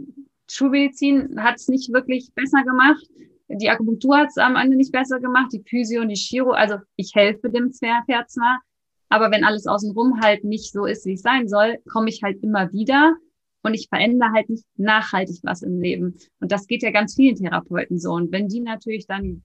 Schulmedizin 0.48 1.42
hat 1.42 1.56
es 1.56 1.68
nicht 1.68 1.92
wirklich 1.92 2.30
besser 2.34 2.62
gemacht. 2.62 3.04
Die 3.48 3.70
Akupunktur 3.70 4.18
hat 4.18 4.28
es 4.28 4.38
am 4.38 4.56
Ende 4.56 4.76
nicht 4.76 4.92
besser 4.92 5.20
gemacht, 5.20 5.52
die 5.52 5.62
Physio 5.68 6.02
und 6.02 6.08
die 6.08 6.14
Chiro. 6.14 6.50
Also 6.50 6.76
ich 6.96 7.12
helfe 7.14 7.50
dem 7.50 7.72
Pferd 7.72 8.30
zwar, 8.30 8.60
aber 9.08 9.30
wenn 9.30 9.44
alles 9.44 9.66
außenrum 9.66 10.20
halt 10.20 10.44
nicht 10.44 10.72
so 10.72 10.84
ist, 10.84 11.06
wie 11.06 11.14
es 11.14 11.22
sein 11.22 11.48
soll, 11.48 11.78
komme 11.90 12.08
ich 12.08 12.22
halt 12.22 12.42
immer 12.42 12.72
wieder 12.72 13.14
und 13.62 13.74
ich 13.74 13.88
verändere 13.88 14.32
halt 14.32 14.48
nicht 14.48 14.64
nachhaltig 14.76 15.40
was 15.42 15.62
im 15.62 15.80
Leben. 15.80 16.16
Und 16.40 16.52
das 16.52 16.66
geht 16.66 16.82
ja 16.82 16.90
ganz 16.90 17.14
vielen 17.14 17.36
Therapeuten 17.36 17.98
so. 17.98 18.12
Und 18.12 18.32
wenn 18.32 18.48
die 18.48 18.60
natürlich 18.60 19.06
dann 19.06 19.44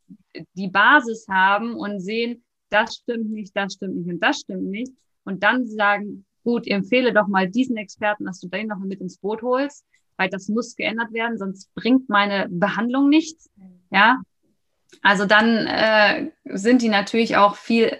die 0.53 0.69
Basis 0.69 1.27
haben 1.29 1.75
und 1.75 1.99
sehen, 1.99 2.43
das 2.69 2.95
stimmt 2.95 3.31
nicht, 3.31 3.55
das 3.55 3.73
stimmt 3.73 3.97
nicht 3.97 4.09
und 4.09 4.19
das 4.19 4.39
stimmt 4.39 4.69
nicht, 4.69 4.91
und 5.23 5.43
dann 5.43 5.67
sagen, 5.67 6.25
gut, 6.43 6.67
empfehle 6.67 7.13
doch 7.13 7.27
mal 7.27 7.49
diesen 7.49 7.77
Experten, 7.77 8.25
dass 8.25 8.39
du 8.39 8.47
den 8.47 8.67
noch 8.67 8.79
mit 8.79 9.01
ins 9.01 9.17
Boot 9.17 9.41
holst, 9.43 9.85
weil 10.17 10.29
das 10.29 10.47
muss 10.47 10.75
geändert 10.75 11.13
werden, 11.13 11.37
sonst 11.37 11.73
bringt 11.75 12.09
meine 12.09 12.47
Behandlung 12.49 13.09
nichts. 13.09 13.49
Ja, 13.91 14.21
also 15.01 15.25
dann 15.25 15.67
äh, 15.67 16.31
sind 16.45 16.81
die 16.81 16.89
natürlich 16.89 17.37
auch 17.37 17.55
viel 17.55 17.91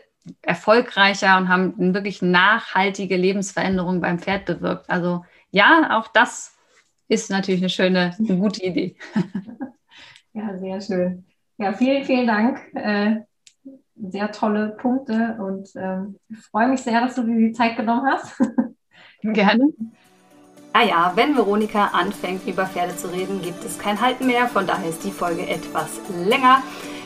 erfolgreicher 0.41 1.37
und 1.37 1.49
haben 1.49 1.73
eine 1.79 1.93
wirklich 1.93 2.21
nachhaltige 2.21 3.17
Lebensveränderung 3.17 4.01
beim 4.01 4.19
Pferd 4.19 4.45
bewirkt. 4.45 4.89
Also 4.89 5.25
ja, 5.51 5.97
auch 5.99 6.07
das 6.07 6.55
ist 7.07 7.29
natürlich 7.29 7.61
eine 7.61 7.69
schöne, 7.69 8.15
eine 8.17 8.37
gute 8.37 8.63
Idee. 8.63 8.95
Ja, 10.33 10.57
sehr 10.57 10.79
schön. 10.79 11.25
Ja, 11.57 11.73
vielen, 11.73 12.05
vielen 12.05 12.25
Dank. 12.25 12.61
Äh, 12.73 13.17
sehr 13.95 14.31
tolle 14.31 14.69
Punkte 14.69 15.37
und 15.39 15.69
ähm, 15.75 16.17
ich 16.29 16.39
freue 16.39 16.69
mich 16.69 16.81
sehr, 16.81 17.01
dass 17.01 17.15
du 17.15 17.23
dir 17.23 17.35
die 17.35 17.51
Zeit 17.51 17.75
genommen 17.75 18.05
hast. 18.05 18.41
Gerne. 19.21 19.67
Ah 20.73 20.83
ja, 20.83 21.11
wenn 21.15 21.35
Veronika 21.35 21.87
anfängt, 21.87 22.47
über 22.47 22.65
Pferde 22.65 22.95
zu 22.95 23.11
reden, 23.11 23.41
gibt 23.41 23.63
es 23.63 23.77
kein 23.77 23.99
Halten 23.99 24.25
mehr. 24.25 24.47
Von 24.47 24.65
daher 24.65 24.89
ist 24.89 25.03
die 25.03 25.11
Folge 25.11 25.45
etwas 25.47 25.99
länger. 26.25 26.63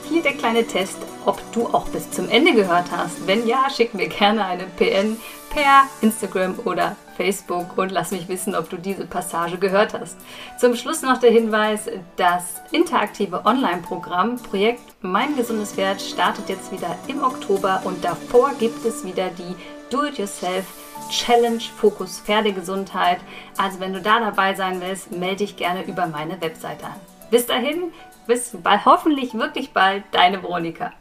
Hier 0.10 0.22
der 0.22 0.34
kleine 0.34 0.66
Test, 0.66 0.98
ob 1.26 1.42
du 1.52 1.68
auch 1.68 1.88
bis 1.90 2.12
zum 2.12 2.30
Ende 2.30 2.54
gehört 2.54 2.92
hast. 2.92 3.26
Wenn 3.26 3.48
ja, 3.48 3.70
schick 3.70 3.94
mir 3.94 4.08
gerne 4.08 4.46
eine 4.46 4.66
PN 4.78 5.18
per 5.50 5.84
Instagram 6.02 6.60
oder 6.66 6.96
Facebook 7.18 7.78
und 7.78 7.92
lass 7.92 8.12
mich 8.12 8.28
wissen, 8.28 8.56
ob 8.56 8.70
du 8.70 8.78
diese 8.78 9.06
Passage 9.06 9.58
gehört 9.58 9.94
hast. 9.94 10.18
Zum 10.60 10.76
Schluss 10.76 11.02
noch 11.02 11.18
der 11.18 11.32
Hinweis, 11.32 11.90
das 12.18 12.62
interaktive 12.72 13.46
Online-Programm 13.46 14.38
Projekt 14.38 14.82
Mein 15.02 15.36
gesundes 15.36 15.74
Pferd 15.74 16.02
startet 16.02 16.50
jetzt 16.50 16.72
wieder 16.72 16.96
im 17.08 17.24
Oktober 17.24 17.82
und 17.84 18.04
davor 18.04 18.52
gibt 18.60 18.86
es 18.86 19.06
wieder 19.06 19.30
die 19.30 19.56
Do-it-yourself 19.90 20.66
Challenge 21.10 21.62
Fokus 21.78 22.20
Pferdegesundheit. 22.20 23.20
Also 23.58 23.80
wenn 23.80 23.94
du 23.94 24.02
da 24.02 24.20
dabei 24.20 24.54
sein 24.54 24.82
willst, 24.82 25.12
melde 25.12 25.38
dich 25.38 25.56
gerne 25.56 25.84
über 25.84 26.08
meine 26.08 26.40
Webseite 26.42 26.86
an. 26.86 27.00
Bis 27.32 27.46
dahin, 27.46 27.92
bis 28.28 28.58
bald, 28.62 28.86
hoffentlich 28.86 29.34
wirklich 29.34 29.74
bald, 29.74 30.04
deine 30.12 30.42
Veronika. 30.42 30.92